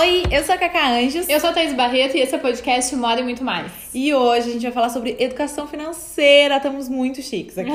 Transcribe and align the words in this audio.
Oi, 0.00 0.22
eu 0.30 0.42
sou 0.42 0.54
a 0.54 0.58
Cacá 0.58 0.92
Anjos. 0.92 1.28
Eu 1.28 1.38
sou 1.38 1.50
a 1.50 1.52
Thaís 1.52 1.74
Barreto 1.74 2.16
e 2.16 2.20
esse 2.20 2.34
é 2.34 2.38
o 2.38 2.40
podcast 2.40 2.96
Moda 2.96 3.20
e 3.20 3.22
Muito 3.22 3.44
Mais. 3.44 3.70
E 3.92 4.14
hoje 4.14 4.48
a 4.48 4.52
gente 4.54 4.62
vai 4.62 4.72
falar 4.72 4.88
sobre 4.88 5.14
educação 5.18 5.66
financeira. 5.66 6.56
Estamos 6.56 6.88
muito 6.88 7.20
chiques 7.20 7.58
aqui. 7.58 7.70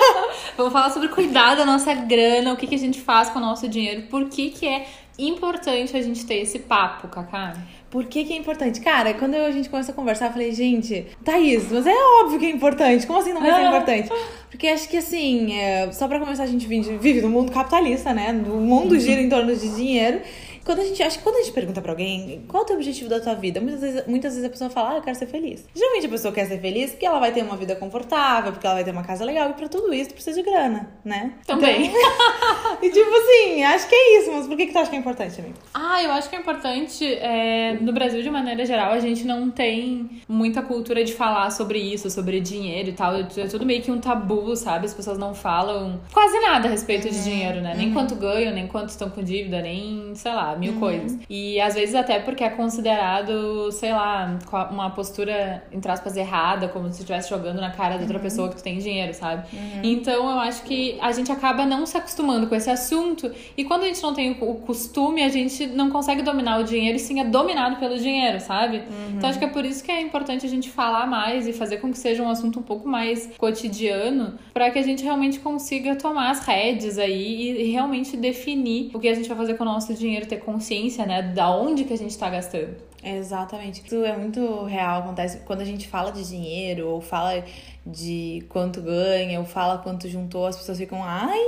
Vamos 0.56 0.72
falar 0.72 0.88
sobre 0.88 1.08
cuidar 1.08 1.54
da 1.54 1.66
nossa 1.66 1.92
grana, 1.92 2.54
o 2.54 2.56
que, 2.56 2.66
que 2.66 2.76
a 2.76 2.78
gente 2.78 2.98
faz 2.98 3.28
com 3.28 3.38
o 3.38 3.42
nosso 3.42 3.68
dinheiro, 3.68 4.04
por 4.08 4.24
que, 4.30 4.48
que 4.48 4.66
é 4.66 4.86
importante 5.18 5.94
a 5.94 6.00
gente 6.00 6.24
ter 6.24 6.36
esse 6.36 6.60
papo, 6.60 7.08
Cacá. 7.08 7.52
Por 7.90 8.06
que, 8.06 8.24
que 8.24 8.32
é 8.32 8.36
importante? 8.36 8.80
Cara, 8.80 9.12
quando 9.12 9.34
a 9.34 9.50
gente 9.50 9.68
começou 9.68 9.92
a 9.92 9.94
conversar, 9.94 10.26
eu 10.26 10.32
falei, 10.32 10.52
gente, 10.52 11.06
Thaís, 11.24 11.70
mas 11.70 11.86
é 11.86 11.94
óbvio 12.22 12.38
que 12.38 12.46
é 12.46 12.50
importante. 12.50 13.06
Como 13.06 13.18
assim 13.18 13.34
não 13.34 13.42
vai 13.42 13.54
ser 13.54 13.66
importante? 13.66 14.08
Porque 14.50 14.66
acho 14.68 14.88
que 14.88 14.96
assim, 14.96 15.54
é, 15.58 15.92
só 15.92 16.08
pra 16.08 16.18
começar, 16.18 16.44
a 16.44 16.46
gente 16.46 16.66
vive, 16.66 16.96
vive 16.96 17.20
no 17.20 17.28
mundo 17.28 17.52
capitalista, 17.52 18.14
né? 18.14 18.32
O 18.32 18.56
mundo 18.56 18.98
gira 18.98 19.20
em 19.20 19.28
torno 19.28 19.54
de 19.54 19.68
dinheiro. 19.76 20.20
Quando 20.66 20.80
a 20.80 20.84
gente, 20.84 21.00
acho 21.00 21.18
que 21.18 21.22
quando 21.22 21.36
a 21.36 21.42
gente 21.42 21.52
pergunta 21.52 21.80
pra 21.80 21.92
alguém 21.92 22.44
qual 22.48 22.62
é 22.62 22.64
o 22.64 22.66
teu 22.66 22.74
objetivo 22.74 23.08
da 23.08 23.20
tua 23.20 23.34
vida, 23.34 23.60
muitas 23.60 23.80
vezes, 23.80 24.06
muitas 24.08 24.32
vezes 24.32 24.44
a 24.44 24.50
pessoa 24.50 24.68
fala, 24.68 24.90
ah, 24.90 24.96
eu 24.96 25.02
quero 25.02 25.16
ser 25.16 25.26
feliz. 25.26 25.64
Geralmente 25.72 26.06
a 26.06 26.08
pessoa 26.08 26.34
quer 26.34 26.44
ser 26.46 26.60
feliz 26.60 26.90
porque 26.90 27.06
ela 27.06 27.20
vai 27.20 27.30
ter 27.30 27.44
uma 27.44 27.56
vida 27.56 27.76
confortável, 27.76 28.50
porque 28.50 28.66
ela 28.66 28.74
vai 28.74 28.84
ter 28.84 28.90
uma 28.90 29.04
casa 29.04 29.24
legal, 29.24 29.48
e 29.50 29.52
pra 29.52 29.68
tudo 29.68 29.94
isso 29.94 30.10
tu 30.10 30.14
precisa 30.14 30.42
de 30.42 30.42
grana, 30.42 30.90
né? 31.04 31.34
Também. 31.46 31.86
Então, 31.86 32.78
e 32.82 32.90
tipo 32.90 33.14
assim, 33.14 33.62
acho 33.62 33.88
que 33.88 33.94
é 33.94 34.18
isso, 34.18 34.32
mas 34.32 34.48
por 34.48 34.56
que, 34.56 34.66
que 34.66 34.72
tu 34.72 34.78
acha 34.80 34.90
que 34.90 34.96
é 34.96 34.98
importante, 34.98 35.40
amigo? 35.40 35.54
Ah, 35.72 36.02
eu 36.02 36.10
acho 36.10 36.28
que 36.28 36.34
é 36.34 36.40
importante. 36.40 37.04
É, 37.14 37.74
no 37.80 37.92
Brasil, 37.92 38.20
de 38.20 38.28
maneira 38.28 38.66
geral, 38.66 38.90
a 38.90 38.98
gente 38.98 39.24
não 39.24 39.48
tem 39.48 40.20
muita 40.28 40.62
cultura 40.62 41.04
de 41.04 41.12
falar 41.12 41.50
sobre 41.50 41.78
isso, 41.78 42.10
sobre 42.10 42.40
dinheiro 42.40 42.88
e 42.88 42.92
tal. 42.92 43.14
É 43.14 43.46
tudo 43.48 43.64
meio 43.64 43.82
que 43.82 43.90
um 43.92 44.00
tabu, 44.00 44.56
sabe? 44.56 44.86
As 44.86 44.94
pessoas 44.94 45.16
não 45.16 45.32
falam 45.32 46.00
quase 46.12 46.40
nada 46.40 46.66
a 46.66 46.70
respeito 46.72 47.08
de 47.08 47.22
dinheiro, 47.22 47.60
né? 47.60 47.72
Nem 47.76 47.92
quanto 47.92 48.16
ganham, 48.16 48.52
nem 48.52 48.66
quanto 48.66 48.88
estão 48.88 49.08
com 49.08 49.22
dívida, 49.22 49.62
nem, 49.62 50.12
sei 50.16 50.32
lá, 50.32 50.55
mil 50.58 50.74
coisas. 50.74 51.18
E 51.28 51.60
às 51.60 51.74
vezes 51.74 51.94
até 51.94 52.18
porque 52.18 52.44
é 52.44 52.50
considerado, 52.50 53.70
sei 53.72 53.92
lá, 53.92 54.38
uma 54.70 54.90
postura, 54.90 55.64
entre 55.72 55.90
aspas, 55.90 56.16
errada, 56.16 56.68
como 56.68 56.86
se 56.86 57.00
estivesse 57.00 57.30
jogando 57.30 57.60
na 57.60 57.70
cara 57.70 57.96
da 57.96 58.02
outra 58.02 58.18
pessoa 58.18 58.48
que 58.48 58.56
tu 58.56 58.62
tem 58.62 58.78
dinheiro, 58.78 59.12
sabe? 59.14 59.46
Então 59.82 60.30
eu 60.30 60.38
acho 60.40 60.62
que 60.62 60.98
a 61.00 61.12
gente 61.12 61.30
acaba 61.30 61.64
não 61.64 61.86
se 61.86 61.96
acostumando 61.96 62.46
com 62.46 62.54
esse 62.54 62.70
assunto. 62.70 63.30
E 63.56 63.64
quando 63.64 63.82
a 63.82 63.86
gente 63.86 64.02
não 64.02 64.14
tem 64.14 64.36
o 64.40 64.54
costume, 64.56 65.22
a 65.22 65.28
gente 65.28 65.66
não 65.66 65.90
consegue 65.90 66.22
dominar 66.22 66.60
o 66.60 66.64
dinheiro 66.64 66.96
e 66.96 67.00
sim 67.00 67.20
é 67.20 67.24
dominado 67.24 67.76
pelo 67.76 67.98
dinheiro, 67.98 68.40
sabe? 68.40 68.82
Então 69.10 69.28
acho 69.28 69.38
que 69.38 69.44
é 69.44 69.48
por 69.48 69.64
isso 69.64 69.82
que 69.82 69.90
é 69.90 70.00
importante 70.00 70.46
a 70.46 70.48
gente 70.48 70.70
falar 70.70 71.06
mais 71.06 71.46
e 71.46 71.52
fazer 71.52 71.78
com 71.78 71.90
que 71.90 71.98
seja 71.98 72.22
um 72.22 72.28
assunto 72.28 72.58
um 72.58 72.62
pouco 72.62 72.88
mais 72.88 73.30
cotidiano, 73.38 74.38
para 74.52 74.70
que 74.70 74.78
a 74.78 74.82
gente 74.82 75.02
realmente 75.02 75.38
consiga 75.40 75.96
tomar 75.96 76.30
as 76.30 76.40
rédeas 76.40 76.98
aí 76.98 77.62
e 77.62 77.72
realmente 77.72 78.16
definir 78.16 78.90
o 78.94 79.00
que 79.00 79.08
a 79.08 79.14
gente 79.14 79.28
vai 79.28 79.36
fazer 79.36 79.54
com 79.54 79.64
o 79.64 79.66
nosso 79.66 79.92
dinheiro, 79.94 80.26
ter 80.26 80.38
consciência, 80.46 81.04
né, 81.04 81.20
da 81.20 81.50
onde 81.50 81.84
que 81.84 81.92
a 81.92 81.98
gente 81.98 82.16
tá 82.16 82.30
gastando. 82.30 82.76
Exatamente. 83.02 83.82
Isso 83.84 84.04
é 84.04 84.16
muito 84.16 84.64
real, 84.64 85.00
acontece 85.00 85.40
quando 85.44 85.60
a 85.60 85.64
gente 85.64 85.86
fala 85.86 86.10
de 86.10 86.26
dinheiro 86.26 86.88
ou 86.88 87.00
fala 87.00 87.44
de 87.84 88.44
quanto 88.48 88.80
ganha 88.80 89.38
ou 89.38 89.44
fala 89.44 89.78
quanto 89.78 90.08
juntou, 90.08 90.46
as 90.46 90.56
pessoas 90.56 90.78
ficam, 90.78 91.02
ai, 91.04 91.38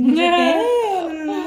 não 0.00 0.14
sei 0.16 1.42
o. 1.42 1.42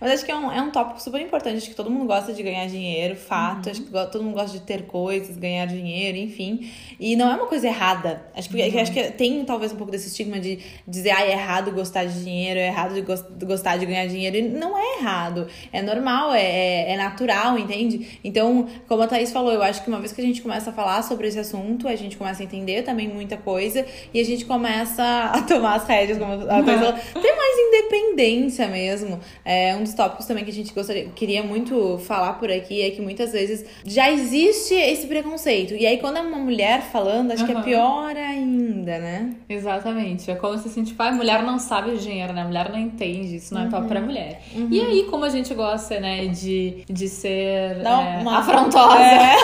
Mas 0.00 0.12
acho 0.12 0.24
que 0.24 0.30
é 0.30 0.36
um, 0.36 0.50
é 0.52 0.60
um 0.60 0.70
tópico 0.70 1.00
super 1.02 1.20
importante. 1.20 1.58
Acho 1.58 1.68
que 1.68 1.74
todo 1.74 1.90
mundo 1.90 2.06
gosta 2.06 2.32
de 2.32 2.42
ganhar 2.42 2.66
dinheiro, 2.66 3.16
fato. 3.16 3.66
Uhum. 3.66 3.72
Acho 3.72 3.82
que 3.82 3.90
todo 3.90 4.22
mundo 4.22 4.34
gosta 4.34 4.58
de 4.58 4.64
ter 4.64 4.82
coisas, 4.86 5.36
ganhar 5.36 5.66
dinheiro, 5.66 6.16
enfim. 6.18 6.70
E 6.98 7.16
não 7.16 7.30
é 7.30 7.34
uma 7.36 7.46
coisa 7.46 7.66
errada. 7.66 8.26
Acho 8.34 8.48
que, 8.48 8.56
uhum. 8.56 8.80
acho 8.80 8.92
que 8.92 9.10
tem 9.12 9.44
talvez 9.44 9.72
um 9.72 9.76
pouco 9.76 9.90
desse 9.90 10.08
estigma 10.08 10.38
de 10.38 10.58
dizer, 10.86 11.10
ah, 11.10 11.22
é 11.22 11.32
errado 11.32 11.72
gostar 11.72 12.04
de 12.04 12.22
dinheiro, 12.22 12.58
é 12.58 12.68
errado 12.68 12.94
de 12.94 13.46
gostar 13.46 13.76
de 13.76 13.86
ganhar 13.86 14.06
dinheiro. 14.06 14.36
E 14.36 14.42
não 14.42 14.76
é 14.76 14.98
errado. 14.98 15.46
É 15.72 15.82
normal, 15.82 16.32
é, 16.34 16.42
é, 16.42 16.92
é 16.92 16.96
natural, 16.96 17.58
entende? 17.58 18.18
Então, 18.22 18.66
como 18.86 19.02
a 19.02 19.06
Thaís 19.06 19.32
falou, 19.32 19.52
eu 19.52 19.62
acho 19.62 19.82
que 19.82 19.88
uma 19.88 19.98
vez 19.98 20.12
que 20.12 20.20
a 20.20 20.24
gente 20.24 20.42
começa 20.42 20.70
a 20.70 20.72
falar 20.72 21.02
sobre 21.02 21.28
esse 21.28 21.38
assunto, 21.38 21.88
a 21.88 21.96
gente 21.96 22.16
começa 22.16 22.42
a 22.42 22.44
entender 22.44 22.82
também 22.82 23.08
muita 23.08 23.36
coisa 23.36 23.84
e 24.12 24.20
a 24.20 24.24
gente 24.24 24.44
começa 24.44 25.02
a 25.02 25.42
tomar 25.46 25.76
as 25.76 25.84
rédeas, 25.84 26.18
como 26.18 26.32
a 26.32 26.62
Thaís 26.62 26.80
falou, 26.80 26.92
ter 26.92 27.36
mais 27.36 27.58
independência 27.58 28.66
mesmo. 28.68 29.20
É 29.44 29.74
um 29.76 29.85
dos 29.86 29.94
tópicos 29.94 30.26
também 30.26 30.44
que 30.44 30.50
a 30.50 30.54
gente 30.54 30.74
gostaria, 30.74 31.08
queria 31.14 31.42
muito 31.42 31.98
falar 31.98 32.34
por 32.34 32.50
aqui 32.50 32.82
é 32.82 32.90
que 32.90 33.00
muitas 33.00 33.32
vezes 33.32 33.64
já 33.84 34.10
existe 34.10 34.74
esse 34.74 35.06
preconceito. 35.06 35.74
E 35.74 35.86
aí, 35.86 35.98
quando 35.98 36.18
é 36.18 36.20
uma 36.20 36.38
mulher 36.38 36.82
falando, 36.82 37.32
acho 37.32 37.44
uhum. 37.44 37.46
que 37.46 37.56
é 37.56 37.62
pior 37.62 38.16
ainda, 38.16 38.98
né? 38.98 39.34
Exatamente. 39.48 40.30
É 40.30 40.34
como 40.34 40.58
se 40.58 40.68
assim, 40.68 40.84
tipo, 40.84 41.02
a 41.02 41.12
mulher 41.12 41.42
não 41.42 41.58
sabe 41.58 41.92
o 41.92 41.96
dinheiro, 41.96 42.32
né? 42.32 42.44
Mulher 42.44 42.70
não 42.70 42.78
entende, 42.78 43.36
isso 43.36 43.54
não 43.54 43.62
é 43.62 43.64
uhum. 43.64 43.86
pra 43.86 44.00
mulher. 44.00 44.42
Uhum. 44.54 44.68
E 44.70 44.80
aí, 44.80 45.04
como 45.04 45.24
a 45.24 45.30
gente 45.30 45.54
gosta, 45.54 46.00
né, 46.00 46.26
de, 46.26 46.84
de 46.88 47.08
ser 47.08 47.76
não, 47.82 48.02
é, 48.02 48.18
uma... 48.18 48.38
afrontosa. 48.38 48.98
É. 48.98 49.36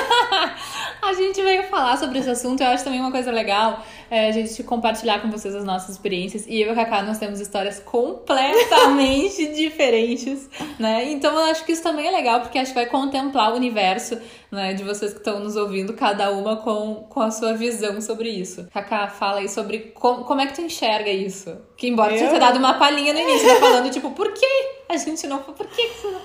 a 1.02 1.12
gente 1.14 1.40
veio 1.42 1.64
falar 1.64 1.96
sobre 1.96 2.18
esse 2.18 2.30
assunto. 2.30 2.62
Eu 2.62 2.68
acho 2.68 2.84
também 2.84 3.00
uma 3.00 3.12
coisa 3.12 3.30
legal 3.30 3.84
é, 4.12 4.28
a 4.28 4.30
gente 4.30 4.62
compartilhar 4.62 5.22
com 5.22 5.30
vocês 5.30 5.54
as 5.54 5.64
nossas 5.64 5.88
experiências. 5.88 6.46
E 6.46 6.60
eu 6.60 6.68
e 6.68 6.70
a 6.70 6.74
Cacá, 6.74 7.02
nós 7.02 7.16
temos 7.16 7.40
histórias 7.40 7.78
completamente 7.78 9.46
diferentes, 9.56 10.50
né? 10.78 11.10
Então 11.10 11.32
eu 11.32 11.46
acho 11.50 11.64
que 11.64 11.72
isso 11.72 11.82
também 11.82 12.06
é 12.06 12.10
legal, 12.10 12.42
porque 12.42 12.58
acho 12.58 12.72
que 12.72 12.78
vai 12.78 12.84
contemplar 12.84 13.54
o 13.54 13.56
universo, 13.56 14.20
né, 14.50 14.74
de 14.74 14.84
vocês 14.84 15.12
que 15.12 15.20
estão 15.20 15.40
nos 15.40 15.56
ouvindo, 15.56 15.94
cada 15.94 16.30
uma 16.30 16.56
com, 16.56 17.06
com 17.08 17.22
a 17.22 17.30
sua 17.30 17.54
visão 17.54 18.02
sobre 18.02 18.28
isso. 18.28 18.68
Cacá, 18.70 19.08
fala 19.08 19.38
aí 19.38 19.48
sobre 19.48 19.78
como, 19.94 20.24
como 20.24 20.42
é 20.42 20.46
que 20.46 20.56
tu 20.56 20.60
enxerga 20.60 21.08
isso. 21.08 21.56
Que 21.74 21.88
embora 21.88 22.12
eu... 22.12 22.18
tenha 22.18 22.38
dado 22.38 22.58
uma 22.58 22.74
palhinha 22.74 23.14
no 23.14 23.18
início, 23.18 23.48
tá 23.48 23.60
falando, 23.60 23.90
tipo, 23.90 24.10
por 24.10 24.30
que 24.34 24.46
a 24.90 24.96
gente 24.98 25.26
não... 25.26 25.38
Por 25.38 25.66
que 25.68 25.88
você 25.88 26.08
não... 26.08 26.20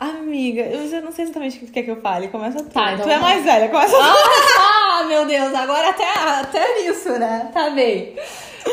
Amiga, 0.00 0.62
eu 0.62 0.88
já 0.88 1.00
não 1.02 1.12
sei 1.12 1.24
exatamente 1.24 1.56
o 1.56 1.60
que 1.60 1.72
quer 1.72 1.82
que 1.82 1.90
eu 1.90 2.00
fale. 2.00 2.28
Começa 2.28 2.62
tu. 2.64 2.70
Tá, 2.70 2.94
então 2.94 3.04
tu 3.04 3.10
é 3.10 3.18
mais 3.18 3.44
velha, 3.44 3.68
começa 3.68 3.94
tu. 3.94 4.02
Ah, 4.02 4.79
meu 5.06 5.26
Deus, 5.26 5.54
agora 5.54 5.90
até, 5.90 6.04
até 6.40 6.82
nisso, 6.82 7.10
né? 7.18 7.50
Tá 7.52 7.70
bem. 7.70 8.16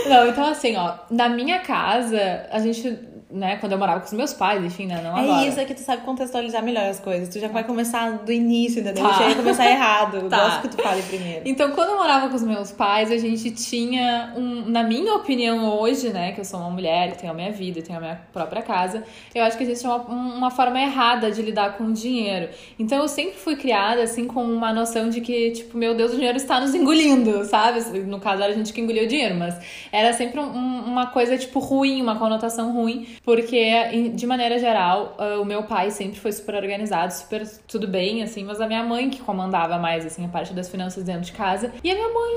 Não, 0.08 0.28
então 0.28 0.46
assim, 0.46 0.76
ó, 0.76 0.96
na 1.10 1.30
minha 1.30 1.60
casa, 1.60 2.48
a 2.52 2.60
gente 2.60 3.00
né, 3.30 3.58
quando 3.58 3.74
eu 3.74 3.78
morava 3.78 4.00
com 4.00 4.06
os 4.06 4.14
meus 4.14 4.34
pais, 4.34 4.64
enfim, 4.64 4.86
né, 4.86 5.02
não 5.04 5.18
é 5.18 5.22
agora. 5.22 5.46
É 5.46 5.50
isso, 5.50 5.60
é 5.60 5.66
que 5.66 5.74
tu 5.74 5.82
sabe 5.82 6.04
contextualizar 6.04 6.64
melhor 6.64 6.86
as 6.86 7.00
coisas. 7.00 7.28
Tu 7.28 7.40
já 7.40 7.50
vai 7.50 7.64
começar 7.64 8.10
do 8.20 8.32
início, 8.32 8.80
entendeu? 8.80 9.04
Tá. 9.04 9.14
Já 9.14 9.30
ia 9.30 9.36
começar 9.36 9.70
errado. 9.70 10.30
Tá. 10.30 10.44
Gosto 10.46 10.62
que 10.62 10.68
tu 10.70 10.82
fale 10.82 11.02
primeiro. 11.04 11.42
Então, 11.46 11.72
quando 11.72 11.90
eu 11.90 11.98
morava 11.98 12.30
com 12.30 12.36
os 12.36 12.44
meus 12.44 12.72
pais, 12.72 13.12
a 13.12 13.18
gente 13.18 13.52
tinha 13.52 14.34
um, 14.36 14.70
na 14.70 14.84
minha 14.84 15.14
opinião 15.14 15.78
hoje, 15.78 16.10
né, 16.10 16.32
que 16.32 16.40
eu 16.40 16.46
sou 16.46 16.60
uma 16.60 16.70
mulher, 16.70 17.18
tenho 17.18 17.32
a 17.32 17.36
minha 17.36 17.52
vida, 17.52 17.82
tenho 17.82 17.98
a 17.98 18.02
minha 18.02 18.22
própria 18.32 18.62
casa, 18.62 19.04
eu 19.36 19.44
acho 19.44 19.58
que 19.58 19.64
existe 19.64 19.86
uma, 19.86 19.98
uma 19.98 20.52
forma 20.52 20.80
errada 20.80 21.30
de 21.30 21.42
lidar 21.42 21.78
com 21.78 21.86
o 21.86 21.94
dinheiro. 21.94 22.50
Então, 22.80 23.00
eu 23.00 23.08
sempre 23.10 23.36
fui 23.36 23.58
criada, 23.58 24.04
assim, 24.04 24.26
com 24.26 24.44
uma 24.44 24.72
noção 24.72 25.10
de 25.10 25.20
que, 25.20 25.52
tipo, 25.52 25.78
meu 25.78 25.94
Deus, 25.94 26.14
o 26.14 26.16
dinheiro 26.16 26.38
está 26.38 26.62
nos 26.62 26.74
engolindo, 26.74 27.44
sabe? 27.44 27.82
No 28.00 28.20
caso, 28.20 28.42
era 28.42 28.54
a 28.54 28.56
gente 28.56 28.72
que 28.72 28.80
engoliu 28.80 29.04
o 29.04 29.08
dinheiro, 29.08 29.36
mas 29.36 29.58
era 29.92 30.14
sempre 30.14 30.40
um, 30.40 30.46
uma 30.46 31.08
coisa, 31.08 31.38
tipo, 31.38 31.60
ruim, 31.60 32.02
uma 32.02 32.16
conotação 32.16 32.72
ruim, 32.72 33.06
porque, 33.28 34.10
de 34.14 34.26
maneira 34.26 34.58
geral, 34.58 35.18
uh, 35.20 35.42
o 35.42 35.44
meu 35.44 35.64
pai 35.64 35.92
sempre 35.92 36.18
foi 36.18 36.32
super 36.32 36.56
organizado, 36.56 37.12
super 37.12 37.46
tudo 37.68 37.86
bem, 37.86 38.24
assim, 38.24 38.46
mas 38.46 38.62
a 38.62 38.66
minha 38.66 38.82
mãe 38.82 39.10
que 39.10 39.20
comandava 39.20 39.78
mais, 39.78 40.06
assim, 40.06 40.24
a 40.24 40.30
parte 40.30 40.54
das 40.54 40.70
finanças 40.70 41.04
dentro 41.04 41.24
de 41.24 41.34
casa. 41.34 41.74
E 41.84 41.92
a 41.92 41.94
minha 41.94 42.08
mãe, 42.08 42.32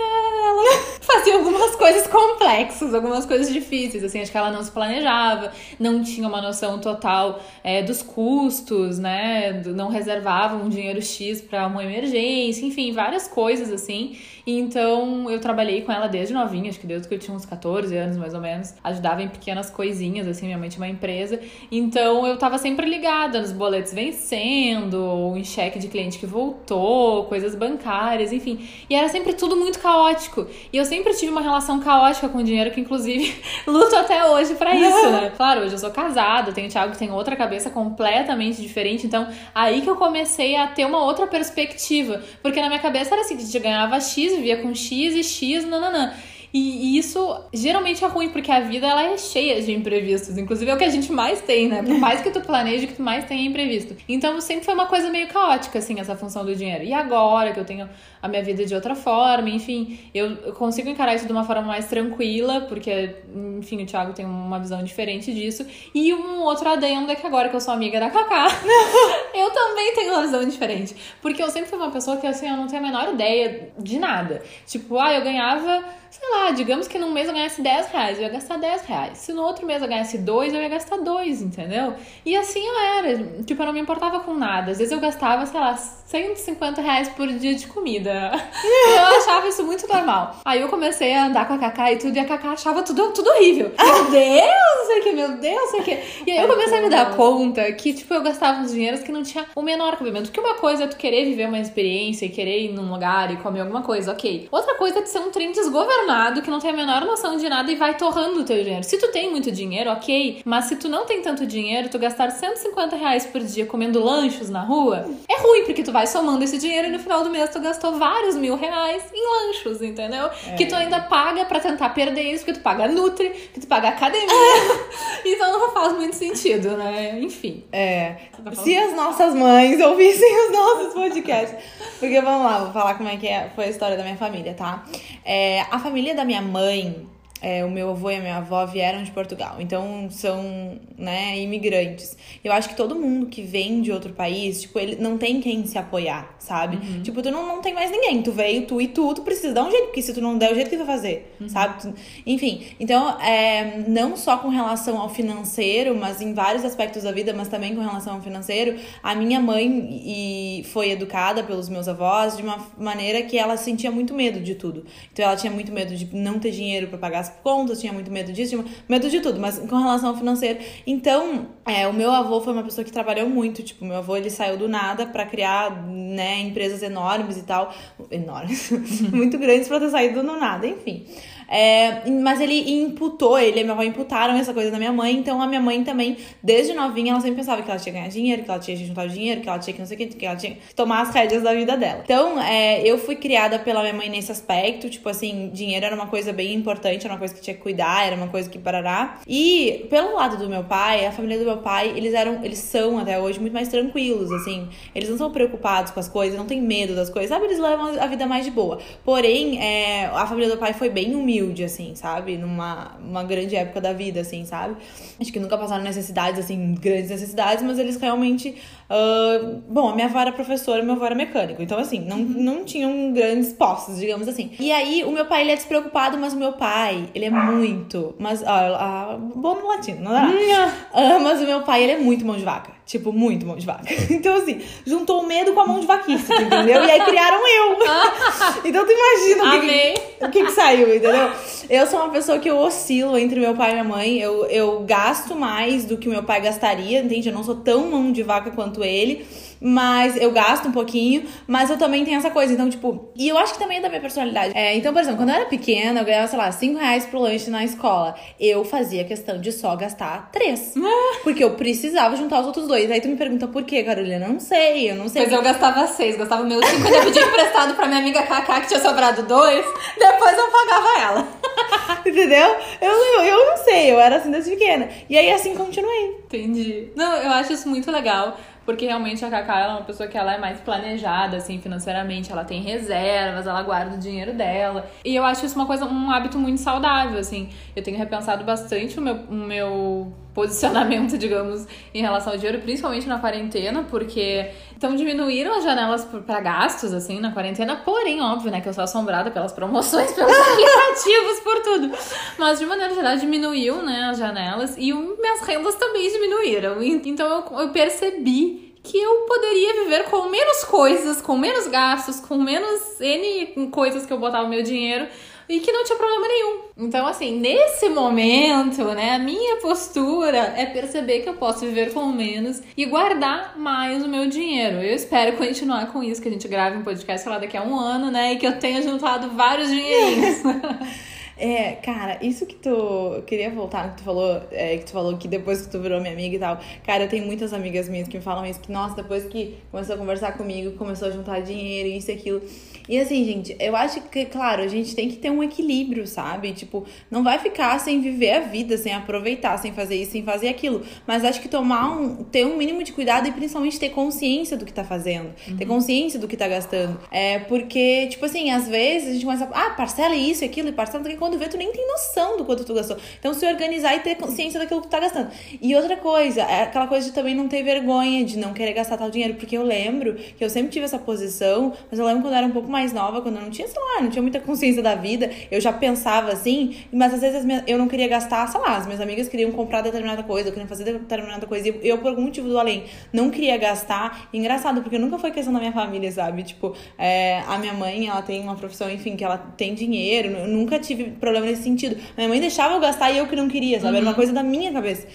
ela 0.00 0.80
fazia 1.02 1.34
algumas 1.34 1.74
coisas 1.74 2.06
complexas, 2.06 2.94
algumas 2.94 3.26
coisas 3.26 3.52
difíceis, 3.52 4.04
assim, 4.04 4.20
acho 4.20 4.30
que 4.30 4.38
ela 4.38 4.52
não 4.52 4.62
se 4.62 4.70
planejava, 4.70 5.50
não 5.76 6.04
tinha 6.04 6.28
uma 6.28 6.40
noção 6.40 6.78
total 6.78 7.40
é, 7.64 7.82
dos 7.82 8.00
custos, 8.00 8.96
né, 8.96 9.60
não 9.66 9.88
reservava 9.88 10.54
um 10.54 10.68
dinheiro 10.68 11.02
X 11.02 11.40
para 11.40 11.66
uma 11.66 11.82
emergência, 11.82 12.64
enfim, 12.64 12.92
várias 12.92 13.26
coisas, 13.26 13.72
assim. 13.72 14.16
Então, 14.50 15.30
eu 15.30 15.38
trabalhei 15.38 15.82
com 15.82 15.92
ela 15.92 16.06
desde 16.06 16.32
novinha, 16.32 16.70
acho 16.70 16.80
que 16.80 16.86
desde 16.86 17.06
que 17.06 17.14
eu 17.14 17.18
tinha 17.18 17.36
uns 17.36 17.44
14 17.44 17.94
anos, 17.94 18.16
mais 18.16 18.32
ou 18.32 18.40
menos. 18.40 18.72
Ajudava 18.82 19.22
em 19.22 19.28
pequenas 19.28 19.68
coisinhas, 19.68 20.26
assim, 20.26 20.46
minha 20.46 20.56
mãe 20.56 20.70
tinha 20.70 20.80
uma 20.80 20.90
empresa. 20.90 21.38
Então, 21.70 22.26
eu 22.26 22.38
tava 22.38 22.56
sempre 22.56 22.88
ligada 22.88 23.42
nos 23.42 23.52
boletos 23.52 23.92
vencendo, 23.92 24.94
ou 25.04 25.36
em 25.36 25.44
cheque 25.44 25.78
de 25.78 25.86
cliente 25.88 26.18
que 26.18 26.24
voltou, 26.24 27.24
coisas 27.24 27.54
bancárias, 27.54 28.32
enfim. 28.32 28.66
E 28.88 28.94
era 28.94 29.06
sempre 29.10 29.34
tudo 29.34 29.54
muito 29.54 29.78
caótico. 29.80 30.46
E 30.72 30.78
eu 30.78 30.84
sempre 30.86 31.12
tive 31.12 31.30
uma 31.30 31.42
relação 31.42 31.78
caótica 31.80 32.26
com 32.30 32.38
o 32.38 32.42
dinheiro, 32.42 32.70
que 32.70 32.80
inclusive 32.80 33.36
luto 33.68 33.94
até 33.96 34.30
hoje 34.30 34.54
para 34.54 34.74
isso, 34.74 35.10
né? 35.10 35.32
Claro, 35.36 35.60
hoje 35.60 35.74
eu 35.74 35.78
sou 35.78 35.90
casada, 35.90 36.52
tenho 36.52 36.68
o 36.68 36.70
Thiago 36.70 36.92
que 36.92 36.98
tem 36.98 37.12
outra 37.12 37.36
cabeça 37.36 37.68
completamente 37.68 38.62
diferente. 38.62 39.06
Então, 39.06 39.28
aí 39.54 39.82
que 39.82 39.90
eu 39.90 39.96
comecei 39.96 40.56
a 40.56 40.68
ter 40.68 40.86
uma 40.86 41.04
outra 41.04 41.26
perspectiva. 41.26 42.22
Porque 42.42 42.62
na 42.62 42.68
minha 42.68 42.80
cabeça 42.80 43.14
era 43.14 43.20
assim, 43.20 43.36
que 43.36 43.42
a 43.42 43.44
gente 43.44 43.58
ganhava 43.58 44.00
X 44.00 44.37
vivia 44.38 44.56
com 44.58 44.74
X 44.74 45.14
e 45.14 45.22
X, 45.22 45.64
nananã. 45.64 46.14
E, 46.52 46.94
e, 46.94 46.98
isso 46.98 47.40
geralmente 47.52 48.04
é 48.04 48.08
ruim, 48.08 48.30
porque 48.30 48.50
a 48.50 48.60
vida 48.60 48.86
ela 48.86 49.02
é 49.02 49.18
cheia 49.18 49.60
de 49.60 49.72
imprevistos. 49.72 50.38
Inclusive 50.38 50.70
é 50.70 50.74
o 50.74 50.78
que 50.78 50.84
a 50.84 50.90
gente 50.90 51.12
mais 51.12 51.40
tem, 51.42 51.68
né? 51.68 51.82
Por 51.82 51.98
mais 51.98 52.20
que 52.20 52.30
tu 52.30 52.40
planeje, 52.40 52.86
o 52.86 52.88
que 52.88 52.94
tu 52.94 53.02
mais 53.02 53.24
tem 53.24 53.40
é 53.40 53.44
imprevisto. 53.44 53.94
Então 54.08 54.40
sempre 54.40 54.64
foi 54.64 54.74
uma 54.74 54.86
coisa 54.86 55.10
meio 55.10 55.28
caótica, 55.28 55.78
assim, 55.78 56.00
essa 56.00 56.16
função 56.16 56.44
do 56.44 56.54
dinheiro. 56.54 56.84
E 56.84 56.92
agora 56.92 57.52
que 57.52 57.60
eu 57.60 57.64
tenho 57.64 57.88
a 58.20 58.28
minha 58.28 58.42
vida 58.42 58.64
de 58.64 58.74
outra 58.74 58.94
forma, 58.94 59.48
enfim, 59.50 59.98
eu 60.14 60.52
consigo 60.54 60.88
encarar 60.88 61.14
isso 61.14 61.26
de 61.26 61.32
uma 61.32 61.44
forma 61.44 61.62
mais 61.62 61.86
tranquila, 61.86 62.62
porque, 62.62 63.16
enfim, 63.58 63.82
o 63.82 63.86
Thiago 63.86 64.12
tem 64.12 64.24
uma 64.24 64.58
visão 64.58 64.82
diferente 64.82 65.32
disso. 65.32 65.66
E 65.94 66.12
um 66.14 66.40
outro 66.42 66.68
adendo 66.68 67.10
é 67.10 67.14
que 67.14 67.26
agora 67.26 67.48
que 67.48 67.56
eu 67.56 67.60
sou 67.60 67.74
amiga 67.74 68.00
da 68.00 68.10
Kaká, 68.10 68.46
eu 69.34 69.50
também 69.50 69.94
tenho 69.94 70.12
uma 70.12 70.22
visão 70.22 70.44
diferente. 70.46 70.96
Porque 71.20 71.42
eu 71.42 71.50
sempre 71.50 71.68
fui 71.68 71.78
uma 71.78 71.90
pessoa 71.90 72.16
que, 72.16 72.26
assim, 72.26 72.48
eu 72.48 72.56
não 72.56 72.66
tenho 72.66 72.82
a 72.82 72.86
menor 72.86 73.12
ideia 73.12 73.70
de 73.78 73.98
nada. 73.98 74.42
Tipo, 74.66 74.98
ah, 74.98 75.12
eu 75.12 75.22
ganhava 75.22 75.84
sei 76.10 76.30
lá, 76.30 76.50
digamos 76.50 76.88
que 76.88 76.98
num 76.98 77.12
mês 77.12 77.28
eu 77.28 77.34
ganhasse 77.34 77.60
10 77.60 77.88
reais, 77.88 78.18
eu 78.18 78.24
ia 78.24 78.30
gastar 78.30 78.56
10 78.56 78.82
reais. 78.82 79.18
Se 79.18 79.32
no 79.32 79.42
outro 79.42 79.66
mês 79.66 79.82
eu 79.82 79.88
ganhasse 79.88 80.18
2, 80.18 80.54
eu 80.54 80.60
ia 80.60 80.68
gastar 80.68 80.96
2, 80.96 81.42
entendeu? 81.42 81.94
E 82.24 82.36
assim 82.36 82.64
eu 82.64 82.78
era. 82.78 83.42
Tipo, 83.44 83.62
eu 83.62 83.66
não 83.66 83.72
me 83.72 83.80
importava 83.80 84.20
com 84.20 84.34
nada. 84.34 84.70
Às 84.70 84.78
vezes 84.78 84.92
eu 84.92 85.00
gastava, 85.00 85.44
sei 85.44 85.60
lá, 85.60 85.76
150 85.76 86.80
reais 86.80 87.08
por 87.10 87.28
dia 87.28 87.54
de 87.54 87.66
comida. 87.66 88.32
eu 88.32 89.18
achava 89.18 89.48
isso 89.48 89.64
muito 89.64 89.86
normal. 89.86 90.36
Aí 90.44 90.60
eu 90.60 90.68
comecei 90.68 91.14
a 91.14 91.26
andar 91.26 91.46
com 91.46 91.54
a 91.54 91.58
Cacá 91.58 91.92
e 91.92 91.98
tudo, 91.98 92.16
e 92.16 92.20
a 92.20 92.24
Cacá 92.24 92.52
achava 92.52 92.82
tudo, 92.82 93.12
tudo 93.12 93.28
horrível. 93.28 93.72
Meu 93.78 94.04
Deus, 94.10 94.76
não 94.78 94.86
sei 94.86 95.00
o 95.00 95.02
que, 95.02 95.12
meu 95.12 95.36
Deus, 95.36 95.60
não 95.60 95.68
sei 95.70 95.80
o 95.80 95.84
que. 95.84 96.24
E 96.26 96.32
aí 96.32 96.38
eu 96.38 96.48
comecei 96.48 96.78
a 96.78 96.82
me 96.82 96.88
dar 96.88 97.14
conta 97.14 97.70
que, 97.72 97.92
tipo, 97.92 98.14
eu 98.14 98.22
gastava 98.22 98.60
uns 98.60 98.72
dinheiros 98.72 99.02
que 99.02 99.12
não 99.12 99.22
tinha 99.22 99.46
o 99.54 99.60
menor 99.62 99.96
cabimento. 99.96 100.30
Porque 100.30 100.40
uma 100.40 100.54
coisa 100.54 100.84
é 100.84 100.86
tu 100.86 100.96
querer 100.96 101.26
viver 101.26 101.46
uma 101.46 101.58
experiência 101.58 102.24
e 102.24 102.28
querer 102.30 102.60
ir 102.62 102.72
num 102.72 102.90
lugar 102.90 103.30
e 103.32 103.36
comer 103.36 103.60
alguma 103.60 103.82
coisa, 103.82 104.12
ok. 104.12 104.48
Outra 104.50 104.74
coisa 104.76 105.00
é 105.00 105.02
tu 105.02 105.08
ser 105.08 105.18
um 105.18 105.30
trem 105.30 105.52
desgovernado 105.52 105.97
que 106.42 106.50
não 106.50 106.58
tem 106.58 106.70
a 106.70 106.72
menor 106.72 107.04
noção 107.04 107.36
de 107.36 107.48
nada 107.48 107.70
e 107.70 107.76
vai 107.76 107.96
torrando 107.96 108.40
o 108.40 108.44
teu 108.44 108.62
dinheiro. 108.62 108.82
Se 108.84 108.98
tu 108.98 109.08
tem 109.12 109.30
muito 109.30 109.52
dinheiro, 109.52 109.90
ok, 109.90 110.42
mas 110.44 110.64
se 110.66 110.76
tu 110.76 110.88
não 110.88 111.04
tem 111.04 111.20
tanto 111.20 111.46
dinheiro, 111.46 111.88
tu 111.88 111.98
gastar 111.98 112.30
150 112.30 112.96
reais 112.96 113.26
por 113.26 113.40
dia 113.42 113.66
comendo 113.66 114.02
lanchos 114.02 114.48
na 114.48 114.62
rua, 114.62 115.06
é 115.28 115.40
ruim, 115.40 115.64
porque 115.64 115.82
tu 115.82 115.92
vai 115.92 116.06
somando 116.06 116.42
esse 116.42 116.58
dinheiro 116.58 116.88
e 116.88 116.90
no 116.90 116.98
final 116.98 117.22
do 117.22 117.30
mês 117.30 117.50
tu 117.50 117.60
gastou 117.60 117.92
vários 117.98 118.36
mil 118.36 118.56
reais 118.56 119.04
em 119.12 119.46
lanchos, 119.46 119.82
entendeu? 119.82 120.30
É. 120.46 120.54
Que 120.54 120.66
tu 120.66 120.74
ainda 120.74 121.00
paga 121.00 121.44
para 121.44 121.60
tentar 121.60 121.90
perder 121.90 122.32
isso, 122.32 122.44
porque 122.44 122.58
tu 122.58 122.62
paga 122.62 122.88
Nutri, 122.88 123.30
que 123.52 123.60
tu 123.60 123.66
paga 123.66 123.88
academia. 123.88 124.28
então 125.24 125.58
não 125.58 125.70
faz 125.72 125.94
muito 125.94 126.16
sentido, 126.16 126.76
né? 126.76 127.18
Enfim. 127.20 127.64
É. 127.72 128.16
Tá 128.44 128.54
se 128.54 128.76
as 128.76 128.94
nossas 128.94 129.34
mães 129.34 129.80
ouvissem 129.80 130.46
os 130.46 130.52
nossos 130.52 130.94
podcasts. 130.94 131.58
Porque 131.98 132.20
vamos 132.20 132.44
lá, 132.44 132.58
vou 132.60 132.72
falar 132.72 132.94
como 132.94 133.08
é 133.08 133.16
que 133.16 133.26
é, 133.26 133.50
foi 133.54 133.64
a 133.64 133.68
história 133.68 133.96
da 133.96 134.02
minha 134.02 134.16
família, 134.16 134.54
tá? 134.54 134.84
É, 135.24 135.62
a 135.62 135.78
família 135.78 135.87
da 136.14 136.24
minha 136.24 136.42
mãe 136.42 137.06
é, 137.40 137.64
o 137.64 137.70
meu 137.70 137.90
avô 137.90 138.10
e 138.10 138.16
a 138.16 138.20
minha 138.20 138.36
avó 138.36 138.64
vieram 138.66 139.02
de 139.02 139.10
Portugal, 139.10 139.56
então 139.60 140.08
são, 140.10 140.78
né, 140.96 141.38
imigrantes. 141.38 142.16
Eu 142.42 142.52
acho 142.52 142.68
que 142.68 142.76
todo 142.76 142.94
mundo 142.94 143.26
que 143.26 143.42
vem 143.42 143.80
de 143.80 143.92
outro 143.92 144.12
país, 144.12 144.62
tipo, 144.62 144.78
ele 144.78 144.96
não 144.96 145.16
tem 145.16 145.40
quem 145.40 145.64
se 145.66 145.78
apoiar, 145.78 146.34
sabe? 146.38 146.76
Uhum. 146.76 147.02
Tipo, 147.02 147.22
tu 147.22 147.30
não, 147.30 147.46
não 147.46 147.60
tem 147.60 147.74
mais 147.74 147.90
ninguém, 147.90 148.22
tu 148.22 148.32
veio, 148.32 148.66
tu 148.66 148.80
e 148.80 148.88
tu, 148.88 149.14
tu 149.14 149.22
precisa 149.22 149.54
dar 149.54 149.64
um 149.64 149.70
jeito, 149.70 149.86
porque 149.86 150.02
se 150.02 150.12
tu 150.12 150.20
não 150.20 150.36
der 150.36 150.52
o 150.52 150.54
jeito 150.54 150.70
que 150.70 150.76
tu 150.76 150.84
vai 150.84 150.96
fazer, 150.96 151.34
uhum. 151.40 151.48
sabe? 151.48 151.80
Tu, 151.80 151.94
enfim, 152.26 152.66
então, 152.80 153.20
é, 153.20 153.84
não 153.86 154.16
só 154.16 154.38
com 154.38 154.48
relação 154.48 154.98
ao 154.98 155.08
financeiro, 155.08 155.94
mas 155.94 156.20
em 156.20 156.34
vários 156.34 156.64
aspectos 156.64 157.04
da 157.04 157.12
vida, 157.12 157.32
mas 157.32 157.48
também 157.48 157.74
com 157.74 157.80
relação 157.80 158.14
ao 158.14 158.20
financeiro, 158.20 158.78
a 159.02 159.14
minha 159.14 159.40
mãe 159.40 160.02
e 160.04 160.64
foi 160.72 160.90
educada 160.90 161.42
pelos 161.44 161.68
meus 161.68 161.88
avós 161.88 162.36
de 162.36 162.42
uma 162.42 162.58
maneira 162.76 163.22
que 163.22 163.38
ela 163.38 163.56
sentia 163.56 163.90
muito 163.90 164.14
medo 164.14 164.40
de 164.40 164.54
tudo. 164.54 164.84
Então, 165.12 165.24
ela 165.24 165.36
tinha 165.36 165.52
muito 165.52 165.72
medo 165.72 165.94
de 165.94 166.14
não 166.14 166.38
ter 166.38 166.50
dinheiro 166.50 166.88
para 166.88 166.98
pagar 166.98 167.27
as 167.28 167.34
contas, 167.42 167.80
tinha 167.80 167.92
muito 167.92 168.10
medo 168.10 168.32
disso, 168.32 168.50
tinha 168.50 168.64
medo 168.88 169.08
de 169.08 169.20
tudo, 169.20 169.38
mas 169.38 169.58
com 169.58 169.76
relação 169.76 170.10
ao 170.10 170.16
financeiro. 170.16 170.58
Então, 170.86 171.48
é, 171.66 171.86
o 171.86 171.92
meu 171.92 172.10
avô 172.10 172.40
foi 172.40 172.52
uma 172.52 172.62
pessoa 172.62 172.84
que 172.84 172.92
trabalhou 172.92 173.28
muito, 173.28 173.62
tipo, 173.62 173.84
meu 173.84 173.98
avô 173.98 174.16
ele 174.16 174.30
saiu 174.30 174.56
do 174.56 174.68
nada 174.68 175.06
para 175.06 175.26
criar, 175.26 175.86
né, 175.86 176.40
empresas 176.40 176.82
enormes 176.82 177.36
e 177.36 177.42
tal, 177.42 177.72
enormes, 178.10 178.70
muito 179.12 179.38
grandes 179.38 179.68
para 179.68 179.80
ter 179.80 179.90
saído 179.90 180.22
do 180.22 180.36
nada, 180.36 180.66
enfim. 180.66 181.06
É, 181.48 182.08
mas 182.10 182.40
ele 182.40 182.82
imputou, 182.82 183.38
ele 183.38 183.60
e 183.60 183.62
minha 183.62 183.72
avó 183.72 183.82
imputaram 183.82 184.34
essa 184.36 184.52
coisa 184.52 184.70
na 184.70 184.78
minha 184.78 184.92
mãe, 184.92 185.16
então 185.16 185.40
a 185.40 185.46
minha 185.46 185.60
mãe 185.60 185.82
também, 185.82 186.18
desde 186.42 186.74
novinha, 186.74 187.12
ela 187.12 187.20
sempre 187.20 187.36
pensava 187.36 187.62
que 187.62 187.70
ela 187.70 187.80
tinha 187.80 187.92
que 187.92 187.98
ganhar 187.98 188.10
dinheiro, 188.10 188.42
que 188.42 188.50
ela 188.50 188.60
tinha 188.60 188.76
que 188.76 188.84
juntar 188.84 189.08
dinheiro, 189.08 189.40
que 189.40 189.48
ela 189.48 189.58
tinha 189.58 189.72
que 189.72 189.80
não 189.80 189.86
sei 189.86 189.96
o 189.96 189.98
que, 189.98 190.06
que 190.08 190.26
ela 190.26 190.36
tinha 190.36 190.54
que 190.54 190.74
tomar 190.74 191.00
as 191.02 191.14
rédeas 191.14 191.42
da 191.42 191.54
vida 191.54 191.76
dela. 191.76 192.02
Então, 192.04 192.40
é, 192.40 192.82
eu 192.86 192.98
fui 192.98 193.16
criada 193.16 193.58
pela 193.58 193.80
minha 193.80 193.94
mãe 193.94 194.10
nesse 194.10 194.30
aspecto, 194.30 194.90
tipo 194.90 195.08
assim, 195.08 195.50
dinheiro 195.52 195.86
era 195.86 195.94
uma 195.94 196.06
coisa 196.06 196.32
bem 196.32 196.54
importante, 196.54 197.06
era 197.06 197.14
uma 197.14 197.18
coisa 197.18 197.34
que 197.34 197.40
tinha 197.40 197.54
que 197.54 197.62
cuidar, 197.62 198.06
era 198.06 198.14
uma 198.14 198.28
coisa 198.28 198.50
que 198.50 198.58
parará. 198.58 199.20
E 199.26 199.86
pelo 199.88 200.14
lado 200.14 200.36
do 200.36 200.48
meu 200.48 200.64
pai, 200.64 201.06
a 201.06 201.12
família 201.12 201.38
do 201.38 201.44
meu 201.44 201.58
pai, 201.58 201.94
eles 201.96 202.12
eram, 202.12 202.44
eles 202.44 202.58
são 202.58 202.98
até 202.98 203.18
hoje 203.18 203.40
muito 203.40 203.54
mais 203.54 203.68
tranquilos, 203.68 204.30
assim. 204.32 204.68
Eles 204.94 205.08
não 205.08 205.16
são 205.16 205.30
preocupados 205.30 205.92
com 205.92 206.00
as 206.00 206.08
coisas, 206.08 206.38
não 206.38 206.46
têm 206.46 206.60
medo 206.60 206.94
das 206.94 207.08
coisas, 207.08 207.30
sabe? 207.30 207.46
Eles 207.46 207.58
levam 207.58 207.98
a 207.98 208.06
vida 208.06 208.26
mais 208.26 208.44
de 208.44 208.50
boa. 208.50 208.78
Porém, 209.02 209.58
é, 209.62 210.06
a 210.06 210.26
família 210.26 210.50
do 210.50 210.58
pai 210.58 210.74
foi 210.74 210.90
bem 210.90 211.14
humilde 211.14 211.37
humilde, 211.42 211.64
assim, 211.64 211.94
sabe? 211.94 212.36
Numa 212.36 212.96
uma 213.02 213.24
grande 213.24 213.56
época 213.56 213.80
da 213.80 213.92
vida, 213.92 214.20
assim, 214.20 214.44
sabe? 214.44 214.76
Acho 215.20 215.32
que 215.32 215.40
nunca 215.40 215.56
passaram 215.56 215.82
necessidades, 215.82 216.40
assim, 216.40 216.74
grandes 216.74 217.10
necessidades, 217.10 217.64
mas 217.64 217.78
eles 217.78 217.96
realmente. 217.96 218.56
Uh... 218.90 219.62
Bom, 219.68 219.90
a 219.90 219.94
minha 219.94 220.06
avó 220.06 220.20
era 220.20 220.32
professora, 220.32 220.82
meu 220.82 220.94
avô 220.94 221.04
era 221.04 221.14
mecânico. 221.14 221.62
Então, 221.62 221.78
assim, 221.78 222.00
não, 222.00 222.16
uhum. 222.16 222.34
não 222.36 222.64
tinham 222.64 223.12
grandes 223.12 223.52
postos, 223.52 223.98
digamos 223.98 224.26
assim. 224.26 224.52
E 224.58 224.72
aí, 224.72 225.04
o 225.04 225.10
meu 225.10 225.26
pai, 225.26 225.42
ele 225.42 225.52
é 225.52 225.56
despreocupado, 225.56 226.16
mas 226.18 226.32
o 226.32 226.36
meu 226.36 226.52
pai, 226.52 227.08
ele 227.14 227.26
é 227.26 227.30
muito. 227.30 228.14
Mas, 228.18 228.42
ó, 228.42 229.16
bom 229.18 229.56
no 229.56 229.68
latino, 229.68 230.00
não 230.00 230.12
dá? 230.12 230.26
Uh, 230.26 231.20
mas 231.20 231.40
o 231.40 231.44
meu 231.44 231.62
pai, 231.62 231.82
ele 231.82 231.92
é 231.92 231.98
muito 231.98 232.24
mão 232.24 232.36
de 232.36 232.44
vaca. 232.44 232.78
Tipo, 232.86 233.12
muito 233.12 233.46
mão 233.46 233.56
de 233.56 233.66
vaca. 233.66 233.84
Então, 234.10 234.36
assim, 234.36 234.60
juntou 234.86 235.22
o 235.22 235.26
medo 235.26 235.52
com 235.52 235.60
a 235.60 235.66
mão 235.66 235.78
de 235.78 235.86
vaquice, 235.86 236.32
entendeu? 236.32 236.82
E 236.82 236.90
aí 236.90 237.04
criaram 237.04 237.38
eu. 237.46 237.76
então, 238.64 238.84
tu 238.84 238.92
imagina 238.92 239.44
o 239.44 239.60
que, 239.60 239.66
que, 239.66 240.24
o 240.24 240.30
que, 240.30 240.44
que 240.46 240.52
saiu, 240.52 240.94
entendeu? 240.94 241.30
Eu 241.68 241.86
sou 241.86 242.00
uma 242.00 242.08
pessoa 242.08 242.38
que 242.38 242.48
eu 242.48 242.56
oscilo 242.56 243.18
entre 243.18 243.38
meu 243.38 243.54
pai 243.54 243.70
e 243.70 243.72
minha 243.74 243.84
mãe. 243.84 244.18
Eu, 244.18 244.46
eu 244.46 244.80
gasto 244.80 245.36
mais 245.36 245.84
do 245.84 245.98
que 245.98 246.08
meu 246.08 246.22
pai 246.22 246.40
gastaria, 246.40 247.00
entende? 247.00 247.28
Eu 247.28 247.34
não 247.34 247.44
sou 247.44 247.56
tão 247.56 247.90
mão 247.90 248.10
de 248.10 248.22
vaca 248.22 248.50
quanto 248.50 248.77
ele 248.86 249.24
mas 249.60 250.16
eu 250.16 250.30
gasto 250.30 250.68
um 250.68 250.72
pouquinho, 250.72 251.24
mas 251.46 251.70
eu 251.70 251.76
também 251.76 252.04
tenho 252.04 252.18
essa 252.18 252.30
coisa. 252.30 252.52
Então, 252.52 252.68
tipo, 252.68 253.10
e 253.16 253.28
eu 253.28 253.38
acho 253.38 253.54
que 253.54 253.58
também 253.58 253.78
é 253.78 253.80
da 253.80 253.88
minha 253.88 254.00
personalidade. 254.00 254.56
É, 254.56 254.76
então, 254.76 254.92
por 254.92 255.00
exemplo, 255.00 255.18
quando 255.18 255.30
eu 255.30 255.34
era 255.34 255.46
pequena, 255.46 256.00
eu 256.00 256.04
ganhava, 256.04 256.28
sei 256.28 256.38
lá, 256.38 256.50
5 256.50 256.78
reais 256.78 257.06
pro 257.06 257.20
lanche 257.20 257.50
na 257.50 257.64
escola. 257.64 258.14
Eu 258.38 258.64
fazia 258.64 259.04
questão 259.04 259.40
de 259.40 259.52
só 259.52 259.74
gastar 259.76 260.30
3. 260.32 260.74
porque 261.22 261.42
eu 261.42 261.50
precisava 261.52 262.16
juntar 262.16 262.40
os 262.40 262.46
outros 262.46 262.66
dois. 262.66 262.90
Aí 262.90 263.00
tu 263.00 263.08
me 263.08 263.16
pergunta 263.16 263.46
por 263.46 263.64
quê, 263.64 263.82
Carolina? 263.82 264.26
Eu 264.26 264.32
não 264.32 264.40
sei, 264.40 264.90
eu 264.90 264.94
não 264.94 265.08
sei. 265.08 265.22
Pois 265.22 265.34
eu 265.34 265.42
gastava 265.42 265.86
6, 265.86 266.16
gastava 266.16 266.44
meus 266.44 266.64
5 266.64 266.88
eu 266.88 267.04
pedi 267.04 267.18
emprestado 267.18 267.74
pra 267.74 267.86
minha 267.86 268.00
amiga 268.00 268.22
Kaká, 268.22 268.60
que 268.60 268.68
tinha 268.68 268.80
sobrado 268.80 269.22
2. 269.22 269.66
Depois 269.98 270.38
eu 270.38 270.50
pagava 270.50 271.00
ela. 271.00 271.28
Entendeu? 272.06 272.56
Eu, 272.80 272.90
eu, 272.90 273.24
eu 273.24 273.46
não 273.46 273.56
sei, 273.58 273.92
eu 273.92 274.00
era 274.00 274.16
assim 274.16 274.30
desde 274.30 274.50
pequena. 274.50 274.88
E 275.08 275.16
aí 275.16 275.30
assim 275.30 275.54
continuei. 275.54 276.18
Entendi. 276.24 276.90
Não, 276.94 277.16
eu 277.16 277.30
acho 277.30 277.52
isso 277.52 277.68
muito 277.68 277.90
legal 277.90 278.36
porque 278.68 278.84
realmente 278.84 279.24
a 279.24 279.30
Cacá 279.48 279.60
é 279.60 279.68
uma 279.68 279.80
pessoa 279.80 280.06
que 280.06 280.18
ela 280.18 280.34
é 280.34 280.38
mais 280.38 280.60
planejada, 280.60 281.38
assim, 281.38 281.58
financeiramente, 281.58 282.30
ela 282.30 282.44
tem 282.44 282.60
reservas, 282.60 283.46
ela 283.46 283.62
guarda 283.62 283.96
o 283.96 283.98
dinheiro 283.98 284.34
dela. 284.34 284.86
E 285.02 285.16
eu 285.16 285.24
acho 285.24 285.46
isso 285.46 285.54
uma 285.54 285.64
coisa, 285.64 285.86
um 285.86 286.10
hábito 286.10 286.38
muito 286.38 286.60
saudável, 286.60 287.18
assim. 287.18 287.48
Eu 287.74 287.82
tenho 287.82 287.96
repensado 287.96 288.44
bastante 288.44 288.98
o 288.98 289.02
meu, 289.02 289.14
o 289.14 289.34
meu 289.34 290.12
posicionamento, 290.34 291.16
digamos, 291.18 291.66
em 291.94 292.02
relação 292.02 292.34
ao 292.34 292.38
dinheiro, 292.38 292.60
principalmente 292.60 293.08
na 293.08 293.18
quarentena, 293.18 293.84
porque 293.88 294.50
então 294.76 294.94
diminuíram 294.94 295.56
as 295.56 295.64
janelas 295.64 296.04
para 296.04 296.40
gastos, 296.40 296.92
assim, 296.92 297.18
na 297.18 297.32
quarentena, 297.32 297.76
porém, 297.76 298.20
óbvio, 298.20 298.50
né, 298.50 298.60
que 298.60 298.68
eu 298.68 298.74
sou 298.74 298.84
assombrada 298.84 299.30
pelas 299.30 299.52
promoções, 299.52 300.12
pelos 300.14 300.30
aplicativos, 300.30 301.40
por 301.42 301.62
tudo. 301.62 301.90
Mas, 302.38 302.58
de 302.58 302.66
maneira 302.66 302.94
geral, 302.94 303.16
diminuiu, 303.16 303.82
né, 303.82 304.08
as 304.10 304.18
janelas 304.18 304.76
e 304.76 304.92
minhas 304.92 305.40
rendas 305.40 305.74
também 305.76 306.10
diminuíram. 306.12 306.82
Então, 306.82 307.26
eu, 307.26 307.60
eu 307.60 307.68
percebi 307.70 308.67
que 308.82 308.98
eu 308.98 309.26
poderia 309.26 309.84
viver 309.84 310.04
com 310.04 310.28
menos 310.28 310.64
coisas, 310.64 311.20
com 311.20 311.36
menos 311.36 311.66
gastos, 311.66 312.20
com 312.20 312.36
menos 312.36 313.00
N 313.00 313.68
coisas 313.70 314.06
que 314.06 314.12
eu 314.12 314.18
botava 314.18 314.48
meu 314.48 314.62
dinheiro 314.62 315.06
e 315.48 315.60
que 315.60 315.72
não 315.72 315.82
tinha 315.82 315.96
problema 315.96 316.28
nenhum. 316.28 316.60
Então, 316.76 317.06
assim, 317.06 317.38
nesse 317.40 317.88
momento, 317.88 318.84
né, 318.94 319.14
a 319.14 319.18
minha 319.18 319.56
postura 319.56 320.54
é 320.56 320.66
perceber 320.66 321.20
que 321.20 321.28
eu 321.28 321.34
posso 321.34 321.60
viver 321.60 321.92
com 321.92 322.06
menos 322.06 322.62
e 322.76 322.84
guardar 322.84 323.58
mais 323.58 324.04
o 324.04 324.08
meu 324.08 324.28
dinheiro. 324.28 324.76
Eu 324.76 324.94
espero 324.94 325.36
continuar 325.36 325.90
com 325.90 326.02
isso, 326.02 326.20
que 326.20 326.28
a 326.28 326.30
gente 326.30 326.46
grave 326.46 326.76
um 326.76 326.82
podcast, 326.82 327.26
lá, 327.28 327.38
daqui 327.38 327.56
a 327.56 327.62
um 327.62 327.78
ano, 327.78 328.10
né, 328.10 328.34
e 328.34 328.36
que 328.36 328.46
eu 328.46 328.58
tenha 328.58 328.82
juntado 328.82 329.30
vários 329.30 329.70
dinheirinhos. 329.70 330.42
É, 331.38 331.72
cara, 331.74 332.18
isso 332.20 332.44
que 332.44 332.56
tu. 332.56 332.68
Eu 332.68 333.22
queria 333.22 333.50
voltar 333.50 333.84
no 333.84 333.90
que 333.92 333.98
tu 333.98 334.02
falou, 334.02 334.42
é, 334.50 334.76
que 334.78 334.84
tu 334.84 334.92
falou 334.92 335.16
que 335.16 335.28
depois 335.28 335.62
que 335.62 335.70
tu 335.70 335.80
virou 335.80 336.00
minha 336.00 336.12
amiga 336.12 336.36
e 336.36 336.38
tal. 336.38 336.58
Cara, 336.84 337.04
eu 337.04 337.08
tenho 337.08 337.24
muitas 337.24 337.52
amigas 337.52 337.88
minhas 337.88 338.08
que 338.08 338.16
me 338.16 338.22
falam 338.22 338.44
isso, 338.44 338.60
que, 338.60 338.72
nossa, 338.72 338.96
depois 338.96 339.24
que 339.26 339.56
começou 339.70 339.94
a 339.94 339.98
conversar 339.98 340.32
comigo, 340.36 340.72
começou 340.72 341.08
a 341.08 341.10
juntar 341.10 341.40
dinheiro, 341.40 341.88
isso 341.88 342.10
e 342.10 342.14
aquilo. 342.14 342.42
E 342.88 342.98
assim, 342.98 343.22
gente, 343.24 343.54
eu 343.60 343.76
acho 343.76 344.00
que, 344.00 344.24
claro, 344.24 344.62
a 344.62 344.66
gente 344.66 344.94
tem 344.96 345.08
que 345.08 345.16
ter 345.16 345.30
um 345.30 345.42
equilíbrio, 345.42 346.06
sabe? 346.06 346.52
Tipo, 346.52 346.86
não 347.10 347.22
vai 347.22 347.38
ficar 347.38 347.78
sem 347.78 348.00
viver 348.00 348.30
a 348.30 348.40
vida, 348.40 348.78
sem 348.78 348.94
aproveitar, 348.94 349.58
sem 349.58 349.72
fazer 349.72 349.96
isso, 349.96 350.12
sem 350.12 350.22
fazer 350.22 350.48
aquilo. 350.48 350.82
Mas 351.06 351.24
acho 351.24 351.40
que 351.40 351.48
tomar 351.48 351.90
um. 351.90 352.24
ter 352.24 352.46
um 352.46 352.56
mínimo 352.56 352.82
de 352.82 352.92
cuidado 352.92 353.28
e 353.28 353.32
principalmente 353.32 353.78
ter 353.78 353.90
consciência 353.90 354.56
do 354.56 354.64
que 354.64 354.72
tá 354.72 354.84
fazendo. 354.84 355.34
Uhum. 355.46 355.56
Ter 355.58 355.66
consciência 355.66 356.18
do 356.18 356.26
que 356.26 356.36
tá 356.36 356.48
gastando. 356.48 356.98
É 357.10 357.38
porque, 357.40 358.06
tipo 358.06 358.24
assim, 358.24 358.50
às 358.50 358.66
vezes 358.66 359.10
a 359.10 359.12
gente 359.12 359.24
começa 359.24 359.44
a. 359.44 359.66
Ah, 359.66 359.70
parcela 359.70 360.14
isso 360.14 360.42
e 360.42 360.46
aquilo, 360.46 360.68
e 360.68 360.72
parcela. 360.72 361.02
Porque 361.02 361.16
quando 361.28 361.38
vê, 361.38 361.48
tu 361.48 361.58
nem 361.58 361.70
tem 361.70 361.86
noção 361.86 362.38
do 362.38 362.44
quanto 362.44 362.64
tu 362.64 362.72
gastou. 362.72 362.96
Então, 363.18 363.34
se 363.34 363.46
organizar 363.46 363.94
e 363.94 364.00
ter 364.00 364.14
consciência 364.14 364.58
daquilo 364.58 364.80
que 364.80 364.88
tu 364.88 364.90
tá 364.90 364.98
gastando. 364.98 365.30
E 365.60 365.76
outra 365.76 365.96
coisa, 365.96 366.40
é 366.40 366.62
aquela 366.62 366.86
coisa 366.86 367.06
de 367.06 367.12
também 367.12 367.34
não 367.34 367.46
ter 367.48 367.62
vergonha, 367.62 368.24
de 368.24 368.38
não 368.38 368.54
querer 368.54 368.72
gastar 368.72 368.96
tal 368.96 369.10
dinheiro. 369.10 369.34
Porque 369.34 369.56
eu 369.56 369.62
lembro 369.62 370.14
que 370.14 370.42
eu 370.42 370.48
sempre 370.48 370.70
tive 370.70 370.86
essa 370.86 370.98
posição, 370.98 371.74
mas 371.90 372.00
eu 372.00 372.06
lembro 372.06 372.22
quando 372.22 372.32
eu 372.32 372.38
era 372.38 372.46
um 372.46 372.50
pouco 372.50 372.70
mais 372.70 372.92
nova, 372.92 373.20
quando 373.20 373.36
eu 373.36 373.42
não 373.42 373.50
tinha, 373.50 373.68
sei 373.68 373.80
lá, 373.80 374.00
não 374.00 374.10
tinha 374.10 374.22
muita 374.22 374.40
consciência 374.40 374.82
da 374.82 374.94
vida, 374.94 375.30
eu 375.50 375.60
já 375.60 375.72
pensava 375.72 376.32
assim, 376.32 376.76
mas 376.90 377.12
às 377.12 377.20
vezes 377.20 377.44
eu 377.66 377.76
não 377.76 377.88
queria 377.88 378.08
gastar, 378.08 378.46
sei 378.48 378.60
lá, 378.60 378.76
as 378.76 378.86
minhas 378.86 379.00
amigas 379.00 379.28
queriam 379.28 379.52
comprar 379.52 379.82
determinada 379.82 380.22
coisa, 380.22 380.48
eu 380.48 380.52
queria 380.52 380.68
fazer 380.68 380.84
determinada 380.84 381.46
coisa, 381.46 381.68
e 381.68 381.88
eu, 381.88 381.98
por 381.98 382.08
algum 382.08 382.22
motivo 382.22 382.48
do 382.48 382.58
além, 382.58 382.84
não 383.12 383.30
queria 383.30 383.56
gastar. 383.56 384.28
Engraçado, 384.32 384.80
porque 384.82 384.98
nunca 384.98 385.18
foi 385.18 385.30
questão 385.30 385.52
da 385.52 385.58
minha 385.58 385.72
família, 385.72 386.10
sabe? 386.10 386.42
Tipo, 386.42 386.74
é, 386.96 387.40
a 387.46 387.58
minha 387.58 387.74
mãe, 387.74 388.08
ela 388.08 388.22
tem 388.22 388.40
uma 388.40 388.54
profissão, 388.54 388.90
enfim, 388.90 389.16
que 389.16 389.24
ela 389.24 389.36
tem 389.36 389.74
dinheiro, 389.74 390.30
eu 390.30 390.48
nunca 390.48 390.78
tive 390.78 391.17
problema 391.18 391.46
nesse 391.46 391.62
sentido. 391.62 391.96
Minha 392.16 392.28
mãe 392.28 392.40
deixava 392.40 392.74
eu 392.74 392.80
gastar 392.80 393.10
e 393.10 393.18
eu 393.18 393.26
que 393.26 393.36
não 393.36 393.48
queria, 393.48 393.80
sabe? 393.80 393.96
Era 393.96 394.04
uma 394.04 394.10
uhum. 394.10 394.16
coisa 394.16 394.32
da 394.32 394.42
minha 394.42 394.72
cabeça. 394.72 395.06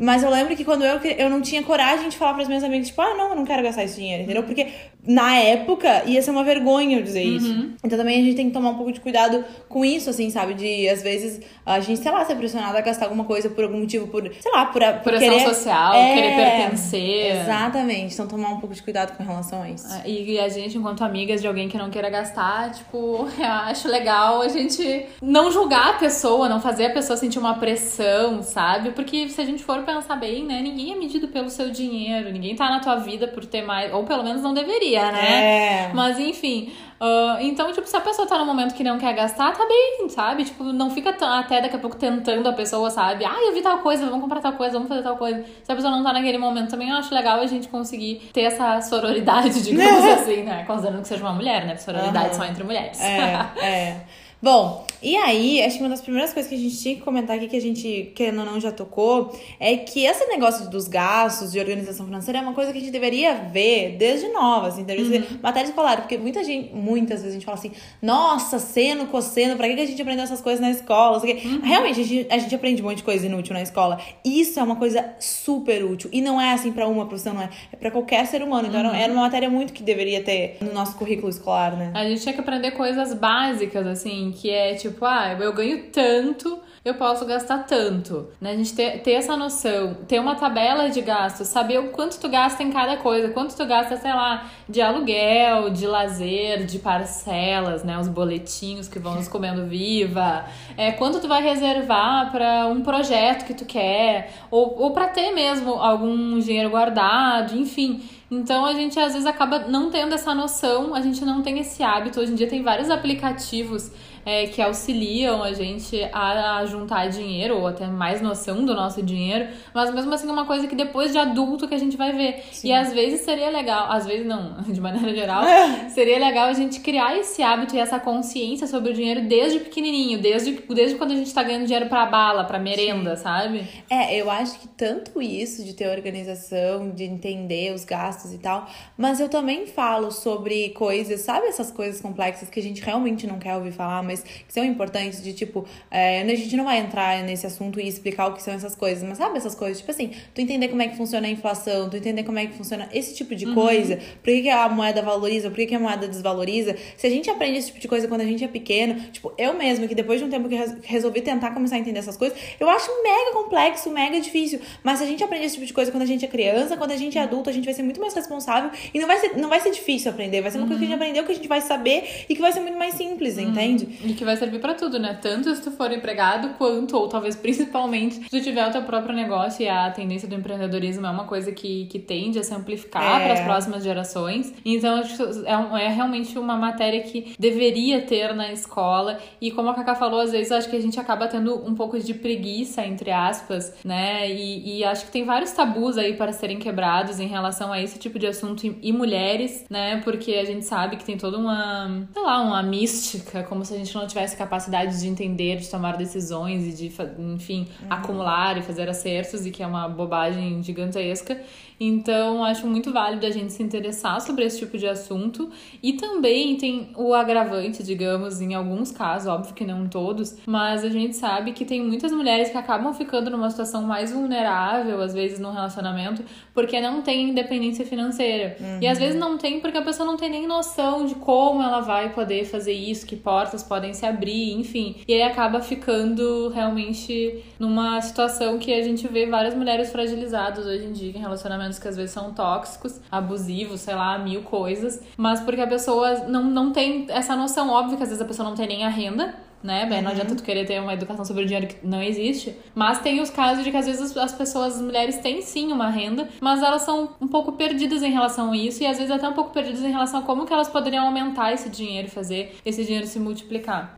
Mas 0.00 0.22
eu 0.22 0.30
lembro 0.30 0.56
que 0.56 0.64
quando 0.64 0.84
eu, 0.84 0.98
eu 1.00 1.30
não 1.30 1.40
tinha 1.40 1.62
coragem 1.62 2.08
de 2.08 2.16
falar 2.16 2.34
para 2.34 2.42
as 2.42 2.48
minhas 2.48 2.64
amigas, 2.64 2.88
tipo, 2.88 3.00
ah, 3.00 3.14
não, 3.14 3.30
eu 3.30 3.36
não 3.36 3.44
quero 3.44 3.62
gastar 3.62 3.84
esse 3.84 3.96
dinheiro, 3.96 4.24
entendeu? 4.24 4.42
Porque 4.42 4.68
na 5.06 5.36
época 5.36 6.04
ia 6.06 6.20
ser 6.20 6.30
uma 6.30 6.44
vergonha 6.44 6.98
eu 6.98 7.02
dizer 7.02 7.26
uhum. 7.26 7.36
isso. 7.36 7.70
Então 7.82 7.98
também 7.98 8.20
a 8.20 8.24
gente 8.24 8.36
tem 8.36 8.46
que 8.48 8.52
tomar 8.52 8.70
um 8.70 8.74
pouco 8.74 8.92
de 8.92 9.00
cuidado 9.00 9.44
com 9.68 9.84
isso, 9.84 10.10
assim, 10.10 10.30
sabe? 10.30 10.54
De 10.54 10.88
às 10.88 11.02
vezes 11.02 11.40
a 11.64 11.80
gente, 11.80 12.00
sei 12.00 12.10
lá, 12.12 12.24
ser 12.24 12.36
pressionada 12.36 12.78
a 12.78 12.80
gastar 12.80 13.06
alguma 13.06 13.24
coisa 13.24 13.48
por 13.48 13.64
algum 13.64 13.80
motivo, 13.80 14.06
por, 14.08 14.22
sei 14.22 14.52
lá, 14.52 14.66
por, 14.66 14.82
por, 14.82 15.02
por 15.02 15.18
querer... 15.18 15.40
social, 15.40 15.94
é, 15.94 16.14
querer 16.14 16.36
pertencer. 16.36 17.36
Exatamente. 17.42 18.14
Então 18.14 18.26
tomar 18.26 18.50
um 18.50 18.60
pouco 18.60 18.74
de 18.74 18.82
cuidado 18.82 19.16
com 19.16 19.22
relação 19.22 19.62
a 19.62 19.70
isso. 19.70 19.86
É, 20.04 20.08
e 20.08 20.38
a 20.38 20.48
gente, 20.48 20.76
enquanto 20.76 21.02
amigas 21.02 21.40
de 21.40 21.46
alguém 21.46 21.68
que 21.68 21.78
não 21.78 21.90
queira 21.90 22.10
gastar, 22.10 22.72
tipo, 22.72 23.28
eu 23.38 23.46
acho 23.46 23.88
legal 23.88 24.42
a 24.42 24.48
gente 24.48 25.06
não 25.22 25.50
julgar 25.50 25.90
a 25.90 25.92
pessoa, 25.94 26.48
não 26.48 26.60
fazer 26.60 26.86
a 26.86 26.90
pessoa 26.90 27.16
sentir 27.16 27.38
uma 27.38 27.54
pressão, 27.54 28.42
sabe? 28.42 28.90
Porque 28.90 29.28
se 29.28 29.40
a 29.40 29.44
gente 29.44 29.64
for 29.64 29.82
pensar 29.92 30.16
bem, 30.16 30.44
né, 30.44 30.60
ninguém 30.60 30.92
é 30.92 30.96
medido 30.96 31.28
pelo 31.28 31.48
seu 31.48 31.70
dinheiro, 31.70 32.30
ninguém 32.30 32.54
tá 32.54 32.68
na 32.68 32.80
tua 32.80 32.96
vida 32.96 33.26
por 33.26 33.44
ter 33.46 33.62
mais, 33.62 33.92
ou 33.92 34.04
pelo 34.04 34.22
menos 34.22 34.42
não 34.42 34.52
deveria 34.52 34.98
né? 35.12 35.88
É. 35.88 35.90
Mas 35.94 36.18
enfim. 36.18 36.72
Uh, 37.00 37.40
então, 37.40 37.72
tipo, 37.72 37.86
se 37.86 37.96
a 37.96 38.00
pessoa 38.00 38.26
tá 38.26 38.36
no 38.38 38.44
momento 38.44 38.74
que 38.74 38.82
não 38.82 38.98
quer 38.98 39.14
gastar, 39.14 39.52
tá 39.52 39.64
bem, 39.66 40.08
sabe? 40.08 40.44
Tipo, 40.44 40.64
não 40.64 40.90
fica 40.90 41.10
até 41.10 41.60
daqui 41.60 41.76
a 41.76 41.78
pouco 41.78 41.96
tentando 41.96 42.48
a 42.48 42.52
pessoa, 42.52 42.90
sabe? 42.90 43.24
Ah, 43.24 43.38
eu 43.46 43.54
vi 43.54 43.62
tal 43.62 43.78
coisa, 43.78 44.04
vamos 44.04 44.20
comprar 44.20 44.40
tal 44.40 44.54
coisa, 44.54 44.72
vamos 44.72 44.88
fazer 44.88 45.02
tal 45.02 45.16
coisa. 45.16 45.44
Se 45.62 45.70
a 45.70 45.76
pessoa 45.76 45.92
não 45.92 46.02
tá 46.02 46.12
naquele 46.12 46.38
momento 46.38 46.70
também, 46.70 46.88
eu 46.88 46.96
acho 46.96 47.14
legal 47.14 47.38
a 47.38 47.46
gente 47.46 47.68
conseguir 47.68 48.28
ter 48.32 48.42
essa 48.42 48.80
sororidade, 48.80 49.62
digamos 49.62 50.04
assim, 50.18 50.42
né? 50.42 50.64
Considerando 50.66 51.02
que 51.02 51.08
seja 51.08 51.22
uma 51.22 51.32
mulher, 51.32 51.66
né? 51.66 51.76
Sororidade 51.76 52.30
uhum. 52.30 52.34
só 52.34 52.44
entre 52.44 52.64
mulheres. 52.64 53.00
É, 53.00 53.46
é. 53.62 54.00
Bom, 54.40 54.86
e 55.00 55.16
aí, 55.16 55.62
acho 55.62 55.76
que 55.76 55.82
uma 55.82 55.88
das 55.88 56.00
primeiras 56.00 56.32
coisas 56.32 56.48
que 56.48 56.56
a 56.56 56.58
gente 56.58 56.76
tinha 56.76 56.94
que 56.96 57.02
comentar 57.02 57.36
aqui, 57.36 57.46
que 57.46 57.56
a 57.56 57.60
gente, 57.60 58.12
querendo 58.16 58.40
ou 58.40 58.44
não, 58.44 58.60
já 58.60 58.72
tocou, 58.72 59.32
é 59.60 59.76
que 59.76 60.04
esse 60.04 60.26
negócio 60.26 60.68
dos 60.68 60.88
gastos, 60.88 61.52
de 61.52 61.60
organização 61.60 62.04
financeira, 62.04 62.40
é 62.40 62.42
uma 62.42 62.52
coisa 62.52 62.72
que 62.72 62.78
a 62.78 62.80
gente 62.80 62.90
deveria 62.90 63.34
ver 63.34 63.96
desde 63.96 64.28
nova, 64.28 64.68
assim, 64.68 64.82
deveria 64.82 65.20
uhum. 65.20 65.38
matéria 65.40 65.68
escolar, 65.68 65.98
porque 65.98 66.18
muita 66.18 66.42
gente, 66.42 66.74
muitas 66.74 67.20
vezes 67.20 67.30
a 67.30 67.34
gente 67.34 67.44
fala 67.44 67.56
assim, 67.56 67.70
nossa, 68.02 68.58
seno, 68.58 69.06
cosseno, 69.06 69.56
pra 69.56 69.68
que 69.68 69.80
a 69.80 69.86
gente 69.86 70.02
aprendeu 70.02 70.24
essas 70.24 70.40
coisas 70.40 70.60
na 70.60 70.70
escola? 70.70 71.18
Uhum. 71.18 71.60
Realmente, 71.62 72.00
a 72.00 72.04
gente, 72.04 72.26
a 72.28 72.38
gente 72.38 72.54
aprende 72.54 72.82
um 72.82 72.86
monte 72.86 72.98
de 72.98 73.04
coisa 73.04 73.24
inútil 73.24 73.54
na 73.54 73.62
escola. 73.62 74.00
Isso 74.24 74.58
é 74.58 74.62
uma 74.62 74.76
coisa 74.76 75.14
super 75.20 75.84
útil. 75.84 76.10
E 76.12 76.20
não 76.20 76.40
é 76.40 76.52
assim 76.52 76.72
pra 76.72 76.88
uma 76.88 77.06
profissão, 77.06 77.34
não 77.34 77.42
é. 77.42 77.50
É 77.72 77.76
pra 77.76 77.90
qualquer 77.90 78.26
ser 78.26 78.42
humano. 78.42 78.66
Então, 78.66 78.82
uhum. 78.82 78.94
era 78.94 79.12
uma 79.12 79.22
matéria 79.22 79.48
muito 79.48 79.72
que 79.72 79.82
deveria 79.82 80.22
ter 80.24 80.56
no 80.60 80.72
nosso 80.72 80.96
currículo 80.96 81.28
escolar, 81.28 81.76
né? 81.76 81.92
A 81.94 82.04
gente 82.04 82.20
tinha 82.20 82.32
que 82.32 82.40
aprender 82.40 82.72
coisas 82.72 83.14
básicas, 83.14 83.86
assim, 83.86 84.27
que 84.32 84.50
é 84.50 84.74
tipo, 84.74 85.04
ah, 85.04 85.36
eu 85.38 85.52
ganho 85.52 85.90
tanto, 85.90 86.60
eu 86.84 86.94
posso 86.94 87.24
gastar 87.26 87.64
tanto. 87.64 88.28
Né? 88.40 88.52
A 88.52 88.56
gente 88.56 88.74
ter, 88.74 89.02
ter 89.02 89.12
essa 89.12 89.36
noção, 89.36 89.94
ter 90.06 90.18
uma 90.20 90.34
tabela 90.34 90.88
de 90.88 91.00
gastos, 91.00 91.48
saber 91.48 91.78
o 91.78 91.88
quanto 91.88 92.18
tu 92.18 92.28
gasta 92.28 92.62
em 92.62 92.70
cada 92.70 92.96
coisa, 92.96 93.28
quanto 93.30 93.56
tu 93.56 93.66
gasta, 93.66 93.96
sei 93.96 94.12
lá, 94.12 94.48
de 94.68 94.80
aluguel, 94.80 95.70
de 95.70 95.86
lazer, 95.86 96.64
de 96.64 96.78
parcelas, 96.78 97.84
né? 97.84 97.98
Os 97.98 98.08
boletinhos 98.08 98.88
que 98.88 98.98
vão 98.98 99.14
nos 99.14 99.28
comendo 99.28 99.66
viva, 99.66 100.44
é, 100.76 100.92
quanto 100.92 101.20
tu 101.20 101.28
vai 101.28 101.42
reservar 101.42 102.30
para 102.30 102.66
um 102.66 102.82
projeto 102.82 103.44
que 103.44 103.54
tu 103.54 103.64
quer, 103.64 104.32
ou, 104.50 104.80
ou 104.80 104.90
para 104.92 105.08
ter 105.08 105.32
mesmo 105.32 105.72
algum 105.74 106.38
dinheiro 106.38 106.70
guardado, 106.70 107.56
enfim. 107.56 108.02
Então 108.30 108.66
a 108.66 108.74
gente 108.74 108.98
às 109.00 109.12
vezes 109.12 109.26
acaba 109.26 109.60
não 109.60 109.90
tendo 109.90 110.14
essa 110.14 110.34
noção, 110.34 110.94
a 110.94 111.00
gente 111.00 111.24
não 111.24 111.42
tem 111.42 111.58
esse 111.58 111.82
hábito. 111.82 112.20
Hoje 112.20 112.32
em 112.32 112.34
dia 112.34 112.46
tem 112.46 112.62
vários 112.62 112.90
aplicativos 112.90 113.90
é, 114.28 114.46
que 114.46 114.60
auxiliam 114.60 115.42
a 115.42 115.54
gente 115.54 115.98
a, 116.12 116.58
a, 116.58 116.66
juntar 116.66 117.08
dinheiro, 117.08 117.56
ou 117.56 117.66
até 117.66 117.86
mais 117.86 118.20
noção 118.20 118.62
do 118.62 118.74
nosso 118.74 119.02
dinheiro, 119.02 119.48
mas 119.72 119.90
mesmo 119.90 120.12
assim 120.12 120.28
é 120.28 120.30
uma 120.30 120.44
coisa 120.44 120.66
que 120.66 120.76
depois 120.76 121.12
de 121.12 121.18
adulto 121.18 121.66
que 121.66 121.74
a 121.74 121.78
gente 121.78 121.96
vai 121.96 122.12
ver. 122.12 122.44
Sim. 122.52 122.68
E 122.68 122.72
às 122.74 122.92
vezes 122.92 123.22
seria 123.22 123.48
legal, 123.48 123.90
às 123.90 124.04
vezes 124.04 124.26
não, 124.26 124.60
de 124.68 124.78
maneira 124.82 125.14
geral, 125.14 125.44
seria 125.88 126.18
legal 126.18 126.46
a 126.48 126.52
gente 126.52 126.80
criar 126.80 127.16
esse 127.16 127.42
hábito 127.42 127.74
e 127.74 127.78
essa 127.78 127.98
consciência 127.98 128.66
sobre 128.66 128.90
o 128.90 128.94
dinheiro 128.94 129.26
desde 129.26 129.60
pequenininho, 129.60 130.20
desde, 130.20 130.52
desde 130.68 130.96
quando 130.96 131.12
a 131.12 131.16
gente 131.16 131.32
tá 131.32 131.42
ganhando 131.42 131.64
dinheiro 131.64 131.88
pra 131.88 132.04
bala, 132.04 132.44
pra 132.44 132.58
merenda, 132.58 133.16
Sim. 133.16 133.22
sabe? 133.22 133.66
É, 133.88 134.14
eu 134.14 134.30
acho 134.30 134.60
que 134.60 134.68
tanto 134.68 135.22
isso 135.22 135.64
de 135.64 135.72
ter 135.72 135.88
organização, 135.88 136.90
de 136.90 137.04
entender 137.04 137.72
os 137.72 137.82
gastos 137.82 138.34
e 138.34 138.38
tal, 138.38 138.68
mas 138.94 139.20
eu 139.20 139.28
também 139.30 139.66
falo 139.66 140.10
sobre 140.10 140.68
coisas, 140.70 141.22
sabe 141.22 141.46
essas 141.46 141.70
coisas 141.70 141.98
complexas 141.98 142.50
que 142.50 142.60
a 142.60 142.62
gente 142.62 142.82
realmente 142.82 143.26
não 143.26 143.38
quer 143.38 143.56
ouvir 143.56 143.72
falar, 143.72 144.02
mas 144.02 144.17
que 144.22 144.52
são 144.52 144.64
importantes, 144.64 145.22
de 145.22 145.32
tipo, 145.32 145.66
é, 145.90 146.22
a 146.22 146.34
gente 146.34 146.56
não 146.56 146.64
vai 146.64 146.78
entrar 146.78 147.22
nesse 147.22 147.46
assunto 147.46 147.80
e 147.80 147.88
explicar 147.88 148.28
o 148.28 148.34
que 148.34 148.42
são 148.42 148.54
essas 148.54 148.74
coisas, 148.74 149.02
mas 149.06 149.18
sabe 149.18 149.36
essas 149.36 149.54
coisas? 149.54 149.78
Tipo 149.78 149.90
assim, 149.90 150.12
tu 150.34 150.40
entender 150.40 150.68
como 150.68 150.82
é 150.82 150.88
que 150.88 150.96
funciona 150.96 151.26
a 151.26 151.30
inflação, 151.30 151.88
tu 151.88 151.96
entender 151.96 152.22
como 152.22 152.38
é 152.38 152.46
que 152.46 152.54
funciona 152.54 152.88
esse 152.92 153.14
tipo 153.14 153.34
de 153.34 153.46
uhum. 153.46 153.54
coisa, 153.54 153.96
por 153.96 154.24
que, 154.24 154.42
que, 154.42 154.50
a 154.50 154.68
moeda 154.68 155.02
valoriza, 155.02 155.48
por 155.48 155.56
que, 155.56 155.66
que 155.66 155.74
a 155.74 155.80
moeda 155.80 156.06
desvaloriza. 156.06 156.76
Se 156.96 157.06
a 157.06 157.10
gente 157.10 157.30
aprende 157.30 157.58
esse 157.58 157.68
tipo 157.68 157.80
de 157.80 157.88
coisa 157.88 158.08
quando 158.08 158.20
a 158.20 158.24
gente 158.24 158.44
é 158.44 158.48
pequeno, 158.48 159.00
tipo, 159.12 159.32
eu 159.38 159.54
mesmo, 159.54 159.88
que 159.88 159.94
depois 159.94 160.20
de 160.20 160.26
um 160.26 160.30
tempo 160.30 160.48
que 160.48 160.56
resolvi 160.84 161.20
tentar 161.20 161.50
começar 161.50 161.76
a 161.76 161.78
entender 161.78 161.98
essas 161.98 162.16
coisas, 162.16 162.38
eu 162.58 162.68
acho 162.68 162.90
mega 163.02 163.32
complexo, 163.32 163.90
mega 163.90 164.20
difícil. 164.20 164.60
Mas 164.82 164.98
se 164.98 165.04
a 165.04 165.06
gente 165.06 165.22
aprende 165.22 165.46
esse 165.46 165.54
tipo 165.54 165.66
de 165.66 165.72
coisa 165.72 165.90
quando 165.90 166.02
a 166.02 166.06
gente 166.06 166.24
é 166.24 166.28
criança, 166.28 166.76
quando 166.76 166.92
a 166.92 166.96
gente 166.96 167.18
é 167.18 167.22
adulto, 167.22 167.50
a 167.50 167.52
gente 167.52 167.64
vai 167.64 167.74
ser 167.74 167.82
muito 167.82 168.00
mais 168.00 168.14
responsável 168.14 168.70
e 168.92 168.98
não 168.98 169.06
vai 169.06 169.18
ser, 169.18 169.36
não 169.36 169.48
vai 169.48 169.60
ser 169.60 169.70
difícil 169.70 170.10
aprender, 170.10 170.40
vai 170.40 170.50
ser 170.50 170.58
uma 170.58 170.64
uhum. 170.64 170.68
coisa 170.68 170.80
que 170.80 170.84
a 170.84 170.88
gente 170.88 170.96
uhum. 170.96 171.08
aprendeu, 171.08 171.24
que 171.24 171.32
a 171.32 171.34
gente 171.34 171.48
vai 171.48 171.60
saber 171.60 172.24
e 172.28 172.34
que 172.34 172.40
vai 172.40 172.52
ser 172.52 172.60
muito 172.60 172.78
mais 172.78 172.94
simples, 172.94 173.36
uhum. 173.36 173.44
entende? 173.44 174.07
E 174.08 174.14
que 174.14 174.24
vai 174.24 174.36
servir 174.36 174.58
para 174.58 174.72
tudo, 174.72 174.98
né? 174.98 175.18
Tanto 175.20 175.54
se 175.54 175.62
tu 175.62 175.70
for 175.70 175.92
empregado, 175.92 176.54
quanto, 176.56 176.96
ou 176.96 177.08
talvez 177.08 177.36
principalmente, 177.36 178.14
se 178.14 178.30
tu 178.30 178.40
tiver 178.40 178.66
o 178.66 178.72
teu 178.72 178.82
próprio 178.82 179.14
negócio 179.14 179.62
e 179.62 179.68
a 179.68 179.90
tendência 179.90 180.26
do 180.26 180.34
empreendedorismo 180.34 181.06
é 181.06 181.10
uma 181.10 181.24
coisa 181.24 181.52
que, 181.52 181.84
que 181.86 181.98
tende 181.98 182.38
a 182.38 182.42
se 182.42 182.54
amplificar 182.54 183.20
é. 183.20 183.24
para 183.24 183.34
as 183.34 183.40
próximas 183.40 183.84
gerações. 183.84 184.50
Então, 184.64 185.02
é, 185.44 185.84
é 185.84 185.88
realmente 185.88 186.38
uma 186.38 186.56
matéria 186.56 187.02
que 187.02 187.34
deveria 187.38 188.00
ter 188.00 188.34
na 188.34 188.50
escola. 188.50 189.18
E 189.42 189.50
como 189.50 189.68
a 189.68 189.74
Cacá 189.74 189.94
falou, 189.94 190.20
às 190.20 190.32
vezes 190.32 190.50
acho 190.50 190.70
que 190.70 190.76
a 190.76 190.80
gente 190.80 190.98
acaba 190.98 191.28
tendo 191.28 191.54
um 191.68 191.74
pouco 191.74 191.98
de 191.98 192.14
preguiça, 192.14 192.86
entre 192.86 193.10
aspas, 193.10 193.74
né? 193.84 194.30
E, 194.30 194.78
e 194.78 194.84
acho 194.84 195.04
que 195.04 195.12
tem 195.12 195.24
vários 195.24 195.52
tabus 195.52 195.98
aí 195.98 196.14
para 196.14 196.32
serem 196.32 196.58
quebrados 196.58 197.20
em 197.20 197.26
relação 197.26 197.70
a 197.70 197.82
esse 197.82 197.98
tipo 197.98 198.18
de 198.18 198.26
assunto 198.26 198.66
e, 198.66 198.78
e 198.82 198.90
mulheres, 198.90 199.66
né? 199.68 200.00
Porque 200.02 200.32
a 200.32 200.46
gente 200.46 200.64
sabe 200.64 200.96
que 200.96 201.04
tem 201.04 201.18
toda 201.18 201.36
uma, 201.36 202.08
sei 202.14 202.22
lá, 202.22 202.40
uma 202.40 202.62
mística, 202.62 203.42
como 203.42 203.64
se 203.64 203.74
a 203.74 203.76
gente 203.76 203.87
não 203.94 204.06
tivesse 204.06 204.36
capacidade 204.36 205.00
de 205.00 205.08
entender, 205.08 205.56
de 205.56 205.68
tomar 205.68 205.96
decisões 205.96 206.66
e 206.66 206.72
de, 206.72 206.92
enfim, 207.34 207.68
uhum. 207.80 207.86
acumular 207.88 208.58
e 208.58 208.62
fazer 208.62 208.88
acertos, 208.88 209.46
e 209.46 209.50
que 209.50 209.62
é 209.62 209.66
uma 209.66 209.88
bobagem 209.88 210.62
gigantesca. 210.62 211.40
Então, 211.80 212.44
acho 212.44 212.66
muito 212.66 212.92
válido 212.92 213.24
a 213.24 213.30
gente 213.30 213.52
se 213.52 213.62
interessar 213.62 214.20
sobre 214.20 214.44
esse 214.44 214.58
tipo 214.58 214.76
de 214.76 214.86
assunto. 214.86 215.50
E 215.82 215.94
também 215.94 216.56
tem 216.56 216.90
o 216.96 217.14
agravante, 217.14 217.82
digamos, 217.82 218.40
em 218.40 218.54
alguns 218.54 218.92
casos, 218.92 219.28
óbvio 219.28 219.54
que 219.54 219.64
não 219.64 219.88
todos, 219.88 220.36
mas 220.46 220.84
a 220.84 220.88
gente 220.88 221.16
sabe 221.16 221.52
que 221.52 221.64
tem 221.64 221.82
muitas 221.82 222.12
mulheres 222.12 222.50
que 222.50 222.58
acabam 222.58 222.92
ficando 222.92 223.30
numa 223.30 223.48
situação 223.48 223.82
mais 223.82 224.12
vulnerável, 224.12 225.00
às 225.00 225.14
vezes, 225.14 225.38
no 225.38 225.50
relacionamento, 225.50 226.22
porque 226.52 226.78
não 226.80 227.00
tem 227.00 227.30
independência 227.30 227.86
financeira. 227.86 228.56
Uhum. 228.60 228.78
E 228.82 228.86
às 228.86 228.98
vezes 228.98 229.18
não 229.18 229.38
tem 229.38 229.60
porque 229.60 229.78
a 229.78 229.82
pessoa 229.82 230.06
não 230.06 230.16
tem 230.16 230.28
nem 230.28 230.46
noção 230.46 231.06
de 231.06 231.14
como 231.14 231.62
ela 231.62 231.80
vai 231.80 232.12
poder 232.12 232.44
fazer 232.44 232.72
isso, 232.72 233.06
que 233.06 233.16
portas 233.16 233.62
pode 233.62 233.78
podem 233.78 233.94
se 233.94 234.04
abrir, 234.04 234.52
enfim. 234.54 234.96
E 235.06 235.14
aí 235.14 235.22
acaba 235.22 235.60
ficando 235.60 236.48
realmente 236.48 237.44
numa 237.60 238.00
situação 238.00 238.58
que 238.58 238.74
a 238.74 238.82
gente 238.82 239.06
vê 239.06 239.26
várias 239.26 239.54
mulheres 239.54 239.92
fragilizadas 239.92 240.66
hoje 240.66 240.84
em 240.84 240.92
dia 240.92 241.12
em 241.16 241.20
relacionamentos 241.68 241.78
que 241.78 241.88
às 241.88 241.96
vezes 241.96 242.10
são 242.10 242.32
tóxicos, 242.32 243.00
abusivos, 243.10 243.80
sei 243.80 243.94
lá, 243.94 244.18
mil 244.18 244.42
coisas, 244.42 245.02
mas 245.16 245.40
porque 245.40 245.60
a 245.60 245.66
pessoa 245.66 246.26
não, 246.26 246.44
não 246.44 246.72
tem 246.72 247.06
essa 247.08 247.36
noção 247.36 247.70
óbvia 247.70 247.96
que 247.96 248.02
às 248.02 248.08
vezes 248.08 248.22
a 248.22 248.26
pessoa 248.26 248.48
não 248.48 248.56
tem 248.56 248.66
nem 248.66 248.84
a 248.84 248.88
renda, 248.88 249.34
né? 249.62 249.86
Bem, 249.86 250.00
não 250.00 250.12
adianta 250.12 250.36
tu 250.36 250.42
querer 250.42 250.64
ter 250.66 250.80
uma 250.80 250.94
educação 250.94 251.24
sobre 251.24 251.42
o 251.42 251.46
dinheiro 251.46 251.66
que 251.66 251.84
não 251.84 252.00
existe. 252.00 252.56
Mas 252.74 253.00
tem 253.00 253.20
os 253.20 253.28
casos 253.28 253.64
de 253.64 253.70
que 253.72 253.76
às 253.76 253.86
vezes 253.86 254.16
as 254.16 254.32
pessoas, 254.32 254.76
as 254.76 254.80
mulheres 254.80 255.18
têm 255.18 255.42
sim 255.42 255.72
uma 255.72 255.90
renda, 255.90 256.28
mas 256.40 256.62
elas 256.62 256.82
são 256.82 257.10
um 257.20 257.26
pouco 257.26 257.52
perdidas 257.52 258.02
em 258.02 258.10
relação 258.10 258.52
a 258.52 258.56
isso 258.56 258.82
e 258.82 258.86
às 258.86 258.96
vezes 258.96 259.10
até 259.10 259.28
um 259.28 259.34
pouco 259.34 259.50
perdidas 259.50 259.82
em 259.82 259.90
relação 259.90 260.20
a 260.20 260.22
como 260.22 260.46
que 260.46 260.52
elas 260.52 260.68
poderiam 260.68 261.04
aumentar 261.04 261.52
esse 261.52 261.68
dinheiro 261.68 262.08
fazer 262.08 262.56
esse 262.64 262.84
dinheiro 262.84 263.06
se 263.06 263.18
multiplicar. 263.18 263.96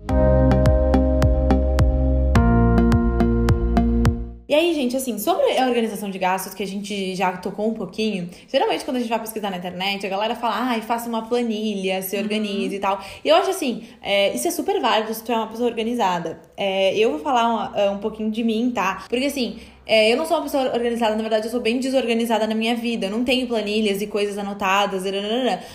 E 4.51 4.55
aí, 4.55 4.75
gente, 4.75 4.97
assim, 4.97 5.17
sobre 5.17 5.57
a 5.57 5.65
organização 5.65 6.11
de 6.11 6.19
gastos, 6.19 6.55
que 6.55 6.63
a 6.65 6.67
gente 6.67 7.15
já 7.15 7.37
tocou 7.37 7.69
um 7.71 7.73
pouquinho, 7.73 8.29
geralmente 8.49 8.85
quando 8.85 8.97
a 8.97 8.99
gente 8.99 9.09
vai 9.09 9.21
pesquisar 9.21 9.49
na 9.49 9.59
internet, 9.59 10.05
a 10.05 10.09
galera 10.09 10.35
fala, 10.35 10.71
ai, 10.71 10.83
faça 10.83 11.09
uma 11.09 11.23
planilha, 11.23 12.03
se 12.03 12.19
organize 12.19 12.71
uhum. 12.71 12.75
e 12.75 12.79
tal. 12.81 13.01
E 13.25 13.29
eu 13.29 13.37
acho 13.37 13.51
assim, 13.51 13.85
é, 14.03 14.35
isso 14.35 14.49
é 14.49 14.51
super 14.51 14.81
válido 14.81 15.15
se 15.15 15.23
tu 15.23 15.31
é 15.31 15.37
uma 15.37 15.47
pessoa 15.47 15.69
organizada. 15.69 16.41
É, 16.57 16.99
eu 16.99 17.13
vou 17.13 17.21
falar 17.21 17.73
um, 17.73 17.93
um 17.93 17.99
pouquinho 17.99 18.29
de 18.29 18.43
mim, 18.43 18.73
tá? 18.75 19.05
Porque 19.09 19.27
assim, 19.27 19.61
é, 19.91 20.13
eu 20.13 20.17
não 20.17 20.25
sou 20.25 20.37
uma 20.37 20.45
pessoa 20.45 20.73
organizada, 20.73 21.17
na 21.17 21.21
verdade, 21.21 21.47
eu 21.47 21.51
sou 21.51 21.59
bem 21.59 21.81
desorganizada 21.81 22.47
na 22.47 22.55
minha 22.55 22.77
vida. 22.77 23.07
Eu 23.07 23.11
não 23.11 23.25
tenho 23.25 23.49
planilhas 23.49 24.01
e 24.01 24.07
coisas 24.07 24.39
anotadas, 24.39 25.03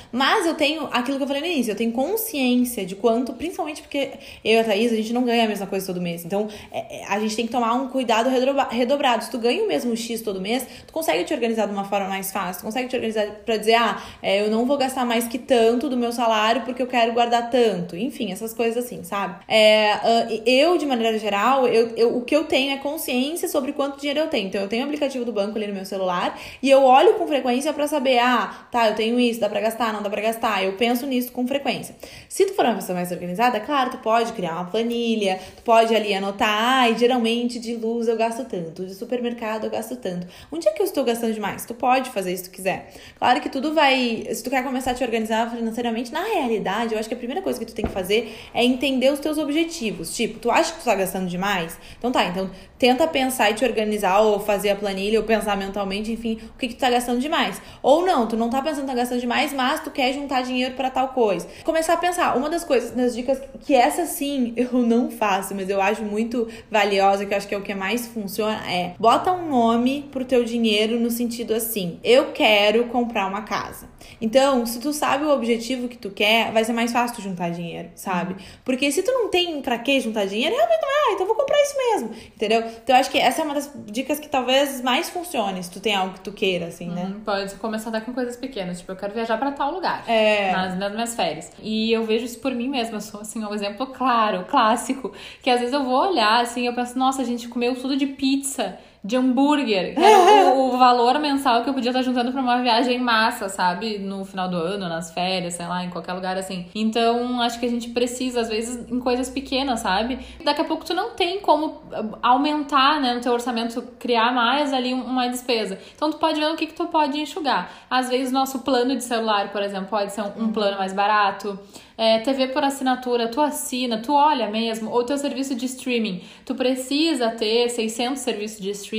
mas 0.09 0.45
eu 0.45 0.53
tenho 0.53 0.87
aquilo 0.89 1.17
que 1.17 1.23
eu 1.23 1.27
falei 1.27 1.41
no 1.41 1.47
início, 1.49 1.71
eu 1.71 1.75
tenho 1.75 1.91
consciência 1.91 2.85
de 2.85 2.95
quanto, 2.95 3.33
principalmente 3.33 3.81
porque 3.81 4.11
eu 4.41 4.53
e 4.53 4.59
a 4.59 4.63
Thaís, 4.63 4.93
a 4.93 4.95
gente 4.95 5.11
não 5.11 5.25
ganha 5.25 5.43
a 5.43 5.47
mesma 5.49 5.67
coisa 5.67 5.85
todo 5.85 5.99
mês. 5.99 6.23
Então, 6.23 6.47
é, 6.71 7.01
é 7.01 7.05
a 7.09 7.19
gente 7.19 7.35
tem 7.35 7.45
que 7.45 7.51
tomar 7.51 7.73
um 7.73 7.89
cuidado 7.89 8.29
redobrado. 8.69 9.25
Se 9.25 9.29
tu 9.29 9.37
ganha 9.37 9.61
o 9.61 9.67
mesmo 9.67 9.93
X 9.97 10.21
todo 10.21 10.39
mês, 10.39 10.65
tu 10.87 10.93
consegue 10.93 11.25
te 11.25 11.33
organizar 11.33 11.65
de 11.65 11.73
uma 11.73 11.83
forma 11.83 12.07
mais 12.07 12.31
fácil, 12.31 12.61
tu 12.61 12.65
consegue 12.67 12.87
te 12.87 12.95
organizar 12.95 13.25
pra 13.45 13.57
dizer, 13.57 13.75
ah, 13.75 14.01
é, 14.23 14.41
eu 14.45 14.49
não 14.49 14.65
vou 14.65 14.77
gastar 14.77 15.05
mais 15.05 15.27
que 15.27 15.37
tanto 15.37 15.89
do 15.89 15.97
meu 15.97 16.13
salário 16.13 16.61
porque 16.61 16.81
eu 16.81 16.87
quero 16.87 17.11
guardar 17.11 17.49
tanto. 17.49 17.97
Enfim, 17.97 18.31
essas 18.31 18.53
coisas 18.53 18.85
assim, 18.85 19.03
sabe? 19.03 19.43
É, 19.45 19.95
uh, 19.95 20.41
eu, 20.45 20.77
de 20.77 20.85
maneira 20.85 21.19
geral, 21.19 21.67
eu, 21.67 21.89
eu, 21.97 22.17
o 22.17 22.21
que 22.21 22.33
eu 22.33 22.45
tenho 22.45 22.71
é 22.71 22.77
consciência 22.77 23.49
sobre 23.49 23.73
quanto 23.73 24.04
dinheiro 24.05 24.19
eu 24.19 24.27
tenho. 24.27 24.47
Então 24.47 24.61
eu 24.61 24.67
tenho 24.67 24.83
o 24.83 24.85
aplicativo 24.85 25.25
do 25.25 25.31
banco 25.31 25.57
ali 25.57 25.67
no 25.67 25.73
meu 25.73 25.85
celular 25.85 26.39
e 26.61 26.69
eu 26.69 26.83
olho 26.83 27.15
com 27.15 27.27
frequência 27.27 27.73
para 27.73 27.87
saber, 27.87 28.19
ah, 28.19 28.67
tá, 28.71 28.89
eu 28.89 28.95
tenho 28.95 29.19
isso, 29.19 29.39
dá 29.39 29.49
para 29.49 29.59
gastar, 29.59 29.91
não 29.91 30.01
dá 30.01 30.09
para 30.09 30.21
gastar. 30.21 30.63
Eu 30.63 30.73
penso 30.73 31.05
nisso 31.05 31.31
com 31.31 31.47
frequência. 31.47 31.95
Se 32.29 32.45
tu 32.45 32.53
for 32.53 32.65
uma 32.65 32.75
pessoa 32.75 32.95
mais 32.95 33.11
organizada, 33.11 33.59
claro, 33.59 33.91
tu 33.91 33.97
pode 33.97 34.31
criar 34.33 34.53
uma 34.53 34.65
planilha, 34.65 35.39
tu 35.55 35.63
pode 35.63 35.95
ali 35.95 36.13
anotar, 36.13 36.91
e 36.91 36.97
geralmente 36.97 37.59
de 37.59 37.75
luz 37.75 38.07
eu 38.07 38.15
gasto 38.15 38.45
tanto, 38.45 38.85
de 38.85 38.93
supermercado 38.93 39.65
eu 39.65 39.69
gasto 39.69 39.95
tanto. 39.95 40.27
Um 40.51 40.59
dia 40.59 40.71
que 40.73 40.81
eu 40.81 40.85
estou 40.85 41.03
gastando 41.03 41.33
demais, 41.33 41.65
tu 41.65 41.73
pode 41.73 42.09
fazer 42.11 42.33
isso 42.33 42.45
se 42.45 42.49
tu 42.49 42.53
quiser. 42.53 42.93
Claro 43.17 43.41
que 43.41 43.49
tudo 43.49 43.73
vai, 43.73 44.27
se 44.31 44.43
tu 44.43 44.49
quer 44.49 44.63
começar 44.63 44.91
a 44.91 44.93
te 44.93 45.03
organizar 45.03 45.49
financeiramente, 45.49 46.11
na 46.11 46.23
realidade, 46.23 46.93
eu 46.93 46.99
acho 46.99 47.07
que 47.07 47.15
a 47.15 47.17
primeira 47.17 47.41
coisa 47.41 47.57
que 47.57 47.65
tu 47.65 47.73
tem 47.73 47.85
que 47.85 47.91
fazer 47.91 48.35
é 48.53 48.63
entender 48.63 49.11
os 49.11 49.19
teus 49.19 49.37
objetivos. 49.37 50.15
Tipo, 50.15 50.39
tu 50.39 50.51
acha 50.51 50.73
que 50.73 50.79
tu 50.79 50.85
tá 50.85 50.95
gastando 50.95 51.27
demais? 51.27 51.77
Então 51.97 52.11
tá, 52.11 52.25
então 52.25 52.49
tenta 52.77 53.07
pensar 53.07 53.49
e 53.51 53.53
te 53.53 53.63
organizar 53.63 53.94
ou 54.03 54.39
fazer 54.39 54.69
a 54.69 54.75
planilha 54.75 55.19
ou 55.19 55.25
pensar 55.25 55.55
mentalmente, 55.57 56.11
enfim, 56.11 56.39
o 56.55 56.57
que, 56.57 56.67
que 56.69 56.75
tu 56.75 56.79
tá 56.79 56.89
gastando 56.89 57.19
demais. 57.19 57.61
Ou 57.81 58.05
não, 58.05 58.27
tu 58.27 58.35
não 58.35 58.49
tá 58.49 58.61
pensando 58.61 58.81
que 58.81 58.87
tá 58.87 58.95
gastando 58.95 59.19
demais, 59.19 59.53
mas 59.53 59.81
tu 59.81 59.91
quer 59.91 60.13
juntar 60.13 60.41
dinheiro 60.41 60.75
para 60.75 60.89
tal 60.89 61.09
coisa. 61.09 61.47
Começar 61.63 61.93
a 61.93 61.97
pensar, 61.97 62.35
uma 62.37 62.49
das 62.49 62.63
coisas, 62.63 62.91
das 62.91 63.15
dicas 63.15 63.41
que 63.61 63.73
essa 63.73 64.05
sim 64.05 64.53
eu 64.55 64.73
não 64.73 65.09
faço, 65.09 65.53
mas 65.55 65.69
eu 65.69 65.81
acho 65.81 66.03
muito 66.03 66.47
valiosa, 66.69 67.25
que 67.25 67.33
eu 67.33 67.37
acho 67.37 67.47
que 67.47 67.55
é 67.55 67.57
o 67.57 67.61
que 67.61 67.73
mais 67.73 68.07
funciona, 68.07 68.61
é 68.71 68.93
bota 68.99 69.31
um 69.31 69.49
nome 69.49 70.07
pro 70.11 70.25
teu 70.25 70.43
dinheiro 70.43 70.99
no 70.99 71.11
sentido 71.11 71.53
assim, 71.53 71.99
eu 72.03 72.31
quero 72.31 72.85
comprar 72.85 73.27
uma 73.27 73.41
casa. 73.41 73.94
Então, 74.21 74.65
se 74.65 74.79
tu 74.79 74.93
sabe 74.93 75.25
o 75.25 75.29
objetivo 75.29 75.87
que 75.87 75.97
tu 75.97 76.09
quer, 76.09 76.51
vai 76.51 76.63
ser 76.63 76.73
mais 76.73 76.91
fácil 76.91 77.17
tu 77.17 77.21
juntar 77.21 77.49
dinheiro, 77.49 77.89
sabe? 77.95 78.33
Uhum. 78.33 78.39
Porque 78.63 78.91
se 78.91 79.03
tu 79.03 79.11
não 79.11 79.29
tem 79.29 79.61
para 79.61 79.77
que 79.77 79.99
juntar 79.99 80.25
dinheiro, 80.25 80.55
realmente 80.55 80.81
não 80.81 80.89
é, 80.89 80.93
ah, 80.93 81.13
então 81.13 81.25
vou 81.27 81.35
comprar 81.35 81.61
isso 81.61 81.75
mesmo, 81.77 82.11
entendeu? 82.35 82.59
Então, 82.59 82.95
eu 82.95 82.99
acho 82.99 83.09
que 83.09 83.17
essa 83.17 83.41
é 83.41 83.45
uma 83.45 83.53
das 83.53 83.71
dicas 83.85 84.19
que 84.19 84.27
talvez 84.27 84.81
mais 84.81 85.09
funcione, 85.09 85.63
se 85.63 85.71
tu 85.71 85.79
tem 85.79 85.95
algo 85.95 86.13
que 86.13 86.21
tu 86.21 86.31
queira, 86.31 86.67
assim, 86.67 86.89
né? 86.89 87.03
Uhum, 87.03 87.19
pode 87.21 87.55
começar 87.55 87.89
a 87.89 87.93
dar 87.93 88.01
com 88.01 88.13
coisas 88.13 88.35
pequenas, 88.37 88.79
tipo, 88.79 88.91
eu 88.91 88.95
quero 88.95 89.13
viajar 89.13 89.37
para 89.37 89.51
tal 89.51 89.73
lugar, 89.73 90.03
é. 90.07 90.51
nas, 90.51 90.77
nas 90.77 90.93
minhas 90.93 91.15
férias. 91.15 91.51
E 91.61 91.91
eu 91.91 92.03
vejo 92.03 92.25
isso 92.25 92.39
por 92.39 92.53
mim 92.53 92.69
mesma, 92.69 92.97
eu 92.97 93.01
sou, 93.01 93.21
assim, 93.21 93.43
um 93.43 93.53
exemplo 93.53 93.87
claro, 93.87 94.45
clássico, 94.45 95.11
que 95.41 95.49
às 95.49 95.59
vezes 95.59 95.73
eu 95.73 95.83
vou 95.83 96.09
olhar, 96.09 96.41
assim, 96.41 96.65
eu 96.65 96.73
penso, 96.73 96.97
nossa, 96.97 97.21
a 97.21 97.25
gente 97.25 97.47
comeu 97.47 97.75
tudo 97.75 97.95
de 97.95 98.07
pizza, 98.07 98.77
de 99.05 99.15
hambúrguer, 99.15 99.93
que 99.93 100.03
era 100.03 100.49
o, 100.55 100.73
o, 100.73 100.77
valor 100.77 101.19
mensal 101.19 101.61
que 101.61 101.69
eu 101.69 101.75
podia 101.75 101.91
estar 101.91 102.01
juntando 102.01 102.31
para 102.31 102.41
uma 102.41 102.59
viagem 102.63 102.99
massa, 102.99 103.47
sabe? 103.47 103.99
No 103.99 104.25
final 104.25 104.49
do 104.49 104.57
ano, 104.57 104.89
nas 104.89 105.11
férias, 105.11 105.53
sei 105.53 105.67
lá, 105.67 105.85
em 105.85 105.91
qualquer 105.91 106.13
lugar 106.13 106.35
assim. 106.37 106.65
Então, 106.73 107.39
acho 107.39 107.59
que 107.59 107.67
a 107.67 107.69
gente 107.69 107.89
precisa, 107.91 108.41
às 108.41 108.49
vezes, 108.49 108.89
em 108.91 108.99
coisas 108.99 109.29
pequenas, 109.29 109.81
sabe? 109.81 110.17
Daqui 110.43 110.61
a 110.61 110.63
pouco 110.63 110.83
tu 110.83 110.95
não 110.95 111.11
tem 111.11 111.39
como 111.39 111.83
ah, 111.93 112.29
aumentar, 112.29 112.99
né, 112.99 113.13
no 113.13 113.21
teu 113.21 113.31
orçamento, 113.31 113.79
criar 113.99 114.33
mais 114.33 114.73
ali 114.73 114.91
uma 114.91 115.27
despesa. 115.27 115.77
Então, 115.95 116.09
tu 116.09 116.17
pode 116.17 116.39
ver 116.39 116.47
o 116.47 116.55
que, 116.55 116.65
que 116.65 116.73
tu 116.73 116.87
pode 116.87 117.19
enxugar. 117.19 117.71
Às 117.87 118.09
vezes, 118.09 118.31
nosso 118.31 118.59
plano 118.59 118.95
de 118.95 119.03
celular, 119.03 119.51
por 119.51 119.61
exemplo, 119.61 119.87
pode 119.87 120.13
ser 120.13 120.21
um, 120.21 120.45
um 120.45 120.51
plano 120.51 120.79
mais 120.79 120.93
barato. 120.93 121.59
É, 121.97 122.19
TV 122.19 122.47
por 122.47 122.61
assinatura, 122.61 123.29
tu 123.29 123.39
assina, 123.39 123.97
tu 123.99 124.11
olha 124.11 124.49
mesmo, 124.49 124.91
ou 124.91 125.03
teu 125.03 125.17
serviço 125.17 125.55
de 125.55 125.65
streaming, 125.65 126.21
tu 126.45 126.53
precisa 126.53 127.29
ter 127.29 127.69
600 127.69 128.21
serviços 128.21 128.59
de 128.59 128.71
streaming, 128.71 128.94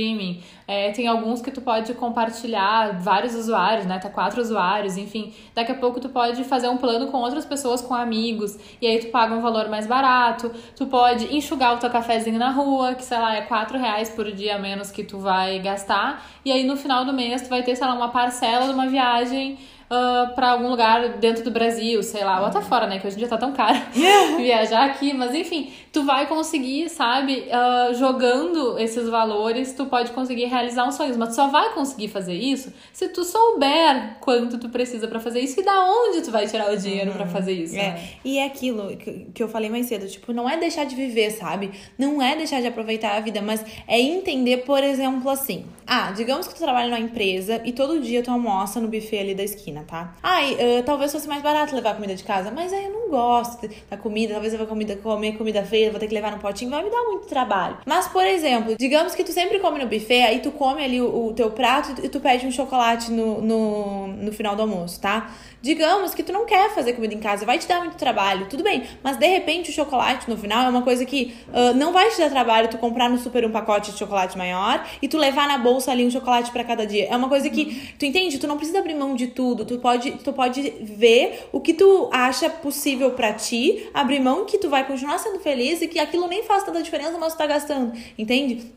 é, 0.67 0.91
tem 0.91 1.07
alguns 1.07 1.41
que 1.41 1.49
tu 1.49 1.61
pode 1.61 1.93
compartilhar 1.93 2.99
vários 2.99 3.33
usuários, 3.35 3.85
né, 3.85 3.99
tá 3.99 4.09
quatro 4.09 4.41
usuários, 4.41 4.97
enfim, 4.97 5.33
daqui 5.55 5.71
a 5.71 5.75
pouco 5.75 5.99
tu 5.99 6.09
pode 6.09 6.43
fazer 6.43 6.67
um 6.67 6.77
plano 6.77 7.07
com 7.07 7.17
outras 7.17 7.45
pessoas, 7.45 7.81
com 7.81 7.93
amigos, 7.93 8.57
e 8.81 8.87
aí 8.87 8.99
tu 8.99 9.07
paga 9.07 9.33
um 9.33 9.41
valor 9.41 9.69
mais 9.69 9.87
barato, 9.87 10.51
tu 10.75 10.85
pode 10.85 11.35
enxugar 11.35 11.75
o 11.75 11.77
teu 11.77 11.89
cafezinho 11.89 12.37
na 12.37 12.51
rua, 12.51 12.95
que 12.95 13.03
sei 13.03 13.17
lá, 13.17 13.35
é 13.35 13.41
quatro 13.41 13.77
reais 13.77 14.09
por 14.09 14.31
dia 14.31 14.55
a 14.55 14.59
menos 14.59 14.91
que 14.91 15.03
tu 15.03 15.19
vai 15.19 15.59
gastar, 15.59 16.25
e 16.43 16.51
aí 16.51 16.63
no 16.63 16.75
final 16.75 17.05
do 17.05 17.13
mês 17.13 17.41
tu 17.41 17.49
vai 17.49 17.63
ter, 17.63 17.75
sei 17.75 17.87
lá, 17.87 17.93
uma 17.93 18.09
parcela 18.09 18.65
de 18.65 18.73
uma 18.73 18.87
viagem 18.87 19.57
uh, 19.89 19.93
ah, 19.93 20.31
para 20.35 20.51
algum 20.51 20.69
lugar 20.69 21.17
dentro 21.17 21.43
do 21.43 21.51
Brasil, 21.51 22.01
sei 22.03 22.23
lá, 22.23 22.39
ou 22.39 22.47
até 22.47 22.61
fora, 22.61 22.87
né? 22.87 22.99
Que 22.99 23.07
hoje 23.07 23.15
em 23.15 23.19
dia 23.19 23.27
tá 23.27 23.37
tão 23.37 23.51
caro 23.53 23.77
viajar 24.37 24.85
aqui, 24.85 25.13
mas 25.13 25.33
enfim, 25.33 25.71
tu 25.91 26.03
vai 26.03 26.27
conseguir, 26.27 26.89
sabe, 26.89 27.45
uh, 27.47 27.93
jogando 27.93 28.77
esses 28.77 29.09
valores, 29.09 29.73
tu 29.73 29.85
pode 29.85 30.11
conseguir 30.11 30.45
realizar 30.45 30.87
um 30.87 30.91
sonho, 30.91 31.17
mas 31.17 31.29
tu 31.29 31.35
só 31.35 31.47
vai 31.47 31.73
conseguir 31.73 32.07
fazer 32.07 32.33
isso 32.33 32.71
se 32.93 33.09
tu 33.09 33.23
souber 33.23 34.17
quanto 34.19 34.57
tu 34.57 34.69
precisa 34.69 35.07
para 35.07 35.19
fazer 35.19 35.39
isso 35.39 35.59
e 35.59 35.63
da 35.63 35.85
onde 35.85 36.21
tu 36.21 36.31
vai 36.31 36.47
tirar 36.47 36.71
o 36.71 36.77
dinheiro 36.77 37.11
uhum. 37.11 37.17
para 37.17 37.27
fazer 37.27 37.53
isso. 37.53 37.75
É. 37.75 37.89
Né? 37.89 38.09
E 38.23 38.37
é 38.37 38.45
aquilo 38.45 38.95
que 39.33 39.41
eu 39.41 39.47
falei 39.47 39.69
mais 39.69 39.87
cedo, 39.87 40.07
tipo, 40.07 40.33
não 40.33 40.49
é 40.49 40.57
deixar 40.57 40.85
de 40.85 40.95
viver, 40.95 41.31
sabe? 41.31 41.71
Não 41.97 42.21
é 42.21 42.35
deixar 42.35 42.61
de 42.61 42.67
aproveitar 42.67 43.15
a 43.15 43.19
vida, 43.19 43.41
mas 43.41 43.63
é 43.87 43.99
entender, 43.99 44.57
por 44.57 44.83
exemplo, 44.83 45.29
assim. 45.29 45.65
Ah, 45.85 46.11
digamos 46.11 46.47
que 46.47 46.53
tu 46.53 46.59
trabalha 46.59 46.89
numa 46.89 46.99
empresa 46.99 47.61
e 47.63 47.71
todo 47.71 48.01
dia 48.01 48.21
tu 48.21 48.29
almoça 48.29 48.79
no 48.79 48.87
buffet 48.87 49.19
ali 49.19 49.33
da 49.33 49.43
esquina, 49.43 49.76
tá? 49.83 50.13
Ai, 50.21 50.53
uh, 50.53 50.83
talvez 50.83 51.11
fosse 51.11 51.27
mais 51.27 51.41
barato 51.41 51.75
levar 51.75 51.95
comida 51.95 52.15
de 52.15 52.23
casa, 52.23 52.51
mas 52.51 52.73
aí 52.73 52.85
eu 52.85 52.91
não 52.91 53.09
gosto 53.09 53.67
da 53.89 53.97
comida, 53.97 54.33
talvez 54.33 54.53
eu 54.53 54.59
vou 54.59 54.67
comida, 54.67 54.95
comer 54.95 55.37
comida 55.37 55.63
feia, 55.63 55.91
vou 55.91 55.99
ter 55.99 56.07
que 56.07 56.13
levar 56.13 56.31
no 56.31 56.39
potinho, 56.39 56.71
vai 56.71 56.83
me 56.83 56.89
dar 56.89 57.03
muito 57.03 57.27
trabalho. 57.27 57.77
Mas, 57.85 58.07
por 58.07 58.25
exemplo, 58.25 58.75
digamos 58.77 59.15
que 59.15 59.23
tu 59.23 59.31
sempre 59.31 59.59
come 59.59 59.79
no 59.79 59.87
buffet, 59.87 60.23
aí 60.23 60.39
tu 60.39 60.51
come 60.51 60.83
ali 60.83 61.01
o, 61.01 61.27
o 61.27 61.33
teu 61.33 61.51
prato 61.51 61.93
e 62.03 62.09
tu 62.09 62.19
pede 62.19 62.45
um 62.45 62.51
chocolate 62.51 63.11
no, 63.11 63.41
no, 63.41 64.07
no 64.07 64.31
final 64.31 64.55
do 64.55 64.61
almoço, 64.61 64.99
tá? 64.99 65.31
Digamos 65.61 66.13
que 66.13 66.23
tu 66.23 66.31
não 66.31 66.45
quer 66.45 66.73
fazer 66.73 66.93
comida 66.93 67.13
em 67.13 67.19
casa, 67.19 67.45
vai 67.45 67.57
te 67.57 67.67
dar 67.67 67.79
muito 67.79 67.97
trabalho, 67.97 68.45
tudo 68.47 68.63
bem, 68.63 68.83
mas 69.03 69.17
de 69.17 69.27
repente 69.27 69.69
o 69.69 69.73
chocolate 69.73 70.29
no 70.29 70.37
final 70.37 70.65
é 70.65 70.69
uma 70.69 70.81
coisa 70.81 71.03
que 71.03 71.35
uh, 71.49 71.75
não 71.75 71.91
vai 71.91 72.09
te 72.09 72.17
dar 72.19 72.29
trabalho 72.29 72.67
tu 72.69 72.77
comprar 72.77 73.09
no 73.09 73.17
super 73.17 73.43
um 73.45 73.51
pacote 73.51 73.91
de 73.91 73.97
chocolate 73.97 74.37
maior 74.37 74.85
e 75.01 75.07
tu 75.07 75.17
levar 75.17 75.47
na 75.47 75.57
bolsa 75.57 75.91
ali 75.91 76.05
um 76.05 76.11
chocolate 76.11 76.51
para 76.51 76.63
cada 76.63 76.85
dia. 76.85 77.07
É 77.09 77.15
uma 77.15 77.27
coisa 77.27 77.49
que, 77.49 77.93
tu 77.97 78.05
entende? 78.05 78.37
Tu 78.37 78.47
não 78.47 78.55
precisa 78.55 78.79
abrir 78.79 78.93
mão 78.93 79.15
de 79.15 79.27
tudo, 79.27 79.65
tu 79.67 79.77
pode, 79.79 80.11
tu 80.23 80.33
pode 80.33 80.61
ver 80.81 81.47
o 81.51 81.59
que 81.59 81.73
tu 81.73 82.09
acha 82.11 82.49
possível 82.49 83.11
para 83.11 83.33
ti, 83.33 83.89
abrir 83.93 84.19
mão 84.19 84.45
que 84.45 84.57
tu 84.57 84.69
vai 84.69 84.87
continuar 84.87 85.19
sendo 85.19 85.39
feliz 85.39 85.81
e 85.81 85.87
que 85.87 85.99
aquilo 85.99 86.27
nem 86.27 86.43
faz 86.43 86.63
tanta 86.63 86.81
diferença, 86.81 87.17
mas 87.17 87.33
tu 87.33 87.37
tá 87.37 87.45
gastando, 87.45 87.91
entende? 88.17 88.71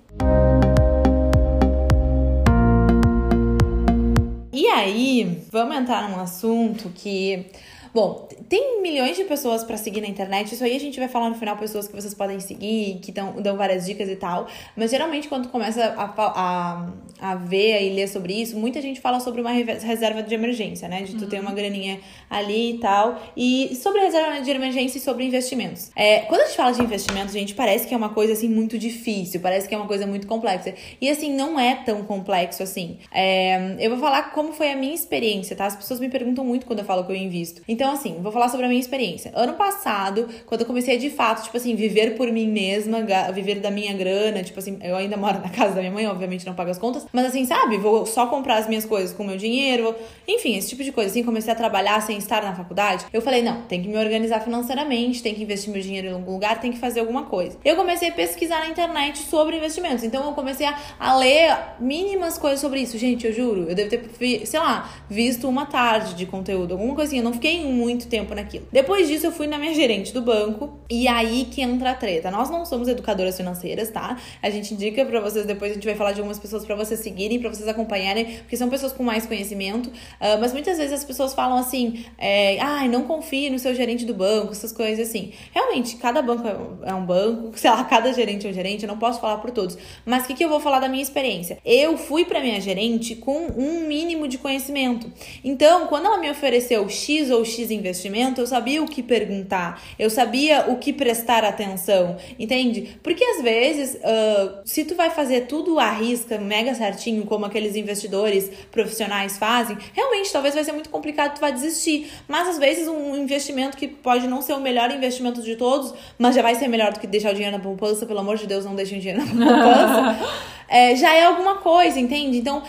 E 4.52 4.66
aí, 4.66 5.42
vamos 5.50 5.76
entrar 5.76 6.10
num 6.10 6.20
assunto 6.20 6.90
que 6.94 7.46
Bom, 7.92 8.28
tem 8.48 8.80
milhões 8.80 9.16
de 9.16 9.24
pessoas 9.24 9.64
para 9.64 9.76
seguir 9.76 10.00
na 10.00 10.06
internet. 10.06 10.54
Isso 10.54 10.62
aí 10.62 10.76
a 10.76 10.80
gente 10.80 10.98
vai 10.98 11.08
falar 11.08 11.28
no 11.28 11.34
final, 11.34 11.56
pessoas 11.56 11.88
que 11.88 11.94
vocês 11.94 12.14
podem 12.14 12.38
seguir, 12.38 13.00
que 13.02 13.10
dão, 13.10 13.32
dão 13.40 13.56
várias 13.56 13.86
dicas 13.86 14.08
e 14.08 14.16
tal. 14.16 14.46
Mas 14.76 14.90
geralmente, 14.90 15.28
quando 15.28 15.48
começa 15.48 15.84
a, 15.96 16.04
a, 16.16 16.88
a 17.20 17.34
ver 17.34 17.82
e 17.82 17.94
ler 17.94 18.08
sobre 18.08 18.34
isso, 18.34 18.56
muita 18.56 18.80
gente 18.80 19.00
fala 19.00 19.18
sobre 19.18 19.40
uma 19.40 19.50
reserva 19.50 20.22
de 20.22 20.34
emergência, 20.34 20.88
né? 20.88 21.02
De 21.02 21.16
tu 21.16 21.24
uhum. 21.24 21.30
ter 21.30 21.40
uma 21.40 21.52
graninha 21.52 22.00
ali 22.28 22.74
e 22.74 22.78
tal. 22.78 23.20
E 23.36 23.74
sobre 23.74 24.00
reserva 24.00 24.40
de 24.40 24.50
emergência 24.50 24.98
e 24.98 25.00
sobre 25.00 25.24
investimentos. 25.24 25.90
É, 25.96 26.20
quando 26.20 26.42
a 26.42 26.46
gente 26.46 26.56
fala 26.56 26.72
de 26.72 26.82
investimentos, 26.82 27.32
gente, 27.32 27.54
parece 27.54 27.86
que 27.88 27.94
é 27.94 27.96
uma 27.96 28.10
coisa 28.10 28.34
assim 28.34 28.48
muito 28.48 28.78
difícil, 28.78 29.40
parece 29.40 29.68
que 29.68 29.74
é 29.74 29.78
uma 29.78 29.86
coisa 29.86 30.06
muito 30.06 30.26
complexa. 30.26 30.74
E 31.00 31.08
assim, 31.08 31.34
não 31.34 31.58
é 31.58 31.74
tão 31.74 32.04
complexo 32.04 32.62
assim. 32.62 32.98
É, 33.12 33.76
eu 33.80 33.90
vou 33.90 33.98
falar 33.98 34.30
como 34.32 34.52
foi 34.52 34.70
a 34.70 34.76
minha 34.76 34.94
experiência, 34.94 35.56
tá? 35.56 35.66
As 35.66 35.76
pessoas 35.76 35.98
me 35.98 36.08
perguntam 36.08 36.44
muito 36.44 36.66
quando 36.66 36.80
eu 36.80 36.84
falo 36.84 37.04
que 37.04 37.12
eu 37.12 37.16
invisto. 37.16 37.62
Então, 37.66 37.79
assim, 37.88 38.18
vou 38.20 38.30
falar 38.30 38.48
sobre 38.48 38.66
a 38.66 38.68
minha 38.68 38.80
experiência. 38.80 39.32
Ano 39.34 39.54
passado, 39.54 40.28
quando 40.46 40.62
eu 40.62 40.66
comecei 40.66 40.98
de 40.98 41.10
fato, 41.10 41.44
tipo 41.44 41.56
assim, 41.56 41.74
viver 41.74 42.16
por 42.16 42.30
mim 42.30 42.48
mesma, 42.48 42.98
viver 43.32 43.60
da 43.60 43.70
minha 43.70 43.92
grana, 43.92 44.42
tipo 44.42 44.58
assim, 44.58 44.78
eu 44.82 44.96
ainda 44.96 45.16
moro 45.16 45.38
na 45.42 45.48
casa 45.48 45.74
da 45.74 45.80
minha 45.80 45.92
mãe, 45.92 46.06
obviamente 46.06 46.44
não 46.46 46.54
pago 46.54 46.70
as 46.70 46.78
contas, 46.78 47.06
mas 47.12 47.26
assim, 47.26 47.44
sabe, 47.44 47.76
vou 47.78 48.04
só 48.04 48.26
comprar 48.26 48.56
as 48.56 48.68
minhas 48.68 48.84
coisas 48.84 49.16
com 49.16 49.24
meu 49.24 49.36
dinheiro, 49.36 49.94
enfim, 50.26 50.56
esse 50.56 50.68
tipo 50.68 50.84
de 50.84 50.92
coisa. 50.92 51.10
Assim, 51.10 51.22
comecei 51.22 51.52
a 51.52 51.56
trabalhar 51.56 52.00
sem 52.02 52.18
estar 52.18 52.42
na 52.42 52.54
faculdade. 52.54 53.06
Eu 53.12 53.22
falei, 53.22 53.42
não, 53.42 53.62
tem 53.62 53.82
que 53.82 53.88
me 53.88 53.96
organizar 53.96 54.40
financeiramente, 54.40 55.22
tem 55.22 55.34
que 55.34 55.42
investir 55.42 55.72
meu 55.72 55.80
dinheiro 55.80 56.08
em 56.08 56.12
algum 56.12 56.32
lugar, 56.32 56.60
tem 56.60 56.72
que 56.72 56.78
fazer 56.78 57.00
alguma 57.00 57.24
coisa. 57.24 57.56
Eu 57.64 57.76
comecei 57.76 58.08
a 58.08 58.12
pesquisar 58.12 58.60
na 58.60 58.68
internet 58.68 59.18
sobre 59.18 59.56
investimentos. 59.56 60.04
Então 60.04 60.24
eu 60.24 60.32
comecei 60.32 60.66
a, 60.66 60.76
a 60.98 61.16
ler 61.16 61.56
mínimas 61.78 62.38
coisas 62.38 62.60
sobre 62.60 62.80
isso. 62.80 62.98
Gente, 62.98 63.26
eu 63.26 63.32
juro, 63.32 63.66
eu 63.68 63.74
devo 63.74 63.90
ter, 63.90 64.46
sei 64.46 64.60
lá, 64.60 64.90
visto 65.08 65.48
uma 65.48 65.66
tarde 65.66 66.14
de 66.14 66.26
conteúdo, 66.26 66.72
alguma 66.72 66.94
coisinha. 66.94 67.20
Eu 67.20 67.24
não 67.24 67.32
fiquei 67.32 67.64
muito 67.70 68.08
tempo 68.08 68.34
naquilo. 68.34 68.66
Depois 68.72 69.08
disso, 69.08 69.26
eu 69.26 69.32
fui 69.32 69.46
na 69.46 69.58
minha 69.58 69.74
gerente 69.74 70.12
do 70.12 70.22
banco 70.22 70.78
e 70.88 71.06
aí 71.08 71.46
que 71.50 71.62
entra 71.62 71.92
a 71.92 71.94
treta. 71.94 72.30
Nós 72.30 72.50
não 72.50 72.64
somos 72.64 72.88
educadoras 72.88 73.36
financeiras, 73.36 73.90
tá? 73.90 74.18
A 74.42 74.50
gente 74.50 74.74
indica 74.74 75.04
para 75.04 75.20
vocês, 75.20 75.46
depois 75.46 75.72
a 75.72 75.74
gente 75.74 75.86
vai 75.86 75.94
falar 75.94 76.12
de 76.12 76.20
algumas 76.20 76.38
pessoas 76.38 76.64
para 76.64 76.74
vocês 76.74 77.00
seguirem, 77.00 77.38
para 77.38 77.48
vocês 77.48 77.68
acompanharem, 77.68 78.38
porque 78.38 78.56
são 78.56 78.68
pessoas 78.68 78.92
com 78.92 79.02
mais 79.02 79.26
conhecimento. 79.26 79.88
Uh, 79.88 80.38
mas 80.40 80.52
muitas 80.52 80.78
vezes 80.78 80.92
as 80.92 81.04
pessoas 81.04 81.34
falam 81.34 81.58
assim: 81.58 82.04
é, 82.18 82.58
ah, 82.60 82.86
não 82.88 83.04
confie 83.04 83.50
no 83.50 83.58
seu 83.58 83.74
gerente 83.74 84.04
do 84.04 84.14
banco, 84.14 84.52
essas 84.52 84.72
coisas 84.72 85.08
assim. 85.08 85.32
Realmente, 85.52 85.96
cada 85.96 86.22
banco 86.22 86.46
é 86.82 86.94
um 86.94 87.04
banco, 87.04 87.52
sei 87.58 87.70
lá, 87.70 87.84
cada 87.84 88.12
gerente 88.12 88.46
é 88.46 88.50
um 88.50 88.52
gerente, 88.52 88.84
eu 88.84 88.88
não 88.88 88.98
posso 88.98 89.20
falar 89.20 89.38
por 89.38 89.50
todos. 89.50 89.76
Mas 90.04 90.24
o 90.24 90.26
que, 90.26 90.34
que 90.34 90.44
eu 90.44 90.48
vou 90.48 90.60
falar 90.60 90.80
da 90.80 90.88
minha 90.88 91.02
experiência? 91.02 91.58
Eu 91.64 91.96
fui 91.96 92.24
para 92.24 92.40
minha 92.40 92.60
gerente 92.60 93.14
com 93.14 93.46
um 93.56 93.86
mínimo 93.86 94.26
de 94.26 94.38
conhecimento. 94.38 95.10
Então, 95.44 95.86
quando 95.86 96.06
ela 96.06 96.18
me 96.18 96.30
ofereceu 96.30 96.88
X 96.88 97.30
ou 97.30 97.44
X 97.44 97.59
investimento, 97.68 98.40
eu 98.40 98.46
sabia 98.46 98.80
o 98.80 98.86
que 98.86 99.02
perguntar, 99.02 99.82
eu 99.98 100.08
sabia 100.08 100.66
o 100.68 100.76
que 100.76 100.92
prestar 100.92 101.44
atenção, 101.44 102.16
entende? 102.38 102.96
Porque 103.02 103.24
às 103.24 103.42
vezes, 103.42 103.96
uh, 103.96 104.60
se 104.64 104.84
tu 104.84 104.94
vai 104.94 105.10
fazer 105.10 105.46
tudo 105.46 105.80
à 105.80 105.90
risca, 105.90 106.38
mega 106.38 106.72
certinho, 106.74 107.24
como 107.26 107.44
aqueles 107.44 107.74
investidores 107.74 108.48
profissionais 108.70 109.36
fazem, 109.36 109.76
realmente 109.92 110.32
talvez 110.32 110.54
vai 110.54 110.62
ser 110.62 110.72
muito 110.72 110.90
complicado, 110.90 111.34
tu 111.34 111.40
vai 111.40 111.52
desistir. 111.52 112.10
Mas 112.28 112.48
às 112.48 112.58
vezes 112.58 112.86
um 112.86 113.16
investimento 113.16 113.76
que 113.76 113.88
pode 113.88 114.28
não 114.28 114.40
ser 114.40 114.52
o 114.52 114.60
melhor 114.60 114.90
investimento 114.90 115.42
de 115.42 115.56
todos, 115.56 115.92
mas 116.16 116.34
já 116.34 116.42
vai 116.42 116.54
ser 116.54 116.68
melhor 116.68 116.92
do 116.92 117.00
que 117.00 117.06
deixar 117.06 117.32
o 117.32 117.34
dinheiro 117.34 117.56
na 117.56 117.62
poupança, 117.62 118.06
pelo 118.06 118.20
amor 118.20 118.36
de 118.36 118.46
Deus, 118.46 118.64
não 118.64 118.74
deixem 118.74 118.98
o 118.98 119.00
dinheiro 119.00 119.24
na 119.34 119.34
poupança. 119.34 120.50
É, 120.70 120.94
já 120.94 121.12
é 121.12 121.24
alguma 121.24 121.56
coisa, 121.56 121.98
entende? 121.98 122.38
Então, 122.38 122.62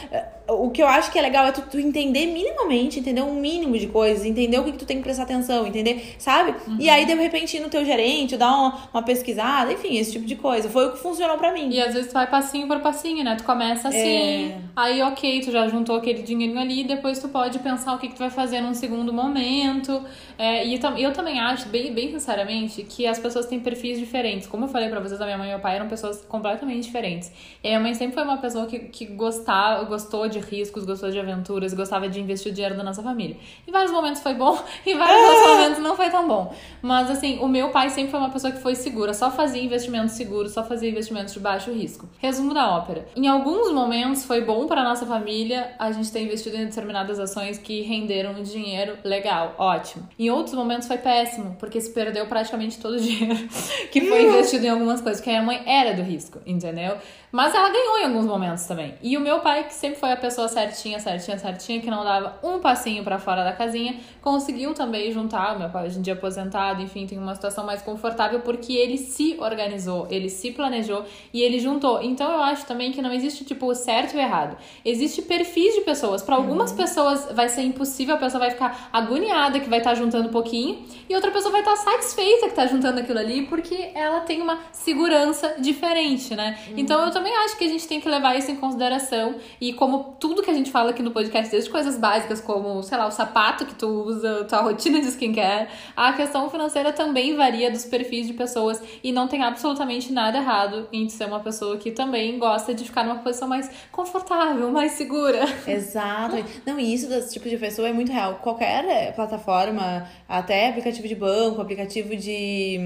o 0.47 0.69
que 0.69 0.81
eu 0.81 0.87
acho 0.87 1.11
que 1.11 1.19
é 1.19 1.21
legal 1.21 1.45
é 1.45 1.51
tu, 1.51 1.61
tu, 1.61 1.79
entender 1.79 2.25
minimamente, 2.27 2.99
entender 2.99 3.21
um 3.21 3.35
mínimo 3.35 3.77
de 3.77 3.87
coisas, 3.87 4.25
entender 4.25 4.59
o 4.59 4.63
que, 4.63 4.71
que 4.73 4.77
tu 4.77 4.85
tem 4.85 4.97
que 4.97 5.03
prestar 5.03 5.23
atenção, 5.23 5.65
entender, 5.65 6.15
sabe? 6.17 6.55
Uhum. 6.67 6.77
E 6.79 6.89
aí, 6.89 7.05
de 7.05 7.13
repente, 7.13 7.57
ir 7.57 7.59
no 7.59 7.69
teu 7.69 7.85
gerente, 7.85 8.35
dar 8.37 8.51
uma, 8.51 8.89
uma, 8.93 9.03
pesquisada, 9.03 9.71
enfim, 9.71 9.97
esse 9.97 10.13
tipo 10.13 10.25
de 10.25 10.35
coisa. 10.35 10.69
Foi 10.69 10.87
o 10.87 10.91
que 10.91 10.99
funcionou 10.99 11.37
para 11.37 11.53
mim. 11.53 11.69
E 11.71 11.81
às 11.81 11.93
vezes 11.93 12.09
tu 12.09 12.13
vai 12.13 12.27
passinho 12.27 12.67
por 12.67 12.79
passinho, 12.79 13.23
né? 13.23 13.35
Tu 13.35 13.43
começa 13.43 13.89
assim, 13.89 14.49
é... 14.49 14.57
aí 14.75 15.01
ok, 15.01 15.41
tu 15.41 15.51
já 15.51 15.67
juntou 15.67 15.95
aquele 15.95 16.21
dinheirinho 16.21 16.59
ali, 16.59 16.83
depois 16.83 17.19
tu 17.19 17.29
pode 17.29 17.59
pensar 17.59 17.93
o 17.93 17.99
que, 17.99 18.07
que 18.07 18.15
tu 18.15 18.19
vai 18.19 18.29
fazer 18.29 18.61
num 18.61 18.73
segundo 18.73 19.13
momento. 19.13 20.03
É, 20.37 20.65
e 20.65 20.73
eu, 20.73 20.97
eu 20.97 21.13
também 21.13 21.39
acho, 21.39 21.69
bem, 21.69 21.93
bem 21.93 22.11
sinceramente, 22.11 22.83
que 22.83 23.05
as 23.05 23.19
pessoas 23.19 23.45
têm 23.45 23.59
perfis 23.59 23.99
diferentes. 23.99 24.47
Como 24.47 24.65
eu 24.65 24.69
falei 24.69 24.89
pra 24.89 24.99
vocês, 24.99 25.21
a 25.21 25.25
minha 25.25 25.37
mãe 25.37 25.47
e 25.47 25.51
meu 25.51 25.59
pai 25.59 25.75
eram 25.75 25.87
pessoas 25.87 26.21
completamente 26.25 26.83
diferentes. 26.83 27.31
E 27.63 27.67
a 27.67 27.69
minha 27.71 27.79
mãe 27.79 27.90
sempre 27.95 28.15
foi 28.15 28.23
uma 28.23 28.38
pessoa 28.38 28.65
que, 28.65 28.80
que 28.80 29.06
gostava, 29.06 29.84
gostou 29.86 30.27
de 30.27 30.39
riscos, 30.39 30.86
gostou 30.86 31.10
de 31.10 31.19
aventuras, 31.19 31.73
gostava 31.73 32.10
de 32.10 32.19
investir 32.19 32.51
o 32.51 32.56
dinheiro 32.56 32.75
da 32.75 32.84
nossa 32.84 33.01
família. 33.01 33.38
Em 33.67 33.71
vários 33.71 33.91
momentos 33.91 34.21
foi 34.21 34.34
bom, 34.34 34.58
em 34.86 34.97
vários 34.97 35.30
outros 35.30 35.47
momentos 35.47 35.80
não 35.80 35.95
foi 35.95 36.10
tão 36.10 36.27
bom. 36.27 36.54
Mas 36.82 37.10
assim, 37.10 37.39
o 37.39 37.47
meu 37.47 37.69
pai 37.69 37.89
sempre 37.89 38.12
foi 38.12 38.19
uma 38.19 38.30
pessoa 38.30 38.51
que 38.51 38.60
foi 38.60 38.75
segura, 38.75 39.13
só 39.13 39.32
fazia 39.32 39.63
investimentos 39.63 40.15
seguros, 40.15 40.51
só 40.51 40.63
fazia 40.63 40.89
investimentos 40.89 41.34
de 41.34 41.39
baixo 41.39 41.71
risco. 41.71 42.08
Resumo 42.19 42.54
da 42.54 42.75
ópera. 42.75 43.08
Em 43.15 43.27
alguns 43.27 43.71
momentos 43.71 44.25
foi 44.25 44.41
bom 44.41 44.67
para 44.67 44.84
nossa 44.84 45.06
família 45.06 45.73
a 45.80 45.91
gente 45.91 46.12
ter 46.12 46.21
investido 46.21 46.58
em 46.58 46.65
determinadas 46.65 47.19
ações 47.19 47.58
que 47.58 47.82
renderam 47.82 48.41
dinheiro 48.41 48.97
legal, 49.04 49.56
ótimo. 49.58 50.08
Em 50.17 50.30
outros 50.30 50.56
momentos 50.56 50.88
foi 50.88 50.97
péssimo, 50.97 51.56
porque 51.60 51.80
se 51.80 51.91
perdeu 51.91 52.25
praticamente 52.25 52.80
todo 52.80 52.95
o 52.95 52.99
dinheiro 53.01 53.47
que 53.91 54.01
foi 54.01 54.23
investido 54.23 54.65
em 54.65 54.69
algumas 54.69 55.01
coisas, 55.01 55.19
porque 55.19 55.30
a 55.30 55.41
minha 55.41 55.45
mãe 55.45 55.63
era 55.65 55.93
do 55.93 56.01
risco, 56.01 56.39
entendeu? 56.45 56.97
Mas 57.31 57.55
ela 57.55 57.69
ganhou 57.69 57.97
em 57.99 58.03
alguns 58.05 58.25
momentos 58.25 58.65
também. 58.65 58.93
E 59.01 59.15
o 59.15 59.21
meu 59.21 59.39
pai, 59.39 59.63
que 59.63 59.73
sempre 59.73 59.99
foi 59.99 60.11
a 60.11 60.17
pessoa 60.17 60.47
certinha, 60.49 60.99
certinha, 60.99 61.37
certinha, 61.37 61.79
que 61.79 61.89
não 61.89 62.03
dava 62.03 62.37
um 62.43 62.59
passinho 62.59 63.03
para 63.03 63.17
fora 63.17 63.43
da 63.43 63.53
casinha, 63.53 63.95
conseguiu 64.21 64.73
também 64.73 65.11
juntar. 65.11 65.55
O 65.55 65.59
meu 65.59 65.69
pai 65.69 65.87
hoje 65.87 65.99
em 65.99 66.01
dia 66.01 66.13
aposentado, 66.13 66.81
enfim, 66.81 67.07
tem 67.07 67.17
uma 67.17 67.33
situação 67.33 67.65
mais 67.65 67.81
confortável 67.81 68.41
porque 68.41 68.73
ele 68.73 68.97
se 68.97 69.37
organizou, 69.39 70.07
ele 70.09 70.29
se 70.29 70.51
planejou 70.51 71.05
e 71.33 71.41
ele 71.41 71.59
juntou. 71.59 72.01
Então 72.01 72.29
eu 72.31 72.41
acho 72.41 72.65
também 72.65 72.91
que 72.91 73.01
não 73.01 73.13
existe 73.13 73.45
tipo 73.45 73.73
certo 73.73 74.15
e 74.15 74.19
errado. 74.19 74.57
Existe 74.83 75.21
perfis 75.21 75.73
de 75.75 75.81
pessoas. 75.81 76.21
Para 76.21 76.35
algumas 76.35 76.71
uhum. 76.71 76.77
pessoas 76.77 77.29
vai 77.31 77.47
ser 77.47 77.61
impossível, 77.61 78.15
a 78.15 78.17
pessoa 78.17 78.39
vai 78.39 78.51
ficar 78.51 78.89
agoniada 78.91 79.59
que 79.59 79.69
vai 79.69 79.79
estar 79.79 79.91
tá 79.91 79.95
juntando 79.95 80.27
um 80.27 80.31
pouquinho, 80.31 80.85
e 81.07 81.15
outra 81.15 81.31
pessoa 81.31 81.51
vai 81.51 81.61
estar 81.61 81.75
tá 81.75 81.77
satisfeita 81.77 82.41
que 82.41 82.51
está 82.51 82.65
juntando 82.67 82.99
aquilo 82.99 83.19
ali 83.19 83.43
porque 83.43 83.91
ela 83.95 84.21
tem 84.21 84.41
uma 84.41 84.59
segurança 84.71 85.55
diferente, 85.59 86.35
né? 86.35 86.59
Uhum. 86.67 86.73
Então 86.77 87.05
eu 87.05 87.11
também 87.21 87.38
acho 87.45 87.55
que 87.55 87.63
a 87.63 87.67
gente 87.67 87.88
tem 87.88 88.01
que 88.01 88.10
levar 88.10 88.36
isso 88.36 88.49
em 88.49 88.55
consideração. 88.55 89.36
E 89.60 89.73
como 89.73 90.15
tudo 90.19 90.41
que 90.41 90.49
a 90.49 90.53
gente 90.53 90.71
fala 90.71 90.89
aqui 90.89 91.03
no 91.03 91.12
podcast, 91.12 91.51
desde 91.51 91.69
coisas 91.69 91.95
básicas 91.95 92.41
como, 92.41 92.81
sei 92.81 92.97
lá, 92.97 93.05
o 93.05 93.12
sapato 93.12 93.63
que 93.63 93.75
tu 93.75 93.88
usa, 93.88 94.43
tua 94.45 94.62
rotina 94.62 94.99
de 94.99 95.07
skincare, 95.07 95.67
a 95.95 96.13
questão 96.13 96.49
financeira 96.49 96.91
também 96.91 97.36
varia 97.36 97.69
dos 97.69 97.86
perfis 97.86 98.25
de 98.25 98.34
pessoas 98.34 98.81
e 99.03 99.12
não 99.12 99.27
tem 99.27 99.43
absolutamente 99.43 100.12
nada 100.12 100.39
errado 100.39 100.88
em 100.91 101.07
ser 101.10 101.25
uma 101.25 101.39
pessoa 101.39 101.77
que 101.77 101.91
também 101.91 102.39
gosta 102.39 102.73
de 102.73 102.84
ficar 102.84 103.03
numa 103.03 103.19
posição 103.19 103.47
mais 103.47 103.69
confortável, 103.91 104.71
mais 104.71 104.93
segura. 104.93 105.45
Exato. 105.67 106.43
Não, 106.65 106.79
e 106.79 106.91
isso 106.91 107.07
desse 107.07 107.34
tipo 107.34 107.47
de 107.47 107.57
pessoa 107.57 107.88
é 107.88 107.93
muito 107.93 108.12
real. 108.12 108.39
Qualquer 108.41 109.13
plataforma, 109.13 110.07
até 110.27 110.69
aplicativo 110.69 111.07
de 111.07 111.15
banco, 111.15 111.62
aplicativo 111.62 112.15
de. 112.15 112.79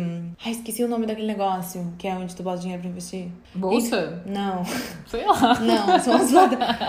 Ai, 0.44 0.52
esqueci 0.52 0.84
o 0.84 0.90
nome 0.90 1.06
daquele 1.06 1.28
negócio, 1.28 1.94
que 1.98 2.06
é 2.06 2.14
onde 2.14 2.36
tu 2.36 2.44
bota 2.44 2.58
dinheiro 2.58 2.82
pra 2.82 2.92
investir. 2.92 3.30
Bolsa? 3.54 4.22
Não. 4.26 4.66
Sei 5.08 5.24
lá. 5.24 5.60
Não, 5.60 6.00
são 6.00 6.16
as 6.16 6.32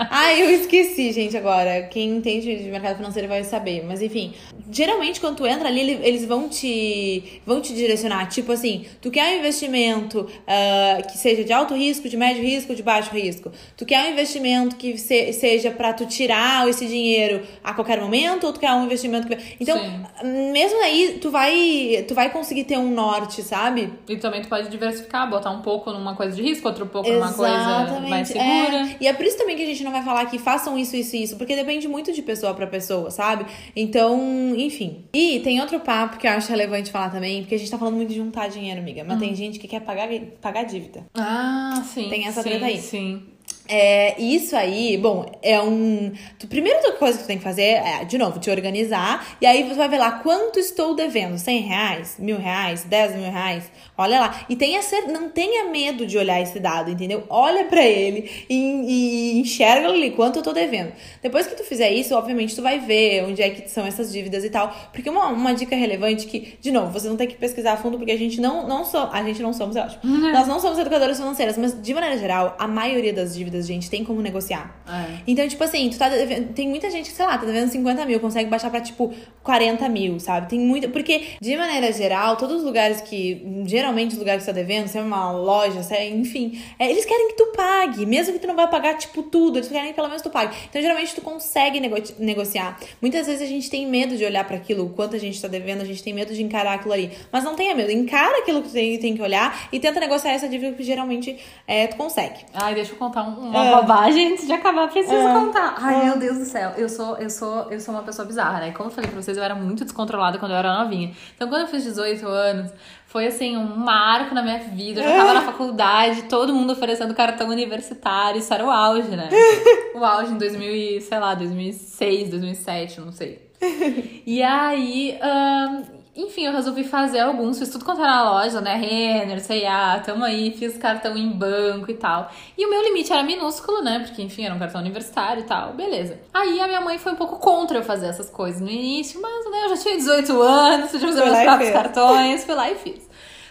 Ai, 0.09 0.41
eu 0.41 0.49
esqueci, 0.49 1.11
gente, 1.11 1.37
agora. 1.37 1.83
Quem 1.83 2.17
entende 2.17 2.63
de 2.63 2.69
mercado 2.69 2.97
financeiro 2.97 3.27
vai 3.27 3.43
saber. 3.43 3.85
Mas 3.85 4.01
enfim, 4.01 4.33
geralmente 4.71 5.21
quando 5.21 5.37
tu 5.37 5.45
entra 5.45 5.67
ali, 5.67 5.99
eles 6.01 6.25
vão 6.25 6.49
te 6.49 7.41
vão 7.45 7.61
te 7.61 7.73
direcionar. 7.73 8.27
Tipo 8.27 8.51
assim, 8.51 8.85
tu 9.01 9.11
quer 9.11 9.35
um 9.35 9.39
investimento 9.39 10.21
uh, 10.21 11.07
que 11.07 11.17
seja 11.17 11.43
de 11.43 11.53
alto 11.53 11.75
risco, 11.75 12.09
de 12.09 12.17
médio 12.17 12.43
risco, 12.43 12.73
de 12.73 12.81
baixo 12.81 13.11
risco. 13.13 13.51
Tu 13.75 13.85
quer 13.85 14.07
um 14.07 14.11
investimento 14.11 14.75
que 14.75 14.97
se, 14.97 15.31
seja 15.33 15.69
para 15.69 15.93
tu 15.93 16.07
tirar 16.07 16.67
esse 16.67 16.87
dinheiro 16.87 17.43
a 17.63 17.73
qualquer 17.73 18.01
momento, 18.01 18.47
ou 18.47 18.53
tu 18.53 18.59
quer 18.59 18.71
um 18.71 18.85
investimento 18.85 19.27
que. 19.27 19.37
Então, 19.59 19.77
Sim. 19.77 20.51
mesmo 20.51 20.81
aí, 20.83 21.19
tu 21.21 21.29
vai, 21.29 22.03
tu 22.07 22.15
vai 22.15 22.31
conseguir 22.31 22.63
ter 22.63 22.77
um 22.77 22.89
norte, 22.89 23.43
sabe? 23.43 23.93
E 24.09 24.17
também 24.17 24.41
tu 24.41 24.47
pode 24.47 24.69
diversificar, 24.69 25.29
botar 25.29 25.51
um 25.51 25.61
pouco 25.61 25.91
numa 25.91 26.15
coisa 26.15 26.35
de 26.35 26.41
risco, 26.41 26.67
outro 26.67 26.87
pouco 26.87 27.09
numa 27.09 27.26
coisa 27.33 27.99
mais 28.07 28.27
segura. 28.27 28.77
É. 28.77 28.97
E 28.99 29.07
é 29.07 29.13
por 29.13 29.25
isso 29.25 29.37
também 29.37 29.55
que 29.55 29.63
a 29.63 29.65
gente 29.65 29.83
não 29.83 29.91
vai 29.91 30.03
falar 30.03 30.25
que 30.25 30.37
façam 30.37 30.77
isso, 30.77 30.95
isso 30.95 31.15
e 31.15 31.23
isso, 31.23 31.35
porque 31.37 31.55
depende 31.55 31.87
muito 31.87 32.11
de 32.11 32.21
pessoa 32.21 32.53
para 32.53 32.67
pessoa, 32.67 33.11
sabe? 33.11 33.45
Então, 33.75 34.53
enfim. 34.57 35.05
E 35.13 35.39
tem 35.39 35.59
outro 35.61 35.79
papo 35.79 36.17
que 36.17 36.27
eu 36.27 36.31
acho 36.31 36.49
relevante 36.49 36.91
falar 36.91 37.09
também, 37.09 37.41
porque 37.41 37.55
a 37.55 37.59
gente 37.59 37.71
tá 37.71 37.77
falando 37.77 37.95
muito 37.95 38.09
de 38.09 38.15
juntar 38.15 38.47
dinheiro, 38.47 38.79
amiga. 38.79 39.03
Mas 39.03 39.19
tem 39.19 39.29
uhum. 39.29 39.35
gente 39.35 39.59
que 39.59 39.67
quer 39.67 39.81
pagar, 39.81 40.09
pagar 40.41 40.63
dívida. 40.63 41.05
Ah, 41.15 41.83
sim. 41.85 42.09
Tem 42.09 42.27
essa 42.27 42.41
sim, 42.41 42.49
treta 42.49 42.65
aí. 42.65 42.77
Sim. 42.79 43.23
É, 43.67 44.19
isso 44.21 44.55
aí, 44.55 44.97
bom, 44.97 45.25
é 45.41 45.61
um. 45.61 46.11
Tu, 46.39 46.47
primeira 46.47 46.91
coisa 46.93 47.17
que 47.17 47.23
tu 47.23 47.27
tem 47.27 47.37
que 47.37 47.43
fazer 47.43 47.61
é, 47.61 48.05
de 48.05 48.17
novo, 48.17 48.39
te 48.39 48.49
organizar. 48.49 49.25
E 49.41 49.45
aí 49.45 49.63
você 49.63 49.75
vai 49.75 49.89
ver 49.89 49.97
lá 49.97 50.11
quanto 50.19 50.59
estou 50.59 50.95
devendo: 50.95 51.37
100 51.37 51.61
reais, 51.61 52.15
mil 52.19 52.37
reais, 52.37 52.83
10 52.83 53.15
mil 53.15 53.31
reais. 53.31 53.69
Olha 53.97 54.19
lá. 54.19 54.45
E 54.47 54.55
tenha 54.55 54.81
ser, 54.81 55.07
não 55.07 55.29
tenha 55.29 55.69
medo 55.69 56.05
de 56.05 56.17
olhar 56.17 56.39
esse 56.39 56.59
dado, 56.59 56.91
entendeu? 56.91 57.23
Olha 57.29 57.65
para 57.65 57.83
ele 57.83 58.29
e, 58.47 58.55
e, 58.55 59.39
enxerga 59.39 59.87
ali 59.87 60.11
quanto 60.11 60.37
eu 60.37 60.43
tô 60.43 60.53
devendo. 60.53 60.93
Depois 61.21 61.47
que 61.47 61.55
tu 61.55 61.63
fizer 61.63 61.89
isso, 61.91 62.15
obviamente 62.15 62.55
tu 62.55 62.61
vai 62.61 62.79
ver 62.79 63.23
onde 63.23 63.41
é 63.41 63.49
que 63.49 63.69
são 63.69 63.85
essas 63.85 64.11
dívidas 64.11 64.43
e 64.43 64.49
tal. 64.49 64.73
Porque 64.93 65.09
uma, 65.09 65.27
uma 65.27 65.53
dica 65.53 65.75
relevante 65.75 66.27
que, 66.27 66.57
de 66.61 66.71
novo, 66.71 66.91
você 66.91 67.09
não 67.09 67.17
tem 67.17 67.27
que 67.27 67.35
pesquisar 67.35 67.73
a 67.73 67.77
fundo, 67.77 67.97
porque 67.97 68.11
a 68.11 68.17
gente 68.17 68.39
não, 68.39 68.67
não 68.67 68.85
so, 68.85 68.97
a 68.97 69.23
gente 69.23 69.41
não 69.41 69.51
somos, 69.51 69.75
é 69.75 69.81
ótimo. 69.81 70.01
Uhum. 70.03 70.31
Nós 70.31 70.47
não 70.47 70.59
somos 70.59 70.77
educadoras 70.77 71.17
financeiras, 71.17 71.57
mas 71.57 71.81
de 71.81 71.93
maneira 71.93 72.17
geral, 72.17 72.55
a 72.59 72.67
maioria 72.67 73.13
das 73.13 73.35
dívidas, 73.35 73.56
gente, 73.61 73.89
tem 73.89 74.03
como 74.03 74.21
negociar. 74.21 74.81
É. 74.87 75.21
Então, 75.27 75.47
tipo 75.47 75.63
assim, 75.63 75.89
tu 75.89 75.97
tá 75.97 76.09
devendo, 76.09 76.53
tem 76.53 76.67
muita 76.67 76.89
gente 76.89 77.09
que, 77.09 77.15
sei 77.15 77.25
lá, 77.25 77.37
tá 77.37 77.45
devendo 77.45 77.69
50 77.69 78.05
mil, 78.05 78.19
consegue 78.19 78.49
baixar 78.49 78.69
pra, 78.69 78.81
tipo, 78.81 79.13
40 79.43 79.87
mil, 79.89 80.19
sabe? 80.19 80.49
Tem 80.49 80.59
muita. 80.59 80.89
Porque, 80.89 81.21
de 81.39 81.57
maneira 81.57 81.91
geral, 81.91 82.35
todos 82.35 82.57
os 82.57 82.63
lugares 82.63 83.01
que. 83.01 83.63
Geralmente, 83.65 84.13
os 84.13 84.19
lugares 84.19 84.43
que 84.43 84.45
você 84.45 84.53
tá 84.53 84.59
devendo, 84.59 84.87
se 84.87 84.97
é 84.97 85.01
uma 85.01 85.31
loja, 85.31 85.83
se 85.83 85.93
é, 85.93 86.09
enfim, 86.09 86.61
é, 86.79 86.89
eles 86.89 87.05
querem 87.05 87.29
que 87.29 87.35
tu 87.35 87.47
pague. 87.55 88.05
Mesmo 88.05 88.33
que 88.33 88.39
tu 88.39 88.47
não 88.47 88.55
vai 88.55 88.69
pagar, 88.69 88.97
tipo, 88.97 89.23
tudo, 89.23 89.57
eles 89.57 89.69
querem 89.69 89.89
que 89.89 89.93
pelo 89.93 90.07
menos 90.07 90.21
tu 90.21 90.29
pague. 90.29 90.55
Então, 90.69 90.81
geralmente, 90.81 91.15
tu 91.15 91.21
consegue 91.21 91.79
nego 91.79 91.95
negociar. 92.19 92.79
Muitas 93.01 93.27
vezes 93.27 93.41
a 93.41 93.45
gente 93.45 93.69
tem 93.69 93.87
medo 93.87 94.15
de 94.15 94.23
olhar 94.23 94.43
para 94.45 94.57
aquilo, 94.57 94.85
o 94.85 94.89
quanto 94.89 95.15
a 95.15 95.19
gente 95.19 95.41
tá 95.41 95.47
devendo, 95.47 95.81
a 95.81 95.85
gente 95.85 96.03
tem 96.03 96.13
medo 96.13 96.33
de 96.33 96.43
encarar 96.43 96.73
aquilo 96.73 96.93
ali. 96.93 97.11
Mas 97.31 97.43
não 97.43 97.55
tenha 97.55 97.73
medo, 97.75 97.91
encara 97.91 98.39
aquilo 98.39 98.61
que 98.61 98.69
tu 98.69 98.73
tem, 98.73 98.97
tem 98.97 99.15
que 99.15 99.21
olhar 99.21 99.67
e 99.71 99.79
tenta 99.79 99.99
negociar 99.99 100.33
essa 100.33 100.47
dívida 100.47 100.75
que 100.75 100.83
geralmente 100.83 101.37
é, 101.67 101.87
tu 101.87 101.95
consegue. 101.95 102.45
Ai, 102.53 102.75
deixa 102.75 102.91
eu 102.93 102.97
contar 102.97 103.23
uma 103.49 103.61
ah. 103.61 103.81
bobagem 103.81 104.33
antes 104.33 104.45
de 104.45 104.53
acabar. 104.53 104.87
Preciso 104.89 105.15
ah. 105.15 105.33
contar. 105.33 105.75
Ai, 105.77 106.05
meu 106.05 106.17
Deus 106.17 106.37
do 106.37 106.45
céu. 106.45 106.71
Eu 106.77 106.89
sou, 106.89 107.17
eu 107.17 107.29
sou, 107.29 107.71
eu 107.71 107.79
sou 107.79 107.93
uma 107.93 108.03
pessoa 108.03 108.27
bizarra, 108.27 108.59
né? 108.59 108.71
Como 108.71 108.89
eu 108.89 108.93
falei 108.93 109.09
pra 109.09 109.21
vocês, 109.21 109.37
eu 109.37 109.43
era 109.43 109.55
muito 109.55 109.83
descontrolada 109.83 110.37
quando 110.37 110.51
eu 110.51 110.57
era 110.57 110.83
novinha. 110.83 111.13
Então, 111.35 111.47
quando 111.47 111.61
eu 111.61 111.67
fiz 111.67 111.83
18 111.83 112.27
anos, 112.27 112.71
foi 113.05 113.27
assim, 113.27 113.57
um 113.57 113.75
marco 113.77 114.35
na 114.35 114.43
minha 114.43 114.59
vida. 114.59 115.01
Eu 115.01 115.09
já 115.09 115.17
tava 115.17 115.33
na 115.33 115.41
faculdade, 115.51 116.23
todo 116.23 116.53
mundo 116.53 116.73
oferecendo 116.73 117.13
cartão 117.13 117.49
universitário. 117.49 118.39
Isso 118.39 118.53
era 118.53 118.65
o 118.65 118.69
auge, 118.69 119.09
né? 119.09 119.29
O 119.95 120.05
auge 120.05 120.31
em 120.31 120.37
2000, 120.37 121.01
sei 121.01 121.19
lá, 121.19 121.33
2006, 121.33 122.29
2007, 122.29 123.01
não 123.01 123.11
sei. 123.11 123.47
E 124.27 124.43
aí, 124.43 125.17
um, 125.23 125.96
enfim, 126.17 126.45
eu 126.45 126.51
resolvi 126.51 126.83
fazer 126.83 127.19
alguns, 127.19 127.59
fiz 127.59 127.69
tudo 127.69 127.85
quanto 127.85 128.01
era 128.01 128.11
na 128.11 128.31
loja, 128.31 128.59
né? 128.59 128.75
Renner, 128.75 129.39
C&A, 129.39 129.99
tamo 129.99 130.23
aí, 130.23 130.51
fiz 130.51 130.75
cartão 130.75 131.15
em 131.15 131.29
banco 131.29 131.91
e 131.91 131.93
tal. 131.93 132.31
E 132.57 132.65
o 132.65 132.69
meu 132.69 132.81
limite 132.81 133.13
era 133.13 133.21
minúsculo, 133.21 133.83
né? 133.83 133.99
Porque, 133.99 134.21
enfim, 134.23 134.43
era 134.45 134.55
um 134.55 134.59
cartão 134.59 134.81
universitário 134.81 135.41
e 135.41 135.45
tal, 135.45 135.73
beleza. 135.73 136.19
Aí 136.33 136.59
a 136.59 136.67
minha 136.67 136.81
mãe 136.81 136.97
foi 136.97 137.11
um 137.11 137.15
pouco 137.15 137.37
contra 137.37 137.77
eu 137.77 137.83
fazer 137.83 138.07
essas 138.07 138.31
coisas 138.31 138.59
no 138.59 138.69
início, 138.69 139.21
mas, 139.21 139.51
né, 139.51 139.65
eu 139.65 139.69
já 139.69 139.83
tinha 139.83 139.95
18 139.95 140.41
anos, 140.41 140.91
podia 140.91 141.07
fazer 141.07 141.23
meus 141.23 141.39
próprios 141.43 141.71
cartões, 141.71 142.43
fui 142.43 142.55
lá 142.55 142.71
e 142.71 142.75
fiz. 142.75 143.06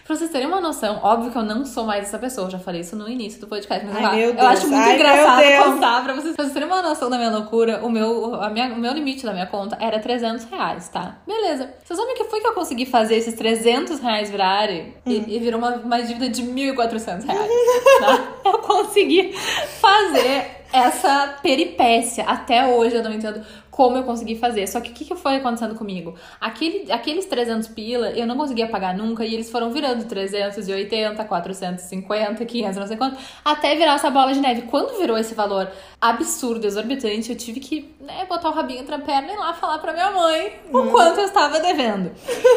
Pra 0.07 0.15
vocês 0.15 0.31
terem 0.31 0.47
uma 0.47 0.61
noção, 0.61 1.01
óbvio 1.03 1.31
que 1.31 1.37
eu 1.37 1.43
não 1.43 1.65
sou 1.65 1.83
mais 1.83 2.05
essa 2.05 2.17
pessoa, 2.17 2.47
eu 2.47 2.51
já 2.51 2.59
falei 2.59 2.79
isso 2.79 2.95
no 2.95 3.09
início 3.09 3.41
do 3.41 3.47
podcast, 3.47 3.85
mas 3.85 4.05
Ai, 4.05 4.23
eu, 4.23 4.33
eu 4.35 4.47
acho 4.47 4.65
muito 4.69 4.81
Ai, 4.81 4.95
engraçado 4.95 5.73
contar 5.73 6.01
pra 6.01 6.13
vocês. 6.13 6.33
Pra 6.33 6.45
vocês 6.45 6.53
terem 6.53 6.65
uma 6.69 6.81
noção 6.81 7.09
da 7.09 7.17
minha 7.17 7.29
loucura, 7.29 7.85
o 7.85 7.89
meu, 7.89 8.35
a 8.35 8.49
minha, 8.49 8.67
o 8.67 8.77
meu 8.77 8.93
limite 8.93 9.25
da 9.25 9.33
minha 9.33 9.47
conta 9.47 9.77
era 9.81 9.99
300 9.99 10.45
reais, 10.45 10.87
tá? 10.87 11.17
Beleza. 11.27 11.69
Vocês 11.83 11.99
sabem 11.99 12.13
o 12.13 12.17
que 12.17 12.23
foi 12.23 12.39
que 12.39 12.47
eu 12.47 12.53
consegui 12.53 12.85
fazer 12.85 13.17
esses 13.17 13.33
300 13.33 13.99
reais 13.99 14.29
virarem? 14.29 14.93
Hum. 15.05 15.11
E, 15.11 15.35
e 15.35 15.39
virou 15.39 15.59
uma, 15.59 15.71
uma 15.75 16.01
dívida 16.01 16.29
de 16.29 16.41
1.400 16.41 17.25
reais, 17.25 17.51
tá? 17.99 18.27
Eu 18.49 18.59
consegui 18.59 19.33
fazer 19.81 20.57
essa 20.71 21.35
peripécia. 21.41 22.23
Até 22.23 22.65
hoje 22.67 22.95
eu 22.95 23.03
não 23.03 23.11
entendo 23.11 23.41
como 23.77 23.95
eu 23.95 24.03
consegui 24.03 24.35
fazer. 24.35 24.65
Só 24.65 24.81
que 24.81 24.89
o 24.89 24.93
que, 24.93 25.05
que 25.05 25.15
foi 25.15 25.35
acontecendo 25.35 25.75
comigo? 25.75 26.15
Aquele, 26.41 26.91
aqueles 26.91 27.25
300 27.25 27.67
pila 27.67 28.09
eu 28.09 28.25
não 28.25 28.35
conseguia 28.35 28.67
pagar 28.67 28.97
nunca 28.97 29.23
e 29.23 29.35
eles 29.35 29.51
foram 29.51 29.69
virando 29.69 30.03
380, 30.05 31.23
450, 31.23 32.43
500, 32.43 32.75
não 32.75 32.87
sei 32.87 32.97
quanto, 32.97 33.19
até 33.45 33.75
virar 33.75 33.93
essa 33.93 34.09
bola 34.09 34.33
de 34.33 34.39
neve. 34.39 34.63
Quando 34.63 34.97
virou 34.99 35.15
esse 35.15 35.35
valor 35.35 35.69
absurdo, 36.01 36.65
exorbitante, 36.65 37.29
eu 37.29 37.37
tive 37.37 37.59
que 37.59 37.93
né, 37.99 38.25
botar 38.27 38.49
o 38.49 38.51
rabinho 38.51 38.79
entre 38.79 38.95
a 38.95 38.99
perna 38.99 39.31
e 39.31 39.37
lá 39.37 39.53
falar 39.53 39.77
pra 39.77 39.93
minha 39.93 40.09
mãe 40.09 40.53
o 40.73 40.79
hum. 40.79 40.89
quanto 40.89 41.19
eu 41.19 41.25
estava 41.25 41.59
devendo. 41.59 42.11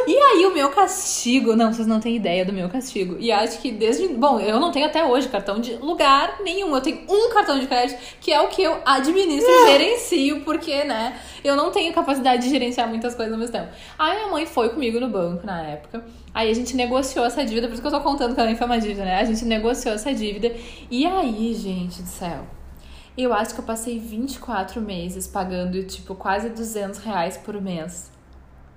e 0.09 0.17
aí 0.17 0.47
o 0.47 0.55
meu 0.55 0.71
castigo, 0.71 1.55
não, 1.55 1.71
vocês 1.71 1.87
não 1.87 2.01
têm 2.01 2.17
ideia 2.17 2.47
do 2.47 2.53
meu 2.53 2.71
castigo. 2.71 3.19
E 3.21 3.31
acho 3.31 3.61
que 3.61 3.71
desde. 3.71 4.09
Bom, 4.09 4.41
eu 4.41 4.59
não 4.59 4.73
tenho 4.73 4.87
até 4.87 5.05
hoje 5.05 5.29
cartão 5.29 5.61
de 5.61 5.75
lugar 5.75 6.39
nenhum. 6.43 6.75
Eu 6.75 6.81
tenho 6.81 7.03
um 7.07 7.29
cartão 7.29 7.59
de 7.59 7.67
crédito 7.67 8.01
que 8.23 8.33
é 8.33 8.41
o 8.41 8.49
que 8.49 8.63
eu 8.63 8.81
administro 8.87 9.51
e 9.51 9.67
gerencio, 9.67 10.41
porque, 10.45 10.83
né? 10.85 11.10
Eu 11.43 11.57
não 11.57 11.71
tenho 11.71 11.93
capacidade 11.93 12.43
de 12.43 12.51
gerenciar 12.51 12.89
muitas 12.89 13.15
coisas 13.15 13.33
ao 13.33 13.39
mesmo 13.39 13.53
tempo. 13.53 13.69
Aí 13.99 14.17
minha 14.17 14.29
mãe 14.29 14.47
foi 14.47 14.69
comigo 14.71 15.01
no 15.01 15.09
banco 15.09 15.47
na 15.47 15.63
época. 15.63 16.05
Aí 16.35 16.51
a 16.51 16.55
gente 16.55 16.77
negociou 16.77 17.25
essa 17.25 17.45
dívida, 17.45 17.67
por 17.67 17.75
isso 17.75 17.83
que 17.83 17.89
eu 17.89 17.93
tô 17.93 18.01
contando 18.01 18.35
que 18.35 18.41
ela 18.41 18.55
foi 18.55 18.67
uma 18.67 18.79
dívida, 18.79 19.05
né? 19.05 19.21
A 19.21 19.25
gente 19.25 19.45
negociou 19.45 19.95
essa 19.95 20.13
dívida. 20.15 20.53
E 20.91 21.07
aí, 21.07 21.55
gente 21.55 22.03
do 22.03 22.09
céu, 22.09 22.47
eu 23.17 23.33
acho 23.33 23.55
que 23.55 23.61
eu 23.61 23.65
passei 23.65 23.99
24 23.99 24.81
meses 24.81 25.27
pagando, 25.27 25.83
tipo, 25.85 26.15
quase 26.15 26.51
200 26.51 27.01
reais 27.01 27.37
por 27.37 27.61
mês 27.61 28.11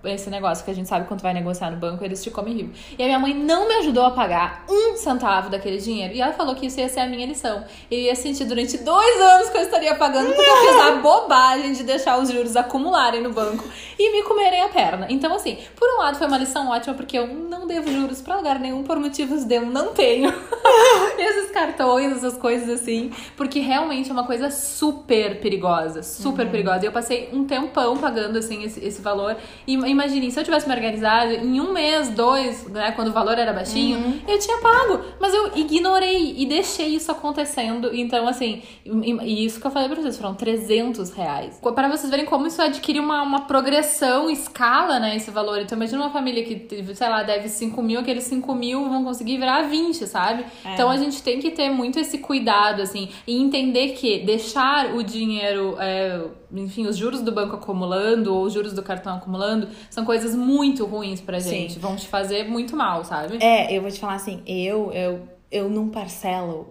esse 0.06 0.30
negócio 0.30 0.64
que 0.64 0.72
a 0.72 0.76
gente 0.76 0.88
sabe 0.88 1.08
quando 1.08 1.22
vai 1.22 1.34
negociar 1.34 1.72
no 1.72 1.78
banco, 1.78 2.04
eles 2.04 2.24
te 2.24 2.30
comem 2.30 2.54
rio. 2.54 2.72
E 2.98 3.02
a 3.04 3.06
minha 3.06 3.20
mãe 3.20 3.34
não 3.34 3.68
me 3.68 3.76
ajudou 3.76 4.06
a 4.06 4.12
pagar 4.12 4.66
um 4.70 4.96
centavo 4.98 5.50
daquele 5.50 5.78
dinheiro. 5.78 6.14
E 6.14 6.22
ela 6.22 6.34
falou 6.34 6.56
que 6.56 6.66
isso 6.66 6.80
ia 6.80 6.90
ser 6.90 7.00
a 7.00 7.08
minha 7.08 7.26
lição. 7.26 7.64
Eu 7.90 8.00
ia 8.00 8.16
sentir 8.16 8.46
durante 8.46 8.78
dois 8.78 9.22
anos 9.22 9.50
que 9.50 9.58
eu 9.58 9.62
estaria 9.62 9.96
pagando 9.96 10.34
porque 10.34 10.50
eu 10.50 10.58
fiz 10.58 10.82
a 10.82 10.92
bobagem 10.96 11.74
de 11.74 11.84
deixar 11.84 12.20
os 12.20 12.30
juros 12.30 12.56
acumularem 12.56 13.22
no 13.22 13.32
banco 13.32 13.64
e 13.98 14.12
me 14.12 14.24
comerem 14.24 14.62
a 14.62 14.70
perna. 14.70 15.08
Então, 15.10 15.34
assim, 15.34 15.58
por 15.76 15.88
um 15.96 16.00
lado 16.00 16.18
foi 16.18 16.28
uma 16.28 16.38
lição 16.38 16.70
ótima 16.70 16.94
porque 16.94 17.18
eu 17.18 17.28
não 17.28 17.66
devo 17.68 17.92
juros 17.92 18.22
pra 18.22 18.36
lugar 18.36 18.60
nenhum 18.60 18.84
por 18.84 19.00
motivos 19.00 19.46
de 19.46 19.56
eu 19.56 19.66
não 19.66 19.94
tenho 19.94 20.34
esses 21.18 21.52
cartões, 21.52 22.18
essas 22.18 22.38
coisas 22.38 22.70
assim. 22.70 23.12
Porque 23.38 23.60
realmente 23.60 24.10
é 24.10 24.14
uma 24.14 24.26
coisa 24.26 24.52
super 24.52 25.40
perigosa, 25.40 26.04
super 26.04 26.46
uhum. 26.46 26.52
perigosa. 26.52 26.84
E 26.84 26.88
eu 26.88 26.92
passei 26.92 27.30
um 27.32 27.46
tempão 27.46 27.98
pagando, 27.98 28.38
assim, 28.38 28.64
esse, 28.64 28.84
esse 28.84 29.02
valor. 29.02 29.38
E 29.66 29.78
imagine, 29.94 30.30
se 30.32 30.40
eu 30.40 30.44
tivesse 30.44 30.68
me 30.68 30.76
organizado, 30.76 31.32
em 31.32 31.62
um 31.62 31.72
mês, 31.72 32.10
dois, 32.10 32.68
né, 32.68 32.92
quando 32.92 33.08
o 33.08 33.12
valor 33.12 33.38
era 33.38 33.54
baixinho, 33.54 33.98
uhum. 33.98 34.20
eu 34.28 34.40
tinha 34.40 34.58
pago. 34.58 35.02
Mas 35.20 35.34
eu 35.34 35.56
ignorei 35.56 36.36
e 36.38 36.46
deixei 36.46 36.88
isso 36.88 37.12
acontecendo. 37.12 37.90
Então, 37.94 38.28
assim, 38.28 38.62
e 38.86 39.46
isso 39.46 39.60
que 39.60 39.68
eu 39.68 39.72
falei 39.72 39.88
pra 39.88 40.02
vocês, 40.02 40.18
foram 40.18 40.36
300 40.36 41.12
reais. 41.12 41.60
Para 41.74 41.88
vocês 41.88 42.10
verem 42.10 42.26
como 42.26 42.48
isso 42.48 42.62
adquire 42.62 43.00
uma, 43.00 43.22
uma 43.24 43.42
progressão, 43.42 44.30
escala, 44.30 45.00
né, 45.00 45.16
esse 45.16 45.32
valor. 45.32 45.60
Então, 45.62 45.78
imagina 45.78 46.02
uma 46.02 46.12
família 46.12 46.44
que, 46.44 46.68
sei 46.94 47.10
lá, 47.10 47.24
deve 47.24 47.50
5 47.50 47.82
mil, 47.82 48.00
aqueles 48.00 48.24
5 48.26 48.54
mil 48.54 48.90
vão 48.90 49.04
conseguir 49.04 49.38
virar 49.38 49.64
20, 49.64 50.06
sabe? 50.08 50.46
É. 50.66 50.74
Então, 50.74 50.90
a 50.90 50.98
gente 50.98 51.22
tem 51.22 51.40
que 51.40 51.52
ter 51.52 51.70
muito 51.70 52.00
esse 52.00 52.18
cuidado, 52.18 52.82
assim, 52.82 53.10
e 53.28 53.42
entender 53.42 53.90
que 53.94 54.20
deixar 54.20 54.94
o 54.96 55.04
dinheiro, 55.04 55.76
é, 55.80 56.22
enfim, 56.54 56.86
os 56.86 56.96
juros 56.96 57.22
do 57.22 57.32
banco 57.32 57.56
acumulando 57.56 58.34
ou 58.34 58.44
os 58.44 58.54
juros 58.54 58.74
do 58.74 58.84
cartão 58.84 59.18
acumulando 59.18 59.68
são 59.90 60.06
coisas 60.06 60.36
muito 60.36 60.86
ruins 60.86 61.20
pra 61.20 61.40
gente. 61.40 61.74
Sim. 61.74 61.80
Vão 61.80 61.96
te 61.96 62.08
fazer 62.08 62.44
muito 62.44 62.76
mal, 62.76 63.04
sabe? 63.04 63.38
É, 63.42 63.76
eu 63.76 63.82
vou 63.82 63.92
te 63.92 64.00
falar 64.00 64.16
assim, 64.16 64.42
eu, 64.46 64.92
eu, 64.92 65.28
eu 65.52 65.70
não 65.70 65.90
parcelo 65.90 66.68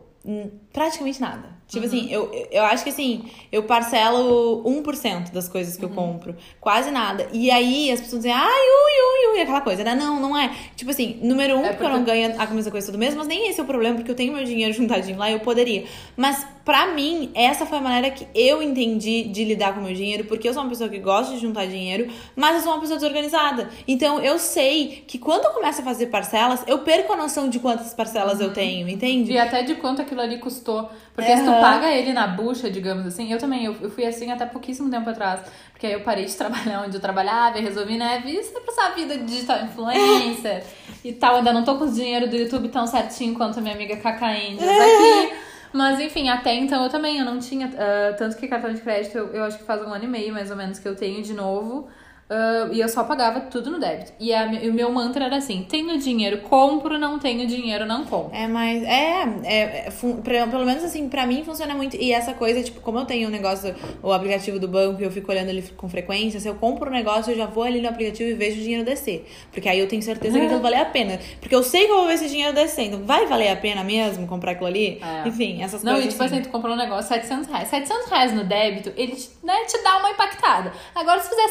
praticamente 0.73 1.21
nada. 1.21 1.53
Tipo 1.67 1.87
assim, 1.87 2.15
uhum. 2.15 2.25
assim, 2.25 2.35
eu, 2.35 2.49
eu 2.51 2.65
acho 2.65 2.85
que 2.85 2.91
assim, 2.91 3.25
eu 3.51 3.63
parcelo 3.63 4.63
1% 4.63 5.33
das 5.33 5.49
coisas 5.49 5.75
que 5.75 5.85
uhum. 5.85 5.91
eu 5.91 5.97
compro. 5.97 6.37
Quase 6.61 6.91
nada. 6.91 7.27
E 7.33 7.51
aí 7.51 7.91
as 7.91 7.99
pessoas 8.01 8.23
dizem, 8.23 8.33
ai, 8.33 8.45
ui, 8.45 9.31
ui, 9.31 9.35
ui, 9.35 9.41
aquela 9.41 9.63
coisa, 9.63 9.83
né? 9.83 9.95
Não, 9.95 10.21
não 10.21 10.37
é. 10.39 10.55
Tipo 10.77 10.91
assim, 10.91 11.19
número 11.23 11.57
um, 11.57 11.65
é 11.65 11.71
porque 11.71 11.85
eu 11.85 11.89
não 11.89 12.05
ganho 12.05 12.39
a 12.39 12.47
mesma 12.49 12.71
coisa 12.71 12.87
todo 12.87 12.99
mês, 12.99 13.15
mas 13.15 13.27
nem 13.27 13.49
esse 13.49 13.59
é 13.59 13.63
o 13.63 13.67
problema, 13.67 13.97
porque 13.97 14.11
eu 14.11 14.15
tenho 14.15 14.35
meu 14.35 14.45
dinheiro 14.45 14.73
juntadinho 14.75 15.17
lá 15.17 15.31
e 15.31 15.33
eu 15.33 15.41
poderia. 15.41 15.87
Mas 16.15 16.47
pra 16.65 16.89
mim, 16.89 17.31
essa 17.35 17.67
foi 17.67 17.79
a 17.79 17.81
maneira 17.81 18.11
que 18.11 18.27
eu 18.35 18.63
entendi 18.63 19.25
de 19.25 19.45
lidar 19.45 19.75
com 19.75 19.81
o 19.81 19.85
meu 19.85 19.95
dinheiro, 19.95 20.25
porque 20.25 20.49
eu 20.49 20.53
sou 20.53 20.63
uma 20.63 20.69
pessoa 20.69 20.89
que 20.89 20.99
gosta 20.99 21.35
de 21.35 21.41
juntar 21.41 21.67
dinheiro, 21.67 22.09
mas 22.37 22.57
eu 22.57 22.63
sou 22.63 22.73
uma 22.73 22.81
pessoa 22.81 22.99
desorganizada. 22.99 23.69
Então 23.87 24.21
eu 24.21 24.39
sei 24.39 25.05
que 25.07 25.19
quando 25.19 25.45
eu 25.45 25.51
começo 25.51 25.81
a 25.81 25.85
fazer 25.85 26.07
parcelas, 26.07 26.63
eu 26.67 26.79
perco 26.81 27.13
a 27.13 27.17
noção 27.17 27.49
de 27.49 27.59
quantas 27.59 27.93
parcelas 27.95 28.39
uhum. 28.39 28.47
eu 28.47 28.53
tenho, 28.53 28.89
entende? 28.89 29.33
E 29.33 29.39
até 29.39 29.63
de 29.63 29.75
quanto 29.77 30.03
aquilo 30.03 30.21
ali 30.21 30.39
custou. 30.39 30.89
Porque 31.15 31.31
uhum. 31.31 31.39
se 31.39 31.45
tu 31.45 31.51
paga 31.51 31.93
ele 31.93 32.13
na 32.13 32.27
bucha, 32.27 32.71
digamos 32.71 33.07
assim, 33.07 33.31
eu 33.31 33.39
também, 33.39 33.65
eu, 33.65 33.77
eu 33.83 33.91
fui 33.91 34.07
assim 34.07 34.31
até 34.31 34.47
pouquíssimo 34.47 34.91
tempo 34.91 35.09
atrás. 35.11 35.41
Porque 35.73 35.87
aí 35.87 35.93
eu 35.93 36.01
parei 36.01 36.25
de 36.25 36.35
trabalhar 36.37 36.85
onde 36.87 36.97
eu 36.97 37.01
trabalhava 37.01 37.59
e 37.59 37.63
resolvi, 37.63 37.97
né, 37.97 38.23
vir 38.25 38.41
pra 38.43 38.73
essa 38.73 38.95
vida 38.95 39.19
de 39.19 39.25
digital 39.25 39.65
influencer 39.65 40.65
e 41.05 41.13
tal. 41.13 41.37
Ainda 41.37 41.53
não 41.53 41.65
tô 41.65 41.77
com 41.77 41.85
o 41.85 41.93
dinheiro 41.93 42.29
do 42.29 42.37
YouTube 42.37 42.69
tão 42.69 42.87
certinho 42.87 43.35
quanto 43.35 43.59
a 43.59 43.63
minha 43.63 43.75
amiga 43.75 43.97
Caca 43.97 44.33
Índias 44.33 44.71
aqui. 44.71 45.42
Mas 45.73 45.99
enfim, 46.01 46.29
até 46.29 46.55
então 46.55 46.85
eu 46.85 46.91
também, 46.91 47.19
eu 47.19 47.25
não 47.25 47.39
tinha. 47.39 47.69
Uh, 47.69 48.17
tanto 48.19 48.37
que 48.37 48.47
cartão 48.47 48.73
de 48.73 48.81
crédito, 48.81 49.17
eu, 49.17 49.29
eu 49.35 49.45
acho 49.45 49.59
que 49.59 49.65
faz 49.65 49.83
um 49.83 49.93
ano 49.93 50.05
e 50.05 50.09
meio 50.09 50.33
mais 50.33 50.51
ou 50.51 50.57
menos 50.57 50.79
que 50.79 50.87
eu 50.87 50.95
tenho 50.95 51.23
de 51.23 51.33
novo. 51.33 51.89
Uh, 52.33 52.73
e 52.73 52.81
eu 52.81 52.89
só 52.89 53.05
pagava 53.05 53.41
tudo 53.41 53.71
no 53.71 53.79
débito. 53.79 54.13
E, 54.19 54.33
a, 54.33 54.47
e 54.53 54.69
o 54.69 54.75
meu 54.75 54.91
mantra 54.91 55.25
era 55.25 55.37
assim: 55.37 55.67
tenho 55.69 55.99
dinheiro, 55.99 56.39
compro, 56.43 56.99
não 56.99 57.19
tenho 57.19 57.47
dinheiro, 57.47 57.87
não 57.87 58.05
compro. 58.05 58.35
É, 58.37 58.47
mas 58.49 58.83
é, 58.83 59.23
é, 59.45 59.87
é 59.87 59.93
pra, 60.23 60.47
pelo 60.47 60.65
menos 60.65 60.83
assim, 60.85 61.09
pra 61.09 61.27
mim 61.27 61.45
funciona 61.45 61.75
muito. 61.75 61.97
E 61.97 62.13
essa 62.13 62.35
coisa, 62.35 62.63
tipo, 62.63 62.81
como 62.81 62.99
eu 62.99 63.05
tenho 63.05 63.27
o 63.27 63.29
um 63.29 63.33
negócio, 63.33 63.75
o 64.03 64.13
aplicativo 64.13 64.59
do 64.59 64.67
banco 64.67 65.01
e 65.01 65.05
eu 65.05 65.11
fico 65.11 65.31
olhando 65.31 65.51
ele 65.51 65.63
com 65.77 65.89
frequência, 65.89 66.41
se 66.41 66.49
eu 66.49 66.55
compro 66.57 66.91
um 66.91 66.93
negócio, 66.93 67.33
eu 67.33 67.37
já 67.37 67.47
vou 67.47 67.65
ali 67.65 67.81
no 67.81 67.89
aplicativo 67.89 68.31
e 68.31 68.35
vejo 68.35 68.61
o 68.61 68.63
dinheiro 68.63 68.85
descer. 68.85 69.29
Porque 69.53 69.69
aí 69.69 69.79
eu 69.79 69.89
tenho 69.89 70.03
certeza 70.03 70.39
que 70.39 70.45
aquilo 70.45 70.61
vale 70.61 70.77
a 70.77 70.85
pena. 70.87 71.21
Porque 71.41 71.55
eu 71.55 71.63
sei 71.63 71.87
que 71.87 71.93
eu 71.93 71.97
vou 71.97 72.07
ver 72.07 72.15
esse 72.15 72.29
dinheiro 72.29 72.55
descendo. 72.55 73.05
Vai 73.05 73.27
valer 73.27 73.51
a 73.51 73.57
pena 73.57 73.85
mesmo 73.85 74.27
comprar 74.27 74.53
aquilo 74.53 74.67
ali? 74.67 75.01
É. 75.03 75.29
Enfim, 75.29 75.63
essas 75.63 75.83
não, 75.83 75.93
coisas. 75.93 76.05
Não, 76.05 76.09
e 76.09 76.13
tipo 76.13 76.23
assim, 76.23 76.33
assim, 76.33 76.43
tu 76.43 76.49
comprou 76.49 76.75
um 76.75 76.79
negócio 76.79 77.09
700 77.09 77.47
reais. 77.47 77.69
700 77.69 78.07
reais 78.09 78.33
no 78.33 78.45
débito, 78.45 78.93
ele 78.97 79.17
né, 79.43 79.65
te 79.67 79.83
dá 79.83 79.99
uma 79.99 80.11
impactada. 80.11 80.73
Agora, 80.95 81.21
se 81.21 81.29
fizer 81.29 81.49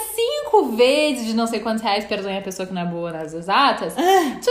vezes 0.75 1.25
de 1.25 1.33
não 1.33 1.47
sei 1.47 1.59
quantos 1.59 1.83
reais, 1.83 2.05
perdoem 2.05 2.37
a 2.37 2.41
pessoa 2.41 2.65
que 2.65 2.73
não 2.73 2.81
é 2.81 2.85
boa 2.85 3.11
nas 3.11 3.33
exatas, 3.33 3.93
tu 3.93 4.01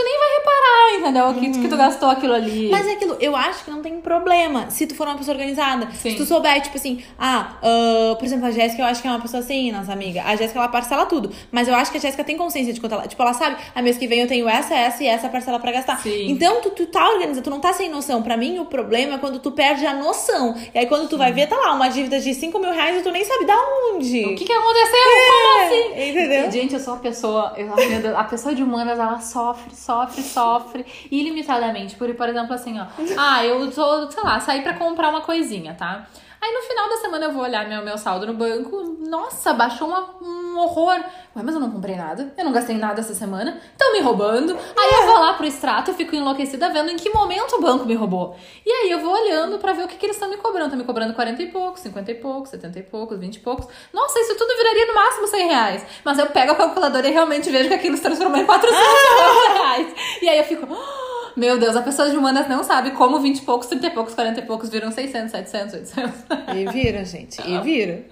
nem 0.03 0.19
vai 0.19 0.29
reparar, 0.37 0.99
entendeu? 0.99 1.33
Que, 1.33 1.61
que 1.61 1.67
tu 1.67 1.77
gastou 1.77 2.09
aquilo 2.09 2.33
ali. 2.33 2.69
Mas 2.69 2.87
é 2.87 2.93
aquilo, 2.93 3.17
eu 3.19 3.35
acho 3.35 3.65
que 3.65 3.71
não 3.71 3.81
tem 3.81 3.99
problema 4.01 4.69
se 4.69 4.87
tu 4.87 4.95
for 4.95 5.07
uma 5.07 5.17
pessoa 5.17 5.35
organizada. 5.35 5.87
Sim. 5.93 6.11
Se 6.11 6.17
tu 6.17 6.25
souber, 6.25 6.61
tipo 6.61 6.77
assim, 6.77 7.03
ah, 7.17 7.57
uh, 7.61 8.15
por 8.15 8.25
exemplo, 8.25 8.45
a 8.47 8.51
Jéssica, 8.51 8.81
eu 8.81 8.85
acho 8.85 9.01
que 9.01 9.07
é 9.07 9.11
uma 9.11 9.19
pessoa 9.21 9.41
assim, 9.41 9.71
nossa 9.71 9.91
amiga. 9.93 10.23
A 10.23 10.35
Jéssica, 10.35 10.59
ela 10.59 10.67
parcela 10.67 11.05
tudo. 11.05 11.31
Mas 11.51 11.67
eu 11.67 11.75
acho 11.75 11.91
que 11.91 11.97
a 11.97 12.01
Jéssica 12.01 12.23
tem 12.23 12.37
consciência 12.37 12.73
de 12.73 12.79
quanto 12.79 12.93
ela. 12.93 13.07
Tipo, 13.07 13.21
ela 13.21 13.33
sabe, 13.33 13.57
a 13.73 13.81
mês 13.81 13.97
que 13.97 14.07
vem 14.07 14.21
eu 14.21 14.27
tenho 14.27 14.47
essa, 14.47 14.73
essa 14.75 15.03
e 15.03 15.07
essa 15.07 15.29
parcela 15.29 15.59
pra 15.59 15.71
gastar. 15.71 15.99
Sim. 16.01 16.29
Então, 16.29 16.61
tu, 16.61 16.71
tu 16.71 16.85
tá 16.85 17.07
organizada, 17.09 17.43
tu 17.43 17.49
não 17.49 17.59
tá 17.59 17.73
sem 17.73 17.89
noção. 17.89 18.21
Pra 18.21 18.37
mim, 18.37 18.59
o 18.59 18.65
problema 18.65 19.15
é 19.15 19.17
quando 19.17 19.39
tu 19.39 19.51
perde 19.51 19.85
a 19.85 19.93
noção. 19.93 20.55
E 20.73 20.77
aí, 20.77 20.85
quando 20.85 21.07
tu 21.07 21.17
vai 21.17 21.31
ver, 21.31 21.47
tá 21.47 21.57
lá, 21.57 21.73
uma 21.73 21.89
dívida 21.89 22.19
de 22.19 22.33
5 22.33 22.57
mil 22.59 22.71
reais 22.71 22.99
e 22.99 23.03
tu 23.03 23.11
nem 23.11 23.23
sabe 23.23 23.45
da 23.45 23.55
onde. 23.93 24.25
O 24.25 24.35
que 24.35 24.45
que 24.45 24.53
aconteceu? 24.53 24.99
É, 24.99 25.31
Como 25.31 25.63
assim? 25.65 25.99
Entendeu? 26.11 26.51
Gente, 26.51 26.73
eu 26.73 26.79
sou 26.79 26.95
a 26.95 26.97
pessoa. 26.97 27.53
Eu, 27.57 28.17
a 28.17 28.23
pessoa 28.23 28.53
de 28.53 28.63
humanas, 28.63 28.99
ela 28.99 29.19
sofre, 29.19 29.75
sofre, 29.75 30.21
sofre 30.21 30.85
ilimitadamente. 31.11 31.95
Por, 31.95 32.13
por 32.13 32.29
exemplo, 32.29 32.53
assim, 32.53 32.79
ó. 32.79 32.85
Ah, 33.17 33.45
eu 33.45 33.71
tô, 33.71 34.11
sei 34.11 34.23
lá, 34.23 34.39
saí 34.39 34.61
pra 34.61 34.73
comprar 34.73 35.09
uma 35.09 35.21
coisinha, 35.21 35.73
tá? 35.73 36.07
Aí 36.41 36.51
no 36.53 36.61
final 36.63 36.89
da 36.89 36.97
semana 36.97 37.25
eu 37.25 37.31
vou 37.31 37.43
olhar 37.43 37.69
meu, 37.69 37.83
meu 37.83 37.97
saldo 37.99 38.25
no 38.25 38.33
banco. 38.33 38.97
Nossa, 38.99 39.53
baixou 39.53 39.87
uma, 39.87 40.15
um 40.19 40.57
horror. 40.57 40.95
Ué, 41.35 41.43
mas 41.43 41.53
eu 41.53 41.61
não 41.61 41.69
comprei 41.69 41.95
nada. 41.95 42.33
Eu 42.35 42.43
não 42.43 42.51
gastei 42.51 42.75
nada 42.77 42.99
essa 42.99 43.13
semana. 43.13 43.61
Estão 43.71 43.93
me 43.93 43.99
roubando. 43.99 44.57
Aí 44.75 44.89
eu 44.99 45.05
vou 45.05 45.19
lá 45.19 45.33
pro 45.33 45.45
extrato 45.45 45.91
e 45.91 45.93
fico 45.93 46.15
enlouquecida 46.15 46.69
vendo 46.69 46.89
em 46.89 46.97
que 46.97 47.11
momento 47.11 47.57
o 47.57 47.61
banco 47.61 47.85
me 47.85 47.93
roubou. 47.93 48.35
E 48.65 48.71
aí 48.71 48.89
eu 48.89 48.99
vou 48.99 49.13
olhando 49.13 49.59
para 49.59 49.73
ver 49.73 49.85
o 49.85 49.87
que, 49.87 49.97
que 49.97 50.05
eles 50.07 50.15
estão 50.15 50.29
me 50.29 50.37
cobrando. 50.37 50.65
Estão 50.65 50.79
me 50.79 50.83
cobrando 50.83 51.13
40 51.13 51.43
e 51.43 51.51
poucos, 51.51 51.81
50 51.81 52.11
e 52.11 52.15
poucos, 52.15 52.49
70 52.49 52.79
e 52.79 52.83
poucos, 52.83 53.19
20 53.19 53.35
e 53.35 53.39
poucos. 53.39 53.67
Nossa, 53.93 54.19
isso 54.19 54.35
tudo 54.35 54.57
viraria 54.57 54.87
no 54.87 54.95
máximo 54.95 55.27
100 55.27 55.47
reais. 55.47 55.85
Mas 56.03 56.17
eu 56.17 56.25
pego 56.25 56.53
a 56.53 56.55
calculadora 56.55 57.07
e 57.07 57.11
realmente 57.11 57.51
vejo 57.51 57.69
que 57.69 57.75
aquilo 57.75 57.95
se 57.95 58.01
transformou 58.01 58.39
em 58.39 58.45
400 58.47 58.83
reais. 59.53 59.93
E 60.23 60.27
aí 60.27 60.39
eu 60.39 60.43
fico. 60.45 60.67
Meu 61.35 61.59
Deus, 61.59 61.75
a 61.75 61.81
pessoa 61.81 62.09
de 62.09 62.17
humanas 62.17 62.47
não 62.47 62.63
sabe 62.63 62.91
como 62.91 63.19
20 63.19 63.37
e 63.37 63.41
poucos, 63.41 63.67
30 63.67 63.87
e 63.87 63.89
poucos, 63.91 64.13
40 64.13 64.39
e 64.39 64.45
poucos 64.45 64.69
viram 64.69 64.91
600, 64.91 65.31
700, 65.31 65.73
800. 65.73 66.19
E 66.55 66.71
viram, 66.71 67.05
gente, 67.05 67.41
e 67.41 67.59
viram. 67.61 68.03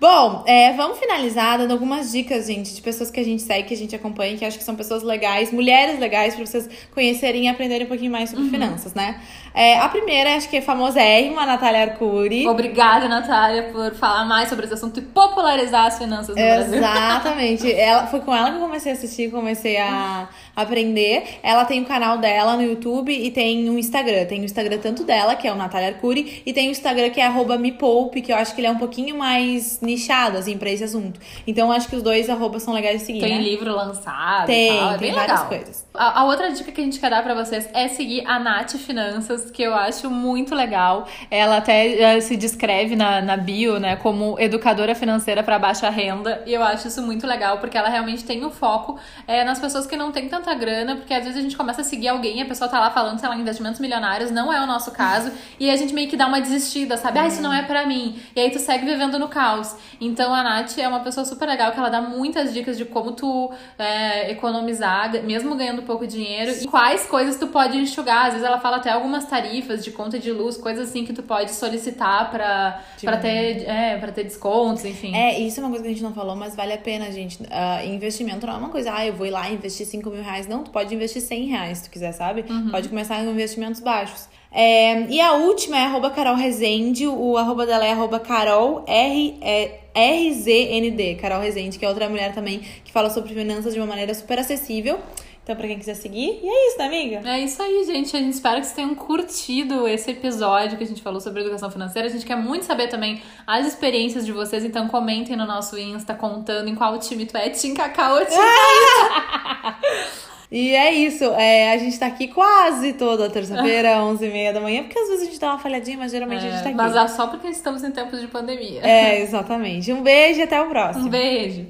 Bom, 0.00 0.42
é, 0.46 0.72
vamos 0.74 0.98
finalizar 0.98 1.56
dando 1.56 1.70
algumas 1.70 2.12
dicas, 2.12 2.46
gente, 2.46 2.74
de 2.74 2.82
pessoas 2.82 3.10
que 3.10 3.18
a 3.18 3.24
gente 3.24 3.42
segue, 3.42 3.68
que 3.68 3.74
a 3.74 3.76
gente 3.76 3.96
acompanha, 3.96 4.36
que 4.36 4.44
acho 4.44 4.58
que 4.58 4.64
são 4.64 4.74
pessoas 4.74 5.02
legais, 5.02 5.50
mulheres 5.52 5.98
legais, 5.98 6.34
para 6.34 6.44
vocês 6.44 6.68
conhecerem 6.92 7.44
e 7.44 7.48
aprenderem 7.48 7.86
um 7.86 7.88
pouquinho 7.88 8.12
mais 8.12 8.28
sobre 8.28 8.44
uhum. 8.44 8.50
finanças, 8.50 8.92
né? 8.92 9.20
É, 9.54 9.78
a 9.78 9.88
primeira, 9.88 10.36
acho 10.36 10.48
que 10.50 10.56
é 10.56 10.60
famosérrima, 10.60 11.42
a 11.42 11.46
Natália 11.46 11.82
Arcuri. 11.82 12.46
Obrigada, 12.46 13.08
Natália, 13.08 13.70
por 13.72 13.94
falar 13.94 14.26
mais 14.26 14.48
sobre 14.48 14.66
esse 14.66 14.74
assunto 14.74 14.98
e 14.98 15.02
popularizar 15.02 15.86
as 15.86 15.96
finanças 15.96 16.34
no 16.34 16.42
Exatamente. 16.42 16.80
Brasil. 16.80 17.70
Exatamente. 17.70 17.72
ela, 17.72 18.06
foi 18.08 18.20
com 18.20 18.34
ela 18.34 18.50
que 18.50 18.56
eu 18.56 18.60
comecei 18.60 18.92
a 18.92 18.94
assistir, 18.96 19.30
comecei 19.30 19.78
a 19.78 20.28
aprender. 20.54 21.38
Ela 21.42 21.64
tem 21.64 21.82
o 21.82 21.84
canal 21.84 22.18
dela 22.18 22.56
no 22.56 22.62
YouTube 22.62 23.12
e 23.12 23.30
tem 23.30 23.68
um 23.68 23.78
Instagram. 23.78 24.26
Tem 24.26 24.40
o 24.40 24.44
Instagram 24.44 24.78
tanto 24.78 25.04
dela, 25.04 25.34
que 25.36 25.46
é 25.46 25.52
o 25.52 25.56
Natália 25.56 25.88
Arcuri, 25.88 26.42
e 26.44 26.52
tem 26.52 26.68
o 26.68 26.70
Instagram 26.70 27.10
que 27.10 27.20
é 27.20 27.26
arroba 27.26 27.56
me 27.56 27.72
poupe, 27.72 28.22
que 28.22 28.32
eu 28.32 28.36
acho 28.36 28.54
que 28.54 28.60
ele 28.60 28.68
é 28.68 28.70
um 28.70 28.78
pouquinho 28.78 29.16
mais 29.16 29.80
nichado, 29.80 30.38
assim, 30.38 30.56
pra 30.56 30.70
esse 30.70 30.84
assunto. 30.84 31.20
Então, 31.46 31.72
acho 31.72 31.88
que 31.88 31.96
os 31.96 32.02
dois 32.02 32.28
arrobas 32.30 32.62
são 32.62 32.74
legais 32.74 33.00
de 33.00 33.06
seguir, 33.06 33.20
Tem 33.20 33.36
né? 33.36 33.42
livro 33.42 33.74
lançado 33.74 34.46
Tem, 34.46 34.78
tal, 34.78 34.94
é 34.94 34.98
tem 34.98 35.12
várias 35.12 35.40
legal. 35.40 35.48
coisas. 35.48 35.86
A, 35.94 36.20
a, 36.20 36.24
outra 36.24 36.50
dica 36.50 36.72
que 36.72 36.80
a 36.80 36.84
gente 36.84 36.98
quer 36.98 37.10
dar 37.10 37.22
pra 37.22 37.34
vocês 37.34 37.68
é 37.72 37.88
seguir 37.88 38.26
a 38.26 38.38
Nath 38.38 38.72
Finanças, 38.76 39.50
que 39.50 39.62
eu 39.62 39.74
acho 39.74 40.10
muito 40.10 40.54
legal. 40.54 41.06
Ela 41.30 41.58
até 41.58 42.16
uh, 42.16 42.22
se 42.22 42.36
descreve 42.36 42.96
na, 42.96 43.20
na 43.20 43.36
bio, 43.36 43.78
né, 43.78 43.96
como 43.96 44.38
educadora 44.38 44.94
financeira 44.94 45.42
para 45.42 45.58
baixa 45.58 45.88
renda. 45.90 46.42
E 46.46 46.52
eu 46.52 46.62
acho 46.62 46.88
isso 46.88 47.02
muito 47.02 47.26
legal, 47.26 47.58
porque 47.58 47.76
ela 47.76 47.88
realmente 47.88 48.24
tem 48.24 48.44
o 48.44 48.50
foco 48.50 48.98
é, 49.26 49.44
nas 49.44 49.58
pessoas 49.58 49.86
que 49.86 49.96
não 49.96 50.10
têm 50.12 50.28
tanta 50.44 50.54
grana, 50.54 50.96
porque 50.96 51.14
às 51.14 51.24
vezes 51.24 51.38
a 51.38 51.42
gente 51.42 51.56
começa 51.56 51.80
a 51.80 51.84
seguir 51.84 52.08
alguém 52.08 52.38
e 52.38 52.42
a 52.42 52.46
pessoa 52.46 52.68
tá 52.68 52.78
lá 52.78 52.90
falando, 52.90 53.18
sei 53.18 53.28
lá, 53.28 53.36
investimentos 53.36 53.80
milionários, 53.80 54.30
não 54.30 54.52
é 54.52 54.62
o 54.62 54.66
nosso 54.66 54.92
caso, 54.92 55.32
e 55.58 55.70
a 55.70 55.76
gente 55.76 55.94
meio 55.94 56.08
que 56.08 56.16
dá 56.16 56.26
uma 56.26 56.40
desistida, 56.40 56.96
sabe? 56.96 57.18
Ah, 57.18 57.26
isso 57.26 57.40
não 57.40 57.52
é 57.52 57.62
para 57.62 57.86
mim. 57.86 58.20
E 58.36 58.40
aí 58.40 58.50
tu 58.50 58.58
segue 58.58 58.84
vivendo 58.84 59.18
no 59.18 59.28
caos. 59.28 59.74
Então 60.00 60.34
a 60.34 60.42
Nath 60.42 60.78
é 60.78 60.86
uma 60.86 61.00
pessoa 61.00 61.24
super 61.24 61.48
legal, 61.48 61.72
que 61.72 61.78
ela 61.78 61.88
dá 61.88 62.00
muitas 62.00 62.52
dicas 62.52 62.76
de 62.76 62.84
como 62.84 63.12
tu 63.12 63.50
é, 63.78 64.30
economizar, 64.30 65.10
mesmo 65.24 65.54
ganhando 65.54 65.82
pouco 65.82 66.06
dinheiro, 66.06 66.52
e 66.60 66.66
quais 66.66 67.06
coisas 67.06 67.38
tu 67.38 67.46
pode 67.46 67.78
enxugar. 67.78 68.26
Às 68.26 68.34
vezes 68.34 68.46
ela 68.46 68.60
fala 68.60 68.76
até 68.76 68.90
algumas 68.90 69.24
tarifas 69.24 69.82
de 69.82 69.90
conta 69.90 70.18
de 70.18 70.30
luz, 70.30 70.56
coisas 70.56 70.90
assim 70.90 71.04
que 71.04 71.12
tu 71.12 71.22
pode 71.22 71.52
solicitar 71.52 72.30
pra, 72.30 72.82
tipo, 72.98 73.10
pra, 73.10 73.20
ter, 73.20 73.68
é, 73.68 73.96
pra 73.96 74.12
ter 74.12 74.24
descontos, 74.24 74.84
enfim. 74.84 75.14
É, 75.14 75.38
isso 75.38 75.60
é 75.60 75.62
uma 75.62 75.70
coisa 75.70 75.84
que 75.84 75.90
a 75.90 75.92
gente 75.92 76.02
não 76.02 76.12
falou, 76.12 76.36
mas 76.36 76.54
vale 76.54 76.72
a 76.72 76.78
pena, 76.78 77.10
gente. 77.10 77.42
Uh, 77.42 77.86
investimento 77.86 78.46
não 78.46 78.54
é 78.54 78.56
uma 78.56 78.68
coisa, 78.68 78.92
ah, 78.94 79.06
eu 79.06 79.14
vou 79.14 79.26
ir 79.26 79.30
lá 79.30 79.48
investir 79.48 79.86
5 79.86 80.10
mil 80.10 80.22
reais. 80.22 80.33
Não, 80.46 80.64
tu 80.64 80.70
pode 80.70 80.94
investir 80.94 81.22
100 81.22 81.46
reais 81.46 81.78
se 81.78 81.84
tu 81.84 81.90
quiser, 81.90 82.12
sabe? 82.12 82.44
Uhum. 82.48 82.70
Pode 82.70 82.88
começar 82.88 83.22
com 83.24 83.30
investimentos 83.30 83.80
baixos. 83.80 84.28
É, 84.52 85.02
e 85.08 85.20
a 85.20 85.32
última 85.32 85.76
é 85.76 85.84
arroba 85.84 86.10
Carol 86.10 86.36
Rezende, 86.36 87.06
o 87.08 87.36
arroba 87.36 87.66
dela 87.66 87.84
é 87.84 87.90
arroba 87.90 88.20
Carol 88.20 88.84
R, 88.86 89.36
é, 89.40 89.80
RZND, 89.94 91.16
Carol 91.20 91.40
Rezende, 91.40 91.76
que 91.78 91.84
é 91.84 91.88
outra 91.88 92.08
mulher 92.08 92.32
também 92.32 92.60
que 92.84 92.92
fala 92.92 93.10
sobre 93.10 93.34
finanças 93.34 93.74
de 93.74 93.80
uma 93.80 93.86
maneira 93.86 94.14
super 94.14 94.38
acessível. 94.38 95.00
Então, 95.44 95.54
pra 95.54 95.68
quem 95.68 95.78
quiser 95.78 95.94
seguir, 95.94 96.40
e 96.42 96.48
é 96.48 96.68
isso, 96.68 96.78
né, 96.78 96.86
amiga? 96.86 97.20
É 97.22 97.40
isso 97.40 97.62
aí, 97.62 97.84
gente. 97.84 98.16
A 98.16 98.18
gente 98.18 98.32
espera 98.32 98.60
que 98.60 98.66
vocês 98.66 98.74
tenham 98.74 98.94
curtido 98.94 99.86
esse 99.86 100.10
episódio 100.10 100.78
que 100.78 100.84
a 100.84 100.86
gente 100.86 101.02
falou 101.02 101.20
sobre 101.20 101.42
educação 101.42 101.70
financeira. 101.70 102.08
A 102.08 102.10
gente 102.10 102.24
quer 102.24 102.36
muito 102.36 102.64
saber 102.64 102.88
também 102.88 103.20
as 103.46 103.66
experiências 103.66 104.24
de 104.24 104.32
vocês, 104.32 104.64
então 104.64 104.88
comentem 104.88 105.36
no 105.36 105.44
nosso 105.44 105.78
Insta 105.78 106.14
contando 106.14 106.70
em 106.70 106.74
qual 106.74 106.98
time 106.98 107.26
tu 107.26 107.36
é, 107.36 107.50
Tim 107.50 107.74
Cacau 107.74 108.14
ou 108.14 108.24
Tim 108.24 108.34
E 110.50 110.74
é 110.74 110.92
isso, 110.92 111.24
é, 111.24 111.72
a 111.72 111.78
gente 111.78 111.98
tá 111.98 112.06
aqui 112.06 112.28
quase 112.28 112.92
toda 112.92 113.28
terça-feira, 113.28 113.96
11h30 113.98 114.52
da 114.52 114.60
manhã, 114.60 114.84
porque 114.84 114.98
às 114.98 115.08
vezes 115.08 115.22
a 115.22 115.26
gente 115.26 115.40
dá 115.40 115.48
uma 115.48 115.58
falhadinha, 115.58 115.98
mas 115.98 116.12
geralmente 116.12 116.44
é, 116.44 116.48
a 116.48 116.50
gente 116.52 116.62
tá 116.62 116.68
aqui. 116.68 116.76
Mas 116.76 116.94
é 116.94 117.08
só 117.08 117.26
porque 117.26 117.48
estamos 117.48 117.82
em 117.82 117.90
tempos 117.90 118.20
de 118.20 118.28
pandemia. 118.28 118.80
É, 118.82 119.20
exatamente. 119.20 119.92
Um 119.92 120.00
beijo 120.00 120.40
e 120.40 120.42
até 120.42 120.62
o 120.62 120.68
próximo. 120.68 121.06
Um 121.06 121.10
beijo. 121.10 121.66